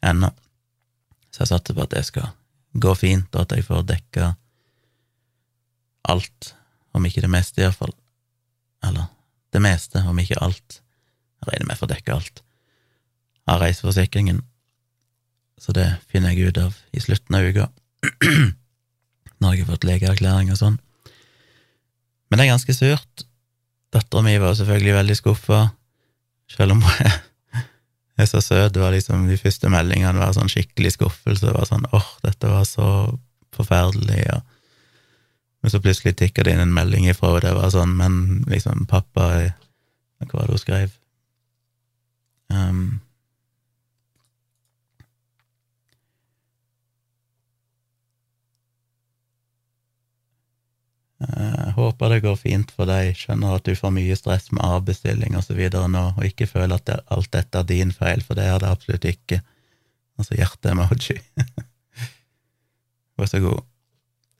ennå. 0.00 0.30
Så 1.28 1.42
jeg 1.42 1.50
satser 1.50 1.76
på 1.76 1.84
at 1.84 1.92
det 1.92 2.06
skal 2.08 2.30
gå 2.80 2.94
fint, 2.96 3.28
og 3.34 3.44
at 3.44 3.52
jeg 3.58 3.66
får 3.66 3.84
dekka 3.90 4.30
alt, 6.08 6.54
om 6.96 7.04
ikke 7.04 7.26
det 7.26 7.30
meste, 7.30 7.60
iallfall. 7.60 7.92
Eller 8.88 9.10
det 9.52 9.60
meste, 9.60 10.00
om 10.08 10.18
ikke 10.18 10.40
alt. 10.40 10.80
Jeg 11.42 11.52
regner 11.52 11.68
med 11.68 11.76
å 11.76 11.82
få 11.82 11.92
dekka 11.92 12.16
alt 12.16 12.42
av 13.50 13.60
reiseforsikringen, 13.60 14.40
så 15.60 15.74
det 15.76 15.88
finner 16.08 16.32
jeg 16.32 16.48
ut 16.54 16.58
av 16.62 16.76
i 16.96 17.00
slutten 17.02 17.36
av 17.36 17.44
uka, 17.44 17.66
når 19.44 19.52
jeg 19.52 19.64
har 19.64 19.72
fått 19.74 19.88
legeerklæring 19.88 20.52
og 20.54 20.60
sånn. 20.60 20.78
Men 22.30 22.38
det 22.38 22.46
er 22.46 22.52
ganske 22.54 22.76
surt. 22.76 23.24
Dattera 23.90 24.22
mi 24.22 24.36
var 24.38 24.54
selvfølgelig 24.54 24.94
veldig 24.94 25.16
skuffa, 25.18 25.64
selv 26.50 26.76
om 26.76 26.84
hun 26.86 28.22
er 28.22 28.28
så 28.30 28.42
søt. 28.44 28.74
Det 28.74 28.82
var 28.82 28.94
liksom 28.94 29.26
de 29.30 29.38
første 29.40 29.72
meldingene 29.72 30.20
var 30.20 30.36
sånn 30.36 30.50
skikkelig 30.52 30.94
skuffelse. 30.98 31.46
Det 31.46 31.56
var 31.56 31.66
sånn 31.68 31.88
åh, 31.90 31.98
oh, 31.98 32.14
dette 32.26 32.52
var 32.52 32.66
så 32.68 32.88
forferdelig. 33.56 34.22
Og 34.36 34.46
men 35.60 35.72
så 35.72 35.80
plutselig 35.80 36.16
tikka 36.16 36.44
det 36.44 36.54
inn 36.54 36.62
en 36.62 36.72
melding 36.72 37.08
ifra, 37.10 37.34
og 37.34 37.42
det 37.44 37.52
var 37.56 37.72
sånn, 37.72 37.92
men 37.98 38.14
liksom, 38.48 38.86
pappa 38.88 39.28
Hva 40.20 40.32
var 40.32 40.48
det 40.48 40.56
hun 40.56 40.60
skrev? 40.60 40.96
Um, 42.52 43.00
Jeg 51.20 51.72
håper 51.76 52.14
det 52.14 52.22
går 52.24 52.36
fint 52.40 52.70
for 52.72 52.88
deg, 52.88 53.12
skjønner 53.18 53.58
at 53.58 53.66
du 53.68 53.74
får 53.76 53.92
mye 53.92 54.14
stress 54.16 54.48
med 54.56 54.64
avbestilling 54.64 55.36
videre 55.52 55.88
nå, 55.92 56.04
og 56.16 56.24
ikke 56.24 56.48
føler 56.48 56.78
at 56.78 56.86
det, 56.88 56.96
alt 57.12 57.30
dette 57.34 57.60
er 57.60 57.68
din 57.68 57.92
feil, 57.92 58.22
for 58.24 58.38
det 58.38 58.46
er 58.48 58.62
det 58.62 58.70
absolutt 58.70 59.04
ikke. 59.04 59.42
Altså 60.20 60.38
hjerte-emoji. 60.38 61.18
var 63.20 63.26
så 63.28 63.40
god. 63.44 63.60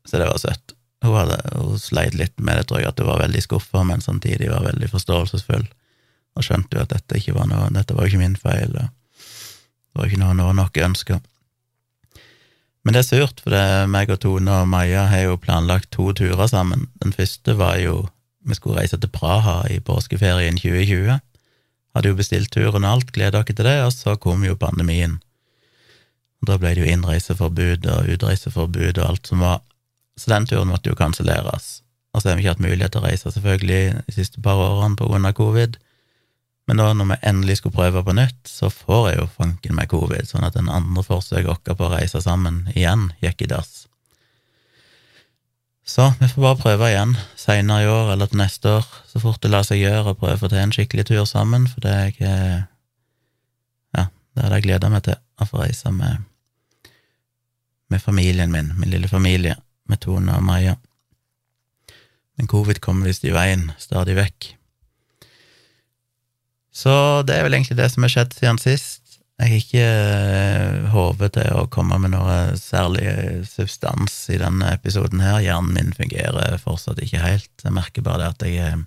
Så 0.09 0.19
det 0.19 0.27
var 0.27 0.40
søtt. 0.40 0.73
Hun, 1.05 1.14
hadde, 1.16 1.37
hun 1.55 1.79
sleit 1.81 2.16
litt 2.16 2.40
med 2.40 2.59
det, 2.59 2.66
tror 2.69 2.81
jeg, 2.81 2.88
at 2.93 3.01
hun 3.01 3.09
var 3.09 3.23
veldig 3.23 3.43
skuffa, 3.45 3.85
men 3.85 4.01
samtidig 4.05 4.51
var 4.51 4.64
veldig 4.64 4.88
forståelsesfull, 4.93 5.66
og 6.37 6.45
skjønte 6.47 6.77
jo 6.77 6.85
at 6.85 6.95
dette 6.95 7.21
ikke 7.21 7.37
var 7.37 7.49
noe, 7.51 7.69
dette 7.77 7.97
var 7.97 8.07
jo 8.07 8.12
ikke 8.14 8.25
min 8.25 8.40
feil, 8.40 8.73
og 8.73 8.88
det 8.88 10.01
var 10.01 10.09
ikke 10.09 10.23
noe 10.23 10.37
noen 10.38 10.61
nok 10.61 10.81
ønska. 10.88 11.21
Men 12.90 12.96
det 12.96 13.05
er 13.05 13.20
surt, 13.22 13.38
for 13.38 13.55
det, 13.55 13.87
meg 13.87 14.11
og 14.11 14.16
Tone 14.18 14.50
og 14.50 14.64
Maja 14.66 15.05
har 15.07 15.20
jo 15.22 15.37
planlagt 15.38 15.92
to 15.94 16.09
turer 16.18 16.48
sammen. 16.50 16.88
Den 16.98 17.12
første 17.14 17.55
var 17.55 17.76
jo 17.79 18.09
Vi 18.42 18.57
skulle 18.59 18.81
reise 18.81 18.98
til 18.98 19.12
Praha 19.14 19.61
i 19.70 19.76
påskeferien 19.79 20.59
2020. 20.59 21.20
Hadde 21.94 22.11
jo 22.11 22.16
bestilt 22.18 22.50
turen 22.50 22.83
og 22.83 22.90
alt, 22.90 23.12
gleda 23.14 23.44
dere 23.44 23.55
til 23.55 23.68
det, 23.68 23.76
og 23.85 23.92
så 23.94 24.16
kom 24.16 24.42
jo 24.42 24.59
pandemien. 24.59 25.20
Og 26.42 26.50
Da 26.50 26.57
ble 26.59 26.74
det 26.74 26.83
jo 26.83 26.90
innreiseforbud 26.90 27.87
og 27.87 28.11
utreiseforbud 28.11 28.98
og 28.98 29.07
alt 29.07 29.31
som 29.31 29.46
var, 29.46 29.62
så 30.18 30.35
den 30.35 30.50
turen 30.50 30.74
måtte 30.74 30.90
jo 30.90 30.98
kanselleres. 30.98 31.85
Og 32.11 32.22
så 32.22 32.29
har 32.29 32.35
vi 32.35 32.42
ikke 32.42 32.57
hatt 32.57 32.66
mulighet 32.66 32.90
til 32.90 33.05
å 33.05 33.07
reise, 33.07 33.31
selvfølgelig, 33.31 34.03
de 34.09 34.16
siste 34.18 34.42
par 34.42 34.59
årene 34.59 34.98
på 34.98 35.07
grunn 35.07 35.31
av 35.31 35.38
covid. 35.38 35.79
Men 36.70 36.78
da 36.78 36.92
når 36.94 37.06
vi 37.09 37.14
endelig 37.26 37.56
skulle 37.59 37.74
prøve 37.74 38.00
på 38.06 38.12
nytt, 38.14 38.44
så 38.46 38.68
får 38.70 39.09
jeg 39.09 39.16
jo 39.18 39.24
fanken 39.35 39.74
med 39.74 39.88
covid, 39.90 40.28
sånn 40.28 40.44
at 40.46 40.54
den 40.54 40.68
andre 40.70 41.02
forsøket 41.02 41.48
vårt 41.48 41.70
på 41.80 41.87
å 41.88 41.96
reise 41.96 42.20
sammen 42.22 42.61
igjen 42.76 43.09
gikk 43.18 43.42
i 43.42 43.48
dass. 43.50 43.72
Så 45.83 46.12
vi 46.20 46.28
får 46.30 46.44
bare 46.44 46.59
prøve 46.61 46.90
igjen, 46.92 47.16
seinere 47.35 47.83
i 47.83 47.88
år 47.90 48.12
eller 48.12 48.30
til 48.30 48.38
neste 48.38 48.76
år, 48.76 48.87
så 49.11 49.18
fort 49.18 49.42
det 49.42 49.50
lar 49.50 49.66
seg 49.66 49.80
gjøre, 49.83 50.12
å 50.12 50.20
prøve 50.20 50.37
å 50.37 50.42
få 50.44 50.52
til 50.52 50.61
en 50.62 50.76
skikkelig 50.76 51.09
tur 51.11 51.24
sammen, 51.26 51.66
for 51.72 51.83
det 51.83 51.96
er 51.96 52.06
jeg 52.06 52.62
Ja, 53.98 54.06
det 54.06 54.46
hadde 54.46 54.61
jeg 54.61 54.68
gleda 54.68 54.92
meg 54.94 55.02
til, 55.09 55.18
å 55.42 55.50
få 55.50 55.64
reise 55.64 55.90
med, 55.90 56.22
med 57.90 58.04
familien 58.06 58.54
min, 58.54 58.70
min 58.78 58.94
lille 58.94 59.11
familie, 59.11 59.59
med 59.90 60.04
Tone 60.06 60.38
og 60.38 60.46
Maja. 60.46 60.78
Men 62.38 62.54
covid 62.54 62.78
kommer 62.78 63.11
visst 63.11 63.26
i 63.26 63.35
veien 63.35 63.72
stadig 63.83 64.14
vekk. 64.22 64.52
Så 66.70 67.22
det 67.26 67.37
er 67.37 67.46
vel 67.46 67.56
egentlig 67.56 67.78
det 67.80 67.88
som 67.92 68.06
har 68.06 68.12
skjedd 68.12 68.37
siden 68.37 68.61
sist. 68.62 69.00
Jeg 69.40 69.48
har 69.48 69.61
ikke 69.64 70.90
håpet 70.92 71.35
til 71.38 71.54
å 71.56 71.68
komme 71.72 71.96
med 72.02 72.12
noe 72.12 72.59
særlig 72.61 73.06
substans 73.48 74.12
i 74.35 74.37
denne 74.40 74.68
episoden 74.76 75.22
her. 75.24 75.40
Hjernen 75.40 75.72
min 75.72 75.95
fungerer 75.97 76.59
fortsatt 76.61 77.01
ikke 77.01 77.22
helt. 77.24 77.51
Jeg 77.64 77.72
merker 77.72 78.05
bare 78.05 78.26
det 78.26 78.30
at 78.34 78.47
jeg 78.47 78.64
er 78.66 78.80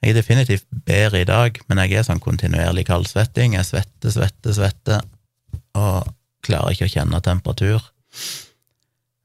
Jeg 0.00 0.14
er 0.14 0.16
definitivt 0.16 0.64
bedre 0.88 1.20
i 1.20 1.28
dag, 1.28 1.58
men 1.68 1.78
jeg 1.82 1.98
er 2.00 2.04
sånn 2.06 2.22
kontinuerlig 2.24 2.86
kaldsvetting. 2.88 3.52
Jeg 3.58 3.68
svetter, 3.68 4.10
svetter, 4.14 4.54
svetter, 4.56 5.02
og 5.76 6.08
klarer 6.40 6.72
ikke 6.72 6.88
å 6.88 6.94
kjenne 6.94 7.20
temperatur. 7.20 7.84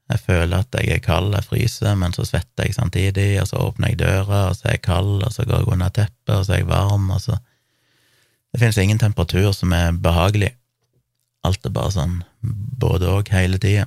Jeg 0.06 0.22
føler 0.22 0.62
at 0.62 0.76
jeg 0.78 0.92
er 0.94 1.02
kald, 1.02 1.34
jeg 1.34 1.48
fryser, 1.48 1.96
men 1.98 2.12
så 2.14 2.22
svetter 2.28 2.68
jeg 2.68 2.76
samtidig, 2.76 3.40
og 3.42 3.48
så 3.50 3.58
åpner 3.64 3.90
jeg 3.90 4.00
døra, 4.04 4.44
og 4.50 4.54
så 4.54 4.68
er 4.68 4.76
jeg 4.76 4.84
kald, 4.86 5.24
og 5.26 5.32
så 5.34 5.46
går 5.48 5.64
jeg 5.64 5.72
under 5.74 5.90
teppet, 5.90 6.34
og 6.36 6.44
så 6.46 6.54
er 6.54 6.62
jeg 6.62 6.70
varm, 6.70 7.10
og 7.10 7.20
så 7.20 7.38
Det 8.54 8.60
finnes 8.60 8.78
ingen 8.78 8.98
temperatur 8.98 9.52
som 9.52 9.72
er 9.72 9.92
behagelig. 9.92 10.54
Alt 11.44 11.66
er 11.66 11.72
bare 11.74 11.92
sånn 11.92 12.22
både 12.80 13.10
og 13.10 13.28
hele 13.28 13.58
tida. 13.60 13.84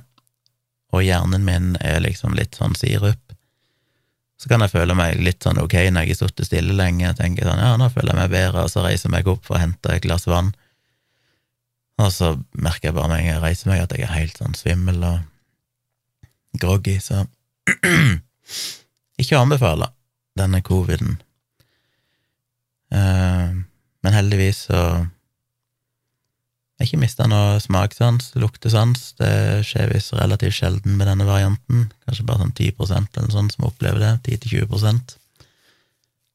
Og 0.92 1.02
hjernen 1.02 1.42
min 1.42 1.72
er 1.80 1.98
liksom 2.04 2.36
litt 2.38 2.54
sånn 2.54 2.76
sirup. 2.78 3.32
Så 4.38 4.48
kan 4.48 4.62
jeg 4.62 4.70
føle 4.70 4.94
meg 4.94 5.18
litt 5.18 5.42
sånn 5.42 5.58
ok 5.58 5.74
når 5.90 6.06
jeg 6.06 6.12
har 6.12 6.20
sittet 6.20 6.46
stille 6.46 6.76
lenge, 6.76 7.08
og 7.08 7.18
tenker 7.18 7.48
sånn 7.48 7.64
ja, 7.64 7.72
nå 7.80 7.88
føler 7.90 8.12
jeg 8.12 8.20
meg 8.20 8.30
bedre, 8.36 8.62
og 8.62 8.70
så 8.70 8.84
reiser 8.84 9.08
jeg 9.08 9.16
meg 9.16 9.32
opp 9.32 9.42
for 9.48 9.58
å 9.58 9.64
hente 9.64 9.96
et 9.96 10.04
glass 10.06 10.28
vann, 10.30 10.52
og 12.00 12.12
så 12.14 12.30
merker 12.52 12.90
jeg 12.90 12.96
bare 12.96 13.10
når 13.12 13.24
jeg 13.24 13.42
reiser 13.42 13.70
meg, 13.72 13.82
at 13.84 13.96
jeg 13.96 14.06
er 14.06 14.14
helt 14.14 14.38
sånn 14.40 14.56
svimmel 14.56 15.02
og 15.04 15.18
groggy, 16.58 16.98
så 17.02 17.24
ikke 19.20 19.36
å 19.38 19.44
anbefale 19.44 19.90
denne 20.38 20.62
coviden. 20.66 21.18
Uh, 22.90 23.62
men 24.00 24.16
heldigvis 24.16 24.66
så 24.70 24.82
jeg 26.80 26.86
har 26.86 26.94
ikke 26.94 27.02
mista 27.02 27.26
noe 27.28 27.58
smakssans, 27.60 28.30
luktesans. 28.40 29.00
Det 29.20 29.60
skjer 29.68 29.90
visst 29.92 30.14
relativt 30.16 30.56
sjelden 30.56 30.94
med 30.96 31.10
denne 31.10 31.26
varianten. 31.28 31.90
Kanskje 32.06 32.24
bare 32.24 32.40
sånn 32.40 32.54
10 32.56 32.72
eller 32.88 33.26
noe 33.26 33.34
sånt 33.34 33.52
som 33.52 33.66
opplever 33.68 34.00
det. 34.00 34.40
10-20% 34.48 35.12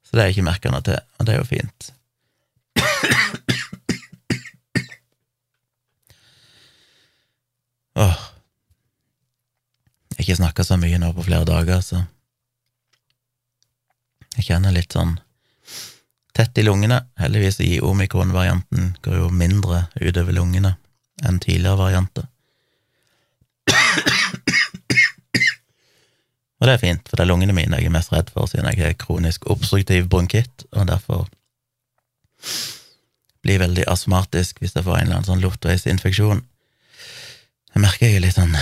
Så 0.06 0.14
det 0.14 0.22
er 0.22 0.30
jeg 0.30 0.36
ikke 0.36 0.46
merka 0.46 0.70
noe 0.70 0.86
til, 0.86 1.02
og 1.02 1.26
det 1.26 1.34
er 1.34 1.42
jo 1.42 1.50
fint. 1.50 1.90
Åh. 7.96 8.14
Har 8.14 8.35
ikke 10.26 10.40
snakka 10.42 10.66
så 10.66 10.78
mye 10.82 10.98
nå 11.02 11.14
på 11.16 11.26
flere 11.28 11.48
dager, 11.48 11.82
så 11.86 12.02
jeg 14.36 14.50
kjenner 14.50 14.74
litt 14.76 14.96
sånn 14.96 15.16
tett 16.36 16.58
i 16.60 16.66
lungene. 16.66 17.06
Heldigvis 17.22 17.62
i 17.64 17.78
omikron-varianten 17.80 18.96
går 19.06 19.22
jo 19.22 19.30
mindre 19.32 19.86
utover 20.02 20.36
lungene 20.36 20.76
enn 21.24 21.40
tidligere 21.40 21.80
varianter. 21.80 22.28
Og 26.56 26.68
det 26.68 26.74
er 26.74 26.82
fint, 26.82 27.08
for 27.08 27.20
det 27.20 27.26
er 27.26 27.30
lungene 27.30 27.56
mine 27.56 27.78
jeg 27.80 27.90
er 27.90 27.94
mest 27.94 28.12
redd 28.14 28.32
for, 28.34 28.48
siden 28.50 28.68
jeg 28.72 28.82
har 28.82 29.00
kronisk 29.00 29.46
obstruktiv 29.52 30.08
bronkitt, 30.12 30.66
og 30.72 30.88
derfor 30.90 31.28
blir 33.46 33.62
veldig 33.62 33.86
astmatisk 33.92 34.60
hvis 34.60 34.74
jeg 34.76 34.86
får 34.88 34.98
en 34.98 35.06
eller 35.06 35.20
annen 35.20 35.30
sånn 35.30 35.44
luftveisinfeksjon. 35.44 36.42
Jeg 37.76 37.84
merker 37.84 38.08
jeg 38.08 38.18
er 38.18 38.26
litt 38.26 38.40
sånn 38.40 38.56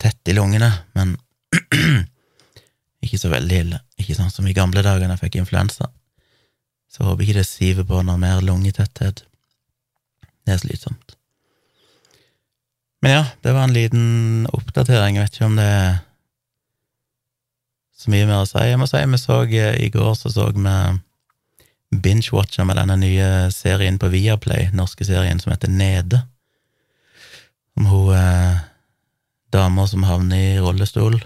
tett 0.00 0.32
i 0.32 0.34
lungene, 0.36 0.70
men 0.96 1.14
ikke 3.04 3.20
så 3.20 3.30
veldig 3.32 3.62
ille. 3.64 3.80
Ikke 4.00 4.16
sånn 4.16 4.32
som 4.32 4.48
i 4.48 4.56
gamle 4.56 4.84
dager 4.84 5.06
da 5.06 5.16
jeg 5.16 5.24
fikk 5.26 5.40
influensa. 5.42 5.90
Så 6.90 7.06
håper 7.06 7.26
ikke 7.26 7.40
det 7.40 7.48
siver 7.48 7.86
på 7.86 8.02
noe 8.06 8.18
mer 8.20 8.42
lungetetthet. 8.44 9.24
Det 10.44 10.54
er 10.54 10.62
slitsomt. 10.62 11.16
Men 13.00 13.14
ja, 13.14 13.24
det 13.44 13.52
var 13.56 13.64
en 13.64 13.76
liten 13.76 14.48
oppdatering. 14.52 15.16
Jeg 15.16 15.28
vet 15.28 15.38
ikke 15.38 15.48
om 15.48 15.60
det 15.60 15.68
er 15.68 16.00
så 17.96 18.12
mye 18.12 18.26
mer 18.28 18.42
å 18.42 18.48
si. 18.48 18.64
Jeg 18.64 18.80
må 18.80 18.88
si 18.88 19.04
vi 19.12 19.20
så 19.20 19.38
eh, 19.44 19.78
i 19.84 19.92
går 19.92 20.12
så 20.18 20.32
så 20.32 20.48
vi 20.56 20.74
binge-watcha 21.90 22.64
med 22.64 22.78
denne 22.78 22.96
nye 23.00 23.28
serien 23.50 23.98
på 23.98 24.10
Viaplay, 24.12 24.68
norske 24.72 25.04
serien 25.04 25.40
som 25.42 25.52
heter 25.52 25.72
Nede. 25.72 26.22
Om 27.76 27.88
hun 27.90 28.14
eh, 28.14 28.60
dama 29.54 29.86
som 29.90 30.06
havner 30.06 30.40
i 30.40 30.60
rullestol. 30.62 31.18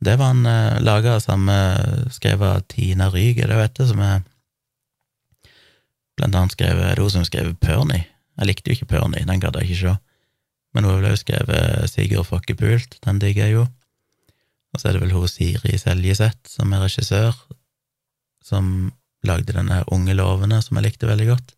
Det 0.00 0.14
var 0.18 0.32
han 0.32 0.46
eh, 0.46 0.80
laga 0.84 1.16
av 1.16 1.24
samme 1.24 1.54
av 1.54 2.60
Tina 2.70 3.08
Ryg, 3.10 3.40
er 3.40 3.50
det 3.50 3.56
hun 3.56 3.64
heter, 3.64 3.88
som 3.92 4.02
er 4.04 4.26
Blant 6.18 6.34
annet 6.34 6.50
skrevet, 6.50 6.82
det 6.82 6.94
er 6.96 6.98
hun 6.98 7.12
som 7.14 7.24
skrev 7.26 7.52
Perny. 7.62 8.00
Jeg 8.40 8.46
likte 8.48 8.72
jo 8.72 8.74
ikke 8.74 8.88
Perny, 8.90 9.20
den 9.22 9.38
gadd 9.38 9.54
jeg 9.60 9.68
ikke 9.68 9.82
se. 9.84 9.92
Men 10.74 10.84
hun 10.84 10.96
har 10.96 11.12
også 11.12 11.22
skrevet 11.22 11.92
Sigurd 11.92 12.26
Fokkepult, 12.26 12.96
den 13.04 13.20
digger 13.22 13.46
jeg 13.46 13.54
jo. 13.54 13.66
Og 14.74 14.80
så 14.80 14.88
er 14.88 14.96
det 14.96 15.04
vel 15.04 15.14
hun 15.14 15.30
Siri 15.30 15.78
Seljeseth, 15.78 16.50
som 16.50 16.74
er 16.74 16.82
regissør, 16.82 17.38
som 18.42 18.90
lagde 19.26 19.54
denne 19.54 19.84
Unge 19.94 20.16
lovene, 20.18 20.58
som 20.62 20.78
jeg 20.78 20.88
likte 20.88 21.06
veldig 21.06 21.28
godt. 21.30 21.54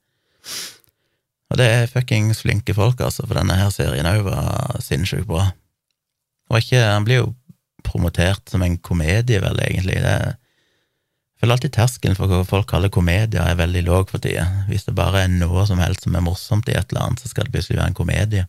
Og 1.50 1.58
det 1.58 1.66
er 1.66 1.90
fuckings 1.90 2.44
flinke 2.44 2.74
folk, 2.76 3.00
altså, 3.02 3.26
for 3.26 3.38
denne 3.38 3.56
her 3.58 3.72
serien 3.74 4.06
òg 4.06 4.22
var 4.28 4.78
sinnssykt 4.84 5.26
bra. 5.30 5.48
Og 6.50 6.62
ikke, 6.62 6.78
han 6.78 7.06
blir 7.06 7.24
jo 7.24 7.32
promotert 7.86 8.50
som 8.50 8.62
en 8.62 8.76
komedie, 8.78 9.40
vel, 9.42 9.58
egentlig. 9.64 9.98
Det 10.04 10.14
jeg 11.40 11.46
føler 11.46 11.56
alltid 11.56 11.72
terskelen 11.72 12.16
for 12.18 12.28
hva 12.28 12.42
folk 12.44 12.66
kaller 12.68 12.90
komedier, 12.92 13.40
er 13.40 13.56
veldig 13.56 13.80
låg 13.86 14.10
for 14.10 14.20
tida. 14.20 14.42
Hvis 14.68 14.84
det 14.84 14.92
bare 14.92 15.22
er 15.24 15.30
noe 15.32 15.62
som 15.64 15.78
helst 15.80 16.04
som 16.04 16.18
er 16.18 16.24
morsomt 16.26 16.68
i 16.68 16.74
et 16.76 16.90
eller 16.92 17.06
annet, 17.06 17.22
så 17.22 17.30
skal 17.30 17.46
det 17.46 17.54
plutselig 17.54 17.78
være 17.78 17.94
en 17.94 17.96
komedie. 17.96 18.42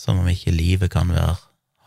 Som 0.00 0.22
om 0.22 0.30
ikke 0.32 0.54
livet 0.56 0.94
kan 0.94 1.12
være, 1.12 1.34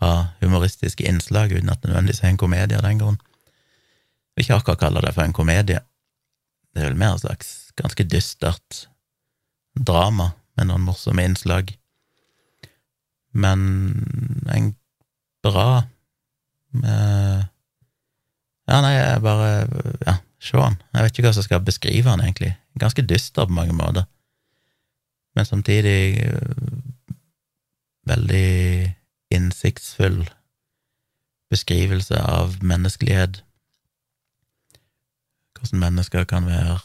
ha 0.04 0.12
humoristiske 0.43 1.08
innslag 1.10 1.56
uten 1.56 1.74
at 1.74 1.82
det 1.82 1.89
nødvendigvis 1.89 2.22
er 2.22 2.30
en 2.30 2.38
komedie 2.38 2.78
av 2.78 2.86
den 2.86 3.02
grunn. 3.02 3.18
Jeg 3.18 4.38
vil 4.38 4.45
ikke 4.45 4.60
akkurat 4.62 4.84
kalle 4.86 5.04
det 5.08 5.16
for 5.18 5.26
en 5.26 5.36
komedie. 5.36 5.82
Det 6.70 6.84
er 6.84 6.91
vel 6.91 7.02
mer 7.02 7.18
en 7.18 7.24
slags 7.26 7.50
ganske 7.82 8.06
dystert 8.06 8.84
drama 9.88 10.32
med 10.57 10.69
noen 10.69 10.86
morsomme 10.88 11.23
innslag. 11.25 11.71
Men 13.32 13.61
en 14.51 14.73
bra 15.45 15.84
med 16.75 17.47
ja, 18.69 18.82
nei, 18.86 18.93
jeg 18.93 19.21
bare 19.25 19.51
Ja, 20.05 20.19
se 20.39 20.57
han. 20.61 20.77
Jeg 20.93 21.05
vet 21.05 21.17
ikke 21.17 21.30
hva 21.30 21.36
som 21.36 21.45
skal 21.45 21.63
beskrive 21.65 22.11
han, 22.11 22.21
egentlig. 22.21 22.53
Ganske 22.80 23.05
dyster 23.05 23.47
på 23.47 23.55
mange 23.55 23.73
måter, 23.75 24.05
men 25.36 25.45
samtidig 25.45 26.23
øh, 26.23 26.67
veldig 28.07 28.95
innsiktsfull 29.36 30.21
beskrivelse 31.49 32.21
av 32.21 32.59
menneskelighet. 32.61 33.43
Hvordan 35.57 35.80
mennesker 35.80 36.23
kan 36.23 36.45
være 36.45 36.80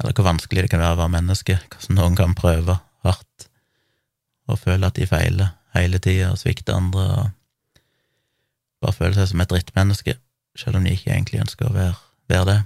Eller 0.00 0.12
hvor 0.12 0.26
vanskelig 0.28 0.66
det 0.66 0.72
kan 0.72 0.82
være 0.82 0.96
å 0.96 1.00
være 1.00 1.14
menneske. 1.14 1.58
Hvordan 1.72 1.98
noen 2.00 2.18
kan 2.18 2.36
prøve 2.36 2.78
hardt 3.06 3.48
og 4.46 4.60
føle 4.62 4.86
at 4.86 4.98
de 4.98 5.08
feiler 5.08 5.54
hele 5.74 5.98
tida 6.02 6.30
og 6.32 6.40
svikter 6.40 6.76
andre. 6.76 7.06
og 7.16 7.30
bare 8.80 8.92
føle 8.92 9.16
seg 9.16 9.30
som 9.30 9.40
et 9.42 9.50
drittmenneske, 9.50 10.16
selv 10.56 10.78
om 10.78 10.84
de 10.84 10.92
ikke 10.94 11.10
egentlig 11.12 11.40
ønsker 11.42 11.68
å 11.68 11.74
være, 11.74 11.96
være 12.30 12.46
det. 12.50 12.58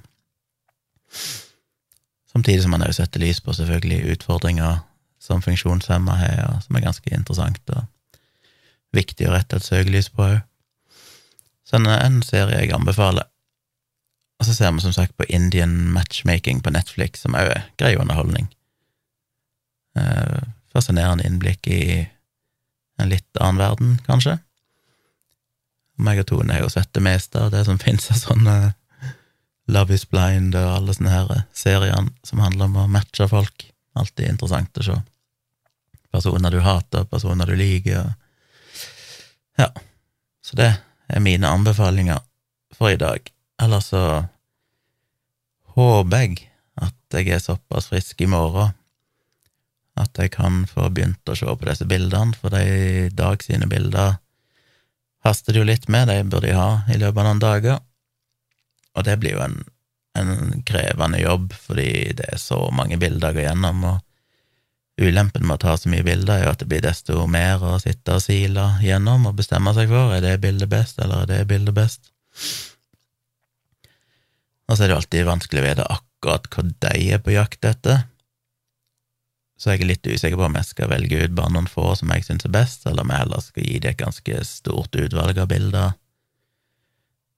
Samtidig 2.30 2.62
som 2.62 2.74
man 2.74 2.84
også 2.86 3.04
setter 3.04 3.22
lys 3.22 3.40
på 3.42 3.54
selvfølgelig 3.56 4.14
utfordringer 4.14 4.82
som 5.20 5.42
funksjonshemma 5.42 6.18
har, 6.18 6.60
som 6.64 6.76
er 6.76 6.84
ganske 6.84 7.14
interessant 7.14 7.74
og 7.74 7.86
viktig 8.96 9.28
å 9.28 9.34
rette 9.34 9.58
et 9.58 9.66
søkelys 9.66 10.10
på 10.14 10.26
òg. 10.26 10.38
Så 11.66 11.78
en, 11.78 11.86
en 11.86 12.22
serie 12.26 12.62
jeg 12.62 12.74
anbefaler. 12.74 13.28
Og 14.40 14.46
så 14.48 14.54
ser 14.56 14.72
vi 14.72 14.80
som 14.80 14.94
sagt 14.96 15.16
på 15.20 15.26
Indian 15.28 15.92
matchmaking 15.92 16.62
på 16.64 16.72
Netflix, 16.72 17.20
som 17.20 17.36
òg 17.36 17.52
er 17.52 17.66
grei 17.80 17.92
underholdning. 18.00 18.48
Eh, 20.00 20.40
fascinerende 20.72 21.26
innblikk 21.28 21.68
i 21.68 21.82
en 23.00 23.10
litt 23.12 23.40
annen 23.40 23.60
verden, 23.60 23.98
kanskje. 24.06 24.38
Meg 26.00 26.22
og 26.22 26.30
Tone 26.30 26.56
har 26.56 26.64
jo 26.64 26.72
sett 26.72 26.92
det 26.96 27.04
meste 27.04 27.40
av 27.40 27.50
det 27.52 27.66
som 27.68 27.80
finnes 27.80 28.08
av 28.12 28.20
sånne 28.22 28.56
Love 29.70 29.94
is 29.94 30.06
blind 30.08 30.56
og 30.58 30.70
alle 30.78 30.94
sånne 30.96 31.12
her 31.12 31.42
serier 31.54 32.08
som 32.26 32.40
handler 32.42 32.70
om 32.70 32.78
å 32.80 32.88
matche 32.90 33.28
folk. 33.30 33.68
Alltid 33.94 34.32
interessant 34.32 34.80
å 34.80 34.86
se. 34.86 34.96
Personer 36.10 36.50
du 36.50 36.58
hater, 36.64 37.04
personer 37.06 37.46
du 37.46 37.54
liker. 37.58 38.14
Ja. 39.60 39.68
Så 40.42 40.56
det 40.58 40.72
er 41.06 41.22
mine 41.22 41.46
anbefalinger 41.46 42.24
for 42.74 42.90
i 42.90 42.98
dag. 42.98 43.30
Ellers 43.60 43.90
så 43.92 44.04
håper 45.76 46.22
jeg 46.22 46.46
at 46.80 47.16
jeg 47.16 47.34
er 47.34 47.42
såpass 47.42 47.90
frisk 47.90 48.22
i 48.24 48.30
morgen 48.30 48.72
at 50.00 50.16
jeg 50.16 50.32
kan 50.32 50.62
få 50.70 50.88
begynt 50.88 51.28
å 51.28 51.36
se 51.36 51.44
på 51.44 51.68
disse 51.68 51.86
bildene, 51.88 52.32
for 52.36 52.54
de 52.54 53.10
Dag 53.16 53.42
sine 53.44 53.68
bilder 53.68 54.16
haster 55.26 55.52
det 55.52 55.60
jo 55.60 55.68
litt 55.68 55.88
med, 55.92 56.08
de 56.08 56.22
burde 56.24 56.48
jeg 56.48 56.56
ha 56.56 56.86
i 56.88 56.96
løpet 56.96 57.20
av 57.20 57.26
noen 57.26 57.42
dager. 57.42 57.82
Og 58.96 59.04
det 59.06 59.18
blir 59.20 59.36
jo 59.36 59.42
en, 59.44 59.58
en 60.16 60.62
krevende 60.66 61.20
jobb, 61.20 61.52
fordi 61.52 61.90
det 62.16 62.30
er 62.32 62.40
så 62.40 62.62
mange 62.72 62.96
bilder 63.02 63.34
å 63.34 63.36
gå 63.36 63.44
gjennom, 63.44 63.84
og 63.90 65.04
ulempen 65.04 65.44
med 65.46 65.58
å 65.58 65.62
ta 65.66 65.76
så 65.80 65.92
mye 65.92 66.04
bilder 66.06 66.38
er 66.38 66.46
jo 66.46 66.54
at 66.54 66.62
det 66.62 66.70
blir 66.70 66.82
desto 66.84 67.26
mer 67.30 67.62
å 67.64 67.76
sitte 67.82 68.16
og 68.16 68.24
sile 68.24 68.66
gjennom 68.84 69.28
og 69.30 69.38
bestemme 69.38 69.72
seg 69.76 69.92
for 69.92 70.12
er 70.16 70.24
det 70.24 70.40
bildet 70.42 70.72
best, 70.72 71.00
eller 71.00 71.24
er 71.24 71.30
det 71.30 71.46
bildet 71.52 71.76
best. 71.76 72.12
Og 74.70 74.76
så 74.76 74.84
er 74.84 74.88
det 74.88 74.94
jo 74.94 75.00
alltid 75.02 75.26
vanskelig 75.26 75.62
å 75.62 75.66
vite 75.66 75.90
akkurat 75.98 76.46
hva 76.54 76.64
de 76.86 77.10
er 77.10 77.22
på 77.24 77.34
jakt 77.34 77.66
etter 77.66 78.04
så 79.60 79.74
jeg 79.74 79.82
er 79.82 79.90
litt 79.90 80.06
usikker 80.08 80.38
på 80.40 80.46
om 80.46 80.54
jeg 80.56 80.68
skal 80.70 80.88
velge 80.88 81.18
ut 81.20 81.32
bare 81.36 81.52
noen 81.52 81.66
få 81.68 81.90
som 81.98 82.08
jeg 82.14 82.24
syns 82.24 82.46
er 82.48 82.52
best, 82.54 82.86
eller 82.88 83.04
om 83.04 83.10
jeg 83.12 83.20
heller 83.20 83.42
skal 83.44 83.66
gi 83.66 83.80
dem 83.84 83.92
et 83.92 84.00
ganske 84.00 84.44
stort 84.48 84.96
utvalg 84.96 85.40
av 85.42 85.50
bilder. 85.50 85.90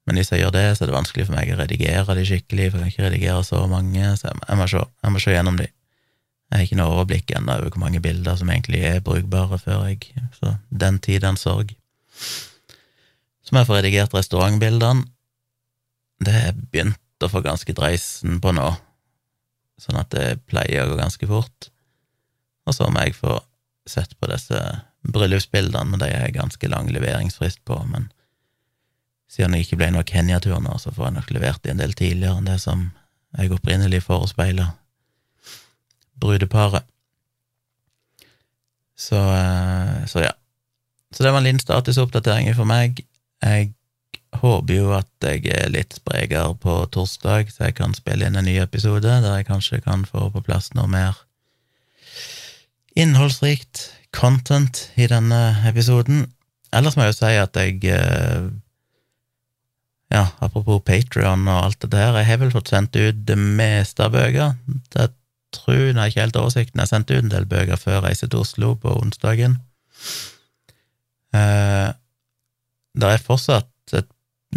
Men 0.06 0.18
hvis 0.18 0.30
jeg 0.30 0.44
gjør 0.44 0.54
det, 0.54 0.62
så 0.76 0.84
er 0.84 0.90
det 0.90 0.94
vanskelig 1.00 1.26
for 1.26 1.34
meg 1.34 1.50
å 1.50 1.58
redigere 1.58 2.14
de 2.18 2.26
skikkelig, 2.28 2.68
for 2.70 2.78
jeg 2.78 2.84
kan 2.84 2.92
ikke 2.94 3.08
redigere 3.08 3.42
så 3.46 3.64
mange, 3.70 4.12
så 4.20 4.30
jeg 4.30 4.58
må, 4.60 4.68
se, 4.70 4.84
jeg 5.02 5.14
må 5.16 5.22
se 5.24 5.34
gjennom 5.34 5.58
de. 5.58 5.66
Jeg 5.66 6.54
har 6.60 6.66
ikke 6.68 6.78
noe 6.78 6.94
overblikk 6.94 7.34
ennå 7.34 7.58
over 7.58 7.74
hvor 7.74 7.82
mange 7.82 8.02
bilder 8.04 8.38
som 8.38 8.54
egentlig 8.54 8.84
er 8.86 9.02
brukbare 9.02 9.58
før 9.58 9.86
jeg 9.88 10.12
Så 10.38 10.54
den 10.70 11.02
tid, 11.02 11.22
den 11.26 11.40
sorg. 11.40 11.74
Så 13.42 13.50
må 13.50 13.64
jeg 13.64 13.70
få 13.72 13.80
redigert 13.80 14.14
restaurantbildene. 14.14 15.08
Det 16.22 16.38
jeg 16.38 16.58
begynt 16.70 17.00
å 17.26 17.30
få 17.32 17.42
ganske 17.44 17.74
dreisen 17.76 18.40
på 18.42 18.54
nå, 18.56 18.68
sånn 19.80 20.00
at 20.00 20.10
det 20.14 20.42
pleier 20.50 20.84
å 20.84 20.92
gå 20.92 20.98
ganske 21.00 21.28
fort. 21.30 21.68
Og 22.66 22.76
så 22.76 22.88
må 22.90 23.04
jeg 23.04 23.18
få 23.18 23.40
sett 23.88 24.14
på 24.18 24.28
disse 24.30 24.58
bryllupsbildene, 25.02 25.90
men 25.90 26.02
de 26.02 26.10
er 26.14 26.34
ganske 26.34 26.68
lang 26.70 26.90
leveringsfrist 26.94 27.62
på. 27.66 27.80
Men 27.90 28.10
siden 29.30 29.56
det 29.56 29.64
ikke 29.64 29.80
ble 29.80 29.90
noe 29.94 30.06
Kenya-tur 30.06 30.60
nå, 30.62 30.76
så 30.78 30.94
får 30.94 31.08
jeg 31.08 31.16
nok 31.18 31.32
levert 31.34 31.62
de 31.64 31.72
en 31.72 31.82
del 31.82 31.96
tidligere 31.98 32.38
enn 32.38 32.50
det 32.50 32.60
som 32.62 32.90
jeg 33.38 33.54
opprinnelig 33.56 34.02
forespeila 34.04 34.70
brudeparet. 36.22 36.86
Så, 38.94 39.18
eh, 39.18 40.04
så 40.06 40.22
ja. 40.22 40.32
Så 41.10 41.24
det 41.24 41.32
var 41.32 41.40
en 41.40 41.48
liten 41.48 41.60
statusoppdatering 41.60 42.52
for 42.54 42.68
meg. 42.68 43.02
Jeg 43.42 43.72
håper 44.40 44.74
jo 44.74 44.92
at 44.96 45.26
jeg 45.26 45.44
er 45.52 45.72
litt 45.72 45.96
sprekere 45.98 46.54
på 46.60 46.78
torsdag, 46.94 47.50
så 47.52 47.68
jeg 47.68 47.76
kan 47.78 47.94
spille 47.96 48.26
inn 48.26 48.38
en 48.38 48.48
ny 48.48 48.56
episode 48.62 49.04
der 49.04 49.36
jeg 49.36 49.48
kanskje 49.48 49.82
kan 49.84 50.06
få 50.08 50.30
på 50.32 50.42
plass 50.46 50.72
noe 50.76 50.88
mer 50.90 51.20
innholdsrikt 52.98 53.90
content 54.12 54.86
i 55.00 55.08
denne 55.08 55.40
episoden. 55.68 56.26
Ellers 56.72 56.96
må 56.96 57.06
jeg 57.06 57.14
jo 57.14 57.18
si 57.20 57.32
at 57.40 57.56
jeg 57.60 57.80
eh, 57.92 58.50
Ja, 60.12 60.26
apropos 60.44 60.82
Patrion 60.84 61.46
og 61.48 61.58
alt 61.64 61.78
det 61.80 61.94
der, 61.94 62.18
jeg 62.20 62.28
har 62.28 62.40
vel 62.42 62.52
fått 62.52 62.68
sendt 62.68 62.96
ut 63.00 63.22
det 63.24 63.38
meste 63.40 64.04
av 64.04 64.12
bøker. 64.12 64.58
Jeg 64.92 65.08
tror, 65.56 65.78
jeg 65.88 66.12
ikke 66.12 66.20
helt 66.20 66.36
oversikten, 66.36 66.82
jeg 66.82 66.90
sendte 66.90 67.16
ut 67.16 67.24
en 67.24 67.32
del 67.32 67.48
bøker 67.48 67.80
før 67.80 67.94
jeg 67.96 68.04
reiste 68.04 68.28
til 68.28 68.42
Oslo 68.44 68.74
på 68.76 68.92
onsdagen. 68.92 69.56
Eh, 71.32 71.88
det 72.92 73.08
er 73.08 73.24
fortsatt 73.24 73.71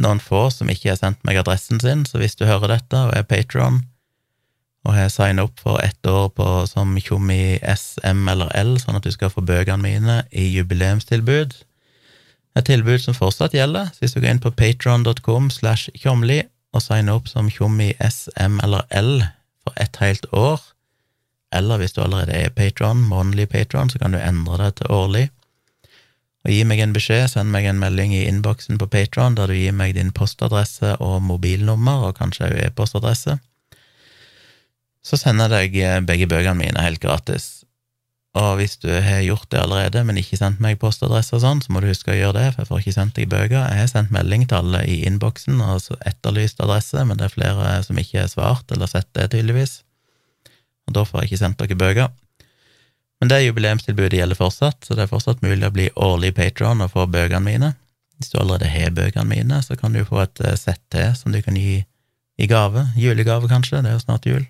noen 0.02 0.22
få 0.24 0.48
som 0.54 0.70
ikke 0.72 0.92
har 0.92 1.00
sendt 1.00 1.22
meg 1.28 1.40
adressen 1.42 1.80
sin, 1.82 2.06
så 2.08 2.20
hvis 2.22 2.38
du 2.40 2.46
hører 2.48 2.76
dette 2.76 3.04
og 3.08 3.14
er 3.16 3.28
Patron, 3.28 3.84
og 4.86 4.94
har 4.94 5.10
signa 5.10 5.48
opp 5.48 5.62
for 5.64 5.82
ett 5.82 6.06
år 6.06 6.28
på, 6.38 6.48
som 6.70 6.94
Tjommi 7.02 7.58
S, 7.66 7.96
M 8.06 8.28
eller 8.30 8.52
L, 8.60 8.76
sånn 8.82 9.00
at 9.00 9.08
du 9.08 9.14
skal 9.14 9.32
få 9.34 9.42
bøkene 9.42 9.82
mine 9.82 10.18
i 10.30 10.46
jubileumstilbud. 10.54 11.56
Et 12.56 12.68
tilbud 12.70 13.02
som 13.02 13.18
fortsatt 13.18 13.56
gjelder, 13.58 13.90
så 13.92 14.04
hvis 14.04 14.14
du 14.14 14.22
går 14.22 14.36
inn 14.36 14.44
på 14.44 14.54
patron.com 14.54 15.50
slash 15.52 15.90
tjomli 15.98 16.44
og 16.76 16.84
signer 16.86 17.18
opp 17.18 17.28
som 17.32 17.50
Tjommi 17.52 17.96
S, 18.04 18.28
M 18.38 18.62
eller 18.64 18.86
L 18.94 19.26
for 19.66 19.74
ett 19.82 19.98
helt 20.04 20.30
år, 20.32 20.62
eller 21.56 21.82
hvis 21.82 21.96
du 21.96 22.04
allerede 22.04 22.36
er 22.36 22.54
patron, 22.54 23.02
månedlig 23.10 23.50
patron, 23.50 23.90
så 23.90 24.00
kan 24.02 24.14
du 24.14 24.20
endre 24.20 24.60
det 24.62 24.76
til 24.80 24.92
årlig. 24.92 25.26
Og 26.46 26.54
gi 26.54 26.62
meg 26.70 26.80
en 26.84 26.94
beskjed, 26.94 27.28
send 27.34 27.50
meg 27.52 27.66
en 27.66 27.82
melding 27.82 28.14
i 28.14 28.28
innboksen 28.30 28.78
på 28.78 28.88
Patron 28.94 29.36
der 29.38 29.50
du 29.50 29.58
gir 29.58 29.74
meg 29.74 29.96
din 29.98 30.14
postadresse 30.14 30.94
og 31.02 31.20
mobilnummer, 31.26 32.06
og 32.06 32.18
kanskje 32.22 32.52
òg 32.52 32.64
e-postadresse 32.68 33.40
så 35.06 35.20
sender 35.22 35.54
jeg 35.54 35.70
deg 35.70 35.84
eh, 35.84 36.02
begge 36.06 36.28
bøkene 36.30 36.58
mine 36.64 36.82
helt 36.82 37.02
gratis. 37.04 37.52
Og 38.36 38.58
hvis 38.60 38.76
du 38.82 38.90
har 38.92 39.22
gjort 39.24 39.48
det 39.54 39.62
allerede, 39.62 40.02
men 40.04 40.18
ikke 40.20 40.40
sendt 40.40 40.60
meg 40.64 40.80
postadresse 40.82 41.38
og 41.38 41.44
sånn, 41.44 41.62
så 41.64 41.72
må 41.72 41.80
du 41.80 41.88
huske 41.88 42.12
å 42.12 42.18
gjøre 42.18 42.36
det, 42.36 42.48
for 42.52 42.64
jeg 42.64 42.72
får 42.72 42.82
ikke 42.82 42.96
sendt 42.98 43.20
deg 43.20 43.30
bøker. 43.32 43.62
Jeg 43.62 43.80
har 43.80 43.92
sendt 43.92 44.12
melding 44.12 44.44
til 44.50 44.60
alle 44.60 44.82
i 44.92 44.98
innboksen 45.08 45.62
og 45.62 45.78
altså 45.78 45.96
etterlyst 46.10 46.60
adresse, 46.66 47.06
men 47.08 47.22
det 47.22 47.30
er 47.30 47.36
flere 47.38 47.78
som 47.86 48.02
ikke 48.02 48.26
har 48.26 48.34
svart 48.34 48.76
eller 48.76 48.92
sett 48.92 49.08
det, 49.16 49.30
tydeligvis. 49.32 49.78
Og 50.90 50.98
da 50.98 51.06
får 51.08 51.24
jeg 51.24 51.32
ikke 51.32 51.42
sendt 51.46 51.62
dere 51.62 51.80
bøker. 51.86 52.12
Men 53.22 53.32
det 53.32 53.46
jubileumstilbudet 53.46 54.20
gjelder 54.20 54.38
fortsatt, 54.38 54.84
så 54.84 54.96
det 54.96 55.06
er 55.06 55.12
fortsatt 55.12 55.44
mulig 55.46 55.68
å 55.68 55.74
bli 55.74 55.88
årlig 55.96 56.34
patron 56.36 56.84
og 56.84 56.92
få 56.94 57.08
bøkene 57.08 57.44
mine. 57.46 57.72
Hvis 58.20 58.32
du 58.32 58.40
allerede 58.40 58.72
har 58.72 58.96
bøkene 58.96 59.28
mine, 59.30 59.62
så 59.64 59.78
kan 59.80 59.96
du 59.96 60.04
få 60.08 60.22
et 60.24 60.42
eh, 60.44 60.58
sett 60.60 60.82
til 60.94 61.16
som 61.18 61.36
du 61.36 61.42
kan 61.44 61.58
gi 61.60 61.82
i 62.36 62.48
gave. 62.52 62.88
Julegave, 63.00 63.48
kanskje, 63.52 63.82
det 63.84 63.92
er 63.92 63.98
jo 63.98 64.04
snart 64.04 64.28
jul. 64.28 64.46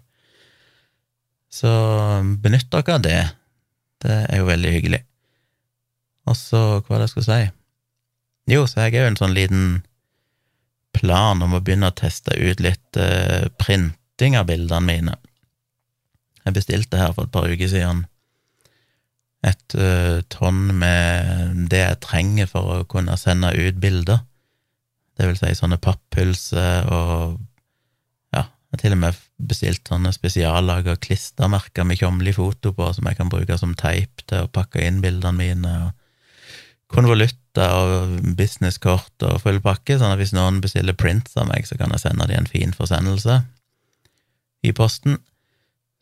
Så 1.53 1.72
benytt 2.41 2.72
dere 2.74 2.97
av 2.97 3.03
det. 3.05 3.20
Det 4.03 4.16
er 4.30 4.41
jo 4.41 4.49
veldig 4.49 4.74
hyggelig. 4.74 5.01
Og 6.26 6.38
så, 6.38 6.61
hva 6.82 6.89
var 6.89 7.01
det 7.01 7.07
jeg 7.07 7.13
skulle 7.13 7.30
si? 7.30 7.53
Jo, 8.51 8.66
så 8.70 8.86
jeg 8.86 8.95
er 8.95 9.05
jo 9.05 9.11
en 9.13 9.22
sånn 9.22 9.38
liten 9.38 9.70
plan 10.95 11.41
om 11.41 11.55
å 11.55 11.61
begynne 11.61 11.89
å 11.91 11.95
teste 11.95 12.36
ut 12.38 12.61
litt 12.63 12.99
uh, 12.99 13.47
printing 13.61 14.38
av 14.39 14.49
bildene 14.49 14.86
mine. 14.86 15.16
Jeg 16.45 16.57
bestilte 16.57 16.99
her 17.01 17.13
for 17.16 17.26
et 17.26 17.34
par 17.34 17.49
uker 17.49 17.70
siden 17.72 18.05
et 19.46 19.76
uh, 19.78 20.22
tonn 20.34 20.72
med 20.80 21.68
det 21.72 21.82
jeg 21.84 22.02
trenger 22.06 22.50
for 22.50 22.80
å 22.80 22.86
kunne 22.89 23.18
sende 23.22 23.54
ut 23.54 23.78
bilder. 23.82 24.24
Det 25.16 25.30
vil 25.30 25.38
si 25.39 25.52
sånne 25.56 25.80
papphylser 25.82 26.89
og 26.91 27.38
jeg 28.36 28.43
har 28.43 28.82
til 28.82 28.96
og 28.96 29.00
med 29.00 29.20
bestilt 29.48 29.88
sånne 29.88 30.12
spesiallaga 30.12 30.98
klistremerker 31.00 31.86
med 31.88 32.02
tjomli 32.02 32.34
foto 32.36 32.74
på, 32.76 32.89
som 32.91 33.08
jeg 33.08 33.20
kan 33.20 33.30
bruke 33.32 33.56
som 33.62 33.76
teip 33.78 34.26
til 34.28 34.43
å 34.43 34.52
pakke 34.52 34.82
inn 34.84 34.98
bildene 35.04 35.38
mine, 35.38 35.76
og 35.86 35.93
konvolutter 36.91 37.72
og 37.72 38.18
businesskort 38.38 39.24
og 39.28 39.39
full 39.43 39.62
pakke, 39.64 40.00
sånn 40.00 40.16
at 40.16 40.20
hvis 40.20 40.34
noen 40.36 40.60
bestiller 40.64 40.98
prints 40.98 41.38
av 41.39 41.48
meg, 41.50 41.68
så 41.68 41.78
kan 41.80 41.93
jeg 41.93 42.04
sende 42.04 42.28
dem 42.30 42.43
en 42.43 42.50
fin 42.50 42.76
forsendelse 42.76 43.39
i 44.66 44.74
posten. 44.76 45.22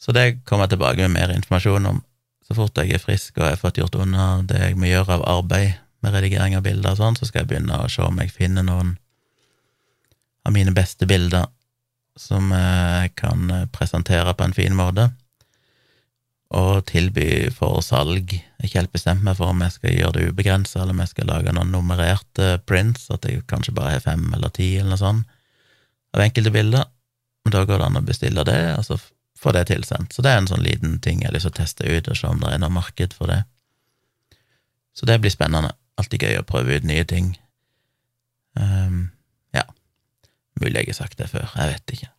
Så 0.02 0.16
det 0.16 0.44
kommer 0.48 0.66
jeg 0.66 0.76
tilbake 0.76 1.06
med 1.06 1.16
mer 1.20 1.36
informasjon 1.36 1.92
om 1.92 2.02
så 2.54 2.62
fort 2.62 2.78
jeg 2.78 2.94
er 2.94 3.02
frisk 3.02 3.40
og 3.40 3.48
jeg 3.48 3.56
har 3.56 3.62
fått 3.62 3.80
gjort 3.82 3.98
unna 3.98 4.28
det 4.48 4.60
jeg 4.62 4.78
må 4.78 4.92
gjøre 4.92 5.18
av 5.18 5.26
arbeid 5.40 5.74
med 6.04 6.14
redigering 6.14 6.56
av 6.58 6.66
bilder 6.66 6.94
og 6.94 7.00
sånn, 7.00 7.18
så 7.18 7.28
skal 7.28 7.44
jeg 7.44 7.50
begynne 7.54 7.80
å 7.80 7.90
se 7.92 8.04
om 8.06 8.20
jeg 8.22 8.34
finner 8.36 8.66
noen 8.68 8.96
av 10.44 10.54
mine 10.56 10.74
beste 10.76 11.08
bilder 11.08 11.48
som 12.20 12.52
jeg 12.54 13.14
kan 13.18 13.50
eh, 13.50 13.68
presentere 13.74 14.36
på 14.38 14.46
en 14.46 14.56
fin 14.56 14.76
måte, 14.78 15.08
og 16.54 16.84
tilby 16.86 17.50
for 17.56 17.82
salg. 17.82 18.36
Jeg 18.36 18.60
er 18.60 18.68
ikke 18.68 18.82
helt 18.84 18.94
bestemt 18.94 19.24
meg 19.26 19.40
for 19.40 19.50
om 19.50 19.64
jeg 19.66 19.74
skal 19.74 19.96
gjøre 19.96 20.20
det 20.20 20.28
ubegrensa, 20.30 20.84
eller 20.84 20.94
om 20.94 21.02
jeg 21.02 21.14
skal 21.16 21.32
lage 21.32 21.56
noen 21.56 21.72
nummererte 21.74 22.60
prints, 22.70 23.08
at 23.10 23.26
jeg 23.26 23.42
kanskje 23.50 23.74
bare 23.74 23.96
har 23.96 24.04
fem 24.06 24.28
eller 24.36 24.54
ti 24.54 24.76
eller 24.76 24.94
noe 24.94 25.02
sånt, 25.02 25.40
av 26.14 26.22
enkelte 26.28 26.54
bilder. 26.54 26.86
Men 27.44 27.56
Da 27.56 27.64
går 27.66 27.82
det 27.82 27.88
an 27.88 27.98
å 28.04 28.06
bestille 28.06 28.46
det, 28.46 28.60
og 28.78 28.86
så 28.86 29.00
få 29.44 29.54
det 29.56 29.66
tilsendt. 29.70 30.16
Så 30.16 30.24
det 30.24 30.32
er 30.32 30.42
en 30.42 30.50
sånn 30.50 30.64
liten 30.64 31.00
ting 31.04 31.22
jeg 31.22 31.30
har 31.30 31.36
lyst 31.36 31.50
til 31.50 31.54
å 31.54 31.60
teste 31.60 31.88
ut, 31.88 32.08
og 32.08 32.20
se 32.20 32.30
om 32.30 32.40
det 32.42 32.54
er 32.54 32.62
noe 32.64 32.74
marked 32.74 33.16
for 33.18 33.32
det. 33.32 33.42
Så 34.96 35.10
det 35.10 35.20
blir 35.22 35.34
spennende. 35.34 35.74
Alltid 36.00 36.24
gøy 36.26 36.40
å 36.40 36.48
prøve 36.48 36.80
ut 36.80 36.88
nye 36.88 37.04
ting. 37.10 37.34
Um, 38.58 39.12
Mulig 40.62 40.84
jeg 40.84 40.94
har 40.94 41.00
sagt 41.02 41.20
det 41.20 41.30
før, 41.32 41.50
jeg 41.58 41.74
vet 41.74 41.94
ikke. 41.96 42.10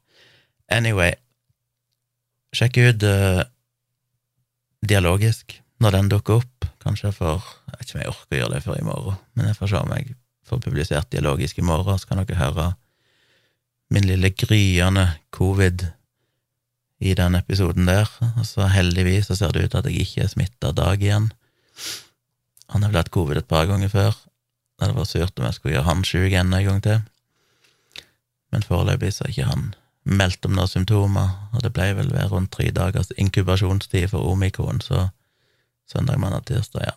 Anyway, 0.75 1.15
sjekk 2.57 2.81
ut 2.83 3.07
uh, 3.07 3.45
Dialogisk 4.85 5.61
når 5.83 5.99
den 5.99 6.11
dukker 6.13 6.43
opp. 6.43 6.69
Kanskje 6.83 7.09
jeg 7.09 7.19
får 7.19 7.45
Jeg 7.71 7.79
vet 7.79 7.87
ikke 7.87 7.97
om 7.97 8.03
jeg 8.03 8.13
orker 8.13 8.37
å 8.37 8.41
gjøre 8.41 8.55
det 8.55 8.63
før 8.65 8.79
i 8.79 8.87
morgen, 8.87 9.21
men 9.35 9.51
jeg 9.51 9.59
får 9.59 9.71
se 9.71 9.81
om 9.81 9.93
jeg 9.97 10.17
får 10.45 10.65
publisert 10.67 11.11
Dialogisk 11.13 11.59
i 11.59 11.67
morgen, 11.67 11.99
så 11.99 12.11
kan 12.11 12.21
dere 12.21 12.41
høre 12.41 12.67
min 13.93 14.07
lille 14.09 14.31
gryende 14.33 15.07
covid 15.35 15.87
i 17.05 17.15
den 17.19 17.37
episoden 17.39 17.89
der. 17.89 18.11
Og 18.35 18.45
så 18.49 18.69
heldigvis 18.73 19.31
så 19.31 19.39
ser 19.39 19.55
det 19.55 19.67
ut 19.67 19.75
til 19.75 19.83
at 19.83 19.91
jeg 19.91 20.07
ikke 20.07 20.25
er 20.25 20.33
smitta 20.33 20.73
Dag 20.77 21.03
igjen. 21.03 21.31
Han 22.73 22.83
har 22.83 22.93
vel 22.93 23.03
hatt 23.03 23.13
covid 23.15 23.43
et 23.43 23.51
par 23.51 23.69
ganger 23.71 23.93
før. 23.93 24.15
Det 24.75 24.87
hadde 24.87 24.99
vært 24.99 25.13
surt 25.13 25.39
om 25.39 25.49
jeg 25.49 25.59
skulle 25.59 25.77
gjøre 25.77 25.91
han 25.91 26.07
sjuk 26.07 26.33
enda 26.33 26.61
en 26.61 26.71
gang 26.71 26.87
til 26.87 27.03
men 28.55 28.63
foreløpig 28.63 29.11
så 29.15 29.25
har 29.25 29.33
ikke 29.33 29.51
han 29.51 29.71
meldt 30.05 30.47
om 30.47 30.55
noen 30.55 30.71
symptomer, 30.71 31.31
og 31.57 31.65
det 31.65 31.73
ble 31.75 31.89
vel 31.99 32.13
ved 32.13 32.31
rundt 32.31 32.53
tre 32.55 32.69
dagers 32.77 33.11
inkubasjonstid 33.19 34.11
for 34.13 34.29
omikron, 34.31 34.83
så 34.85 35.09
søndag, 35.91 36.21
mandag, 36.23 36.45
tirsdag, 36.51 36.87
ja. 36.87 36.95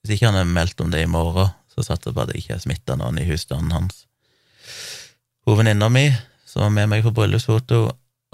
Hvis 0.00 0.16
ikke 0.16 0.28
han 0.28 0.38
har 0.38 0.48
meldt 0.48 0.80
om 0.82 0.90
det 0.92 1.04
i 1.04 1.10
morgen, 1.10 1.52
så 1.72 1.84
satser 1.84 2.10
jeg 2.10 2.16
på 2.16 2.24
at 2.24 2.30
det 2.30 2.40
ikke 2.40 2.56
er 2.56 2.64
smitta 2.64 2.96
noen 2.98 3.20
i 3.20 3.26
husstanden 3.28 3.72
hans. 3.76 4.04
Hovedvenninna 5.46 5.88
mi, 5.92 6.06
som 6.48 6.66
var 6.66 6.74
med 6.74 6.90
meg 6.92 7.04
på 7.06 7.14
bryllupsfoto, 7.16 7.80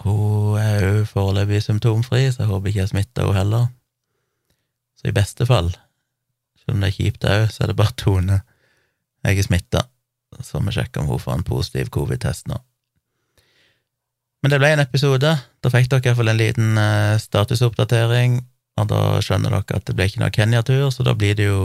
hun 0.07 0.61
er 0.61 0.85
jo 0.85 1.05
foreløpig 1.11 1.63
symptomfri, 1.65 2.27
så 2.31 2.45
jeg 2.45 2.53
håper 2.53 2.71
ikke 2.71 2.83
jeg 2.85 2.93
smitter 2.95 3.27
henne 3.27 3.39
heller. 3.41 3.67
Så 4.97 5.11
i 5.11 5.17
beste 5.17 5.47
fall, 5.49 5.73
selv 6.63 6.77
om 6.77 6.85
det 6.85 6.93
er 6.93 6.97
kjipt 6.97 7.29
òg, 7.29 7.51
så 7.53 7.65
er 7.65 7.73
det 7.73 7.79
bare 7.79 7.99
Tone 8.01 8.41
jeg 9.27 9.41
er 9.41 9.47
smitta 9.47 9.87
så 10.41 10.61
vi 10.61 10.73
sjekker 10.73 11.01
om 11.01 11.07
hun 11.07 11.21
får 11.21 11.39
en 11.39 11.47
positiv 11.47 11.91
covid-test 11.95 12.49
nå. 12.51 12.59
Men 14.43 14.53
det 14.53 14.59
ble 14.61 14.75
en 14.75 14.83
episode. 14.85 15.33
Da 15.65 15.73
fikk 15.73 15.89
dere 15.91 16.11
iallfall 16.11 16.31
en 16.31 16.41
liten 16.41 16.77
uh, 16.79 17.17
statusoppdatering, 17.21 18.41
og 18.77 18.91
da 18.93 19.01
skjønner 19.25 19.55
dere 19.55 19.81
at 19.81 19.89
det 19.89 19.97
ble 19.97 20.11
ikke 20.11 20.23
noe 20.23 20.35
Kenya-tur, 20.35 20.91
så 20.93 21.07
da 21.07 21.17
blir 21.19 21.39
det 21.39 21.49
jo 21.49 21.63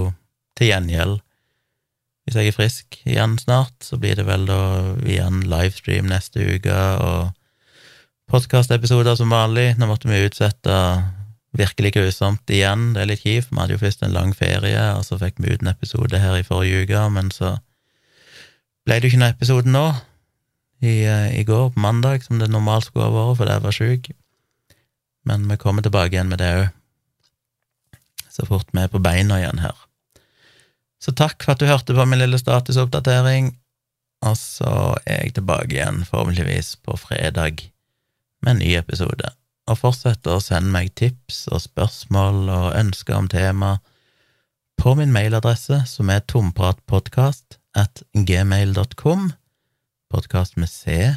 til 0.57 0.71
gjengjeld. 0.71 1.19
Hvis 2.25 2.37
jeg 2.37 2.51
er 2.51 2.55
frisk 2.55 2.97
igjen 3.03 3.35
snart, 3.41 3.75
så 3.83 3.97
blir 3.99 4.15
det 4.17 4.27
vel 4.27 4.45
da 4.49 4.61
igjen 5.03 5.43
livestream 5.49 6.09
neste 6.09 6.45
uke 6.55 6.81
og 7.01 7.31
podkastepisoder 8.32 9.17
som 9.19 9.34
vanlig. 9.34 9.73
Nå 9.75 9.89
måtte 9.89 10.07
vi 10.07 10.21
utsette 10.23 10.75
virkelig 11.57 11.91
grusomt 11.97 12.53
igjen, 12.53 12.93
det 12.95 13.03
er 13.03 13.09
litt 13.09 13.25
kjipt. 13.25 13.51
Vi 13.51 13.59
hadde 13.59 13.75
jo 13.75 13.82
først 13.82 14.05
en 14.05 14.15
lang 14.15 14.32
ferie, 14.36 14.84
og 14.95 15.03
så 15.03 15.17
fikk 15.19 15.41
vi 15.43 15.51
ut 15.51 15.65
en 15.65 15.71
episode 15.73 16.21
her 16.21 16.38
i 16.39 16.45
forrige 16.47 16.86
uke, 16.86 17.01
men 17.11 17.32
så 17.36 17.57
ble 18.88 18.97
det 18.97 19.09
jo 19.09 19.11
ikke 19.11 19.19
noen 19.21 19.36
episode 19.36 19.73
nå, 19.73 19.84
i, 20.82 20.93
eh, 21.03 21.27
i, 21.38 21.43
går, 21.45 21.73
på 21.75 21.84
mandag, 21.84 22.23
som 22.23 22.39
det 22.39 22.47
normalt 22.49 22.88
skulle 22.88 23.09
ha 23.09 23.13
vært 23.13 23.41
fordi 23.41 23.57
jeg 23.57 23.65
var 23.65 23.77
sjuk. 23.77 24.07
Men 25.27 25.43
vi 25.51 25.59
kommer 25.61 25.86
tilbake 25.86 26.15
igjen 26.15 26.32
med 26.32 26.41
det 26.41 26.53
òg, 26.61 26.69
så 28.32 28.47
fort 28.47 28.71
vi 28.71 28.86
er 28.86 28.93
på 28.93 29.03
beina 29.03 29.41
igjen 29.41 29.59
her. 29.61 29.75
Så 31.03 31.11
takk 31.17 31.43
for 31.43 31.53
at 31.53 31.59
du 31.59 31.67
hørte 31.67 31.97
på 31.97 32.07
min 32.07 32.21
lille 32.21 32.39
statusoppdatering, 32.39 33.51
og 34.23 34.39
så 34.39 34.95
er 35.03 35.25
jeg 35.25 35.36
tilbake 35.36 35.75
igjen, 35.75 36.05
forhåpentligvis 36.07 36.77
på 36.86 36.95
fredag, 37.01 37.67
med 38.41 38.55
en 38.55 38.61
ny 38.63 38.73
episode. 38.79 39.31
Og 39.69 39.79
fortsett 39.79 40.27
å 40.27 40.39
sende 40.43 40.73
meg 40.73 40.93
tips 40.99 41.45
og 41.51 41.63
spørsmål 41.63 42.49
og 42.49 42.77
ønsker 42.79 43.17
om 43.17 43.29
tema 43.31 43.75
på 44.81 44.95
min 44.97 45.13
mailadresse, 45.13 45.83
som 45.85 46.09
er 46.09 46.23
tompratpodkast 46.25 47.59
at 47.77 48.01
gmail.com, 48.17 49.29
podkast 50.11 50.57
med 50.57 50.71
C. 50.71 51.13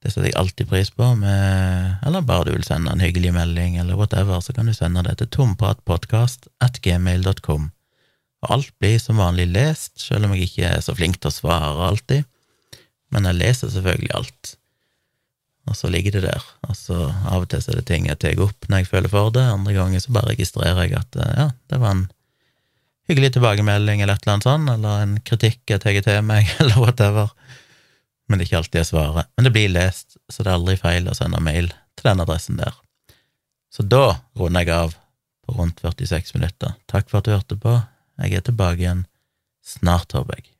Det 0.00 0.12
setter 0.12 0.28
jeg 0.30 0.36
alltid 0.40 0.68
pris 0.68 0.92
på, 0.92 1.08
med, 1.18 1.96
eller 2.06 2.24
bare 2.24 2.48
du 2.48 2.54
vil 2.54 2.64
sende 2.64 2.92
en 2.92 3.02
hyggelig 3.04 3.32
melding, 3.36 3.78
eller 3.80 3.98
whatever, 4.00 4.40
så 4.44 4.54
kan 4.56 4.68
du 4.68 4.76
sende 4.76 5.04
det 5.08 5.18
til 5.20 5.32
tompratpodkast 5.32 6.48
at 6.64 6.80
gmail.com. 6.84 7.70
Og 8.40 8.54
alt 8.54 8.72
blir 8.80 9.00
som 9.00 9.20
vanlig 9.20 9.50
lest, 9.52 9.98
selv 10.00 10.28
om 10.28 10.36
jeg 10.36 10.48
ikke 10.48 10.70
er 10.70 10.84
så 10.84 10.96
flink 10.96 11.20
til 11.20 11.32
å 11.32 11.36
svare 11.40 11.90
alltid, 11.90 12.28
men 13.10 13.26
jeg 13.28 13.40
leser 13.40 13.72
selvfølgelig 13.72 14.16
alt. 14.16 14.54
Og 15.68 15.76
så 15.76 15.90
ligger 15.92 16.16
det 16.16 16.22
der, 16.24 16.44
og 16.66 16.76
så 16.76 16.96
av 17.28 17.44
og 17.44 17.50
til 17.52 17.60
er 17.60 17.78
det 17.78 17.84
ting 17.86 18.06
jeg 18.08 18.18
tar 18.22 18.40
opp 18.42 18.64
når 18.68 18.80
jeg 18.80 18.88
føler 18.90 19.12
for 19.12 19.32
det, 19.34 19.44
andre 19.44 19.74
ganger 19.76 20.02
så 20.02 20.14
bare 20.16 20.32
registrerer 20.32 20.86
jeg 20.86 20.96
at 20.98 21.18
ja, 21.20 21.46
det 21.70 21.78
var 21.82 21.94
en 21.94 22.06
hyggelig 23.10 23.34
tilbakemelding 23.34 24.02
eller 24.02 24.16
et 24.16 24.24
eller 24.24 24.36
annet 24.36 24.46
sånt, 24.48 24.70
eller 24.72 25.04
en 25.04 25.16
kritikk 25.26 25.60
jeg 25.70 25.82
tar 25.82 25.98
til 26.06 26.22
meg, 26.26 26.48
eller 26.62 26.78
whatever. 26.80 27.34
Men 28.28 28.38
det 28.38 28.46
er 28.46 28.50
ikke 28.50 28.62
alltid 28.62 28.80
jeg 28.80 28.90
svarer. 28.92 29.28
Men 29.36 29.46
det 29.46 29.54
blir 29.56 29.72
lest, 29.74 30.16
så 30.30 30.44
det 30.44 30.52
er 30.52 30.58
aldri 30.60 30.76
feil 30.78 31.10
å 31.10 31.16
sende 31.18 31.42
mail 31.42 31.72
til 31.98 32.06
den 32.06 32.22
adressen 32.22 32.60
der. 32.60 32.76
Så 33.70 33.86
da 33.86 34.20
runder 34.38 34.66
jeg 34.66 34.74
av 34.74 34.94
på 35.46 35.56
rundt 35.58 35.82
46 35.82 36.36
minutter. 36.38 36.76
Takk 36.90 37.10
for 37.10 37.20
at 37.20 37.26
du 37.26 37.34
hørte 37.34 37.58
på. 37.58 37.76
Jeg 38.22 38.38
er 38.38 38.46
tilbake 38.46 38.84
igjen 38.84 39.04
snart, 39.66 40.14
håper 40.14 40.38
jeg. 40.38 40.50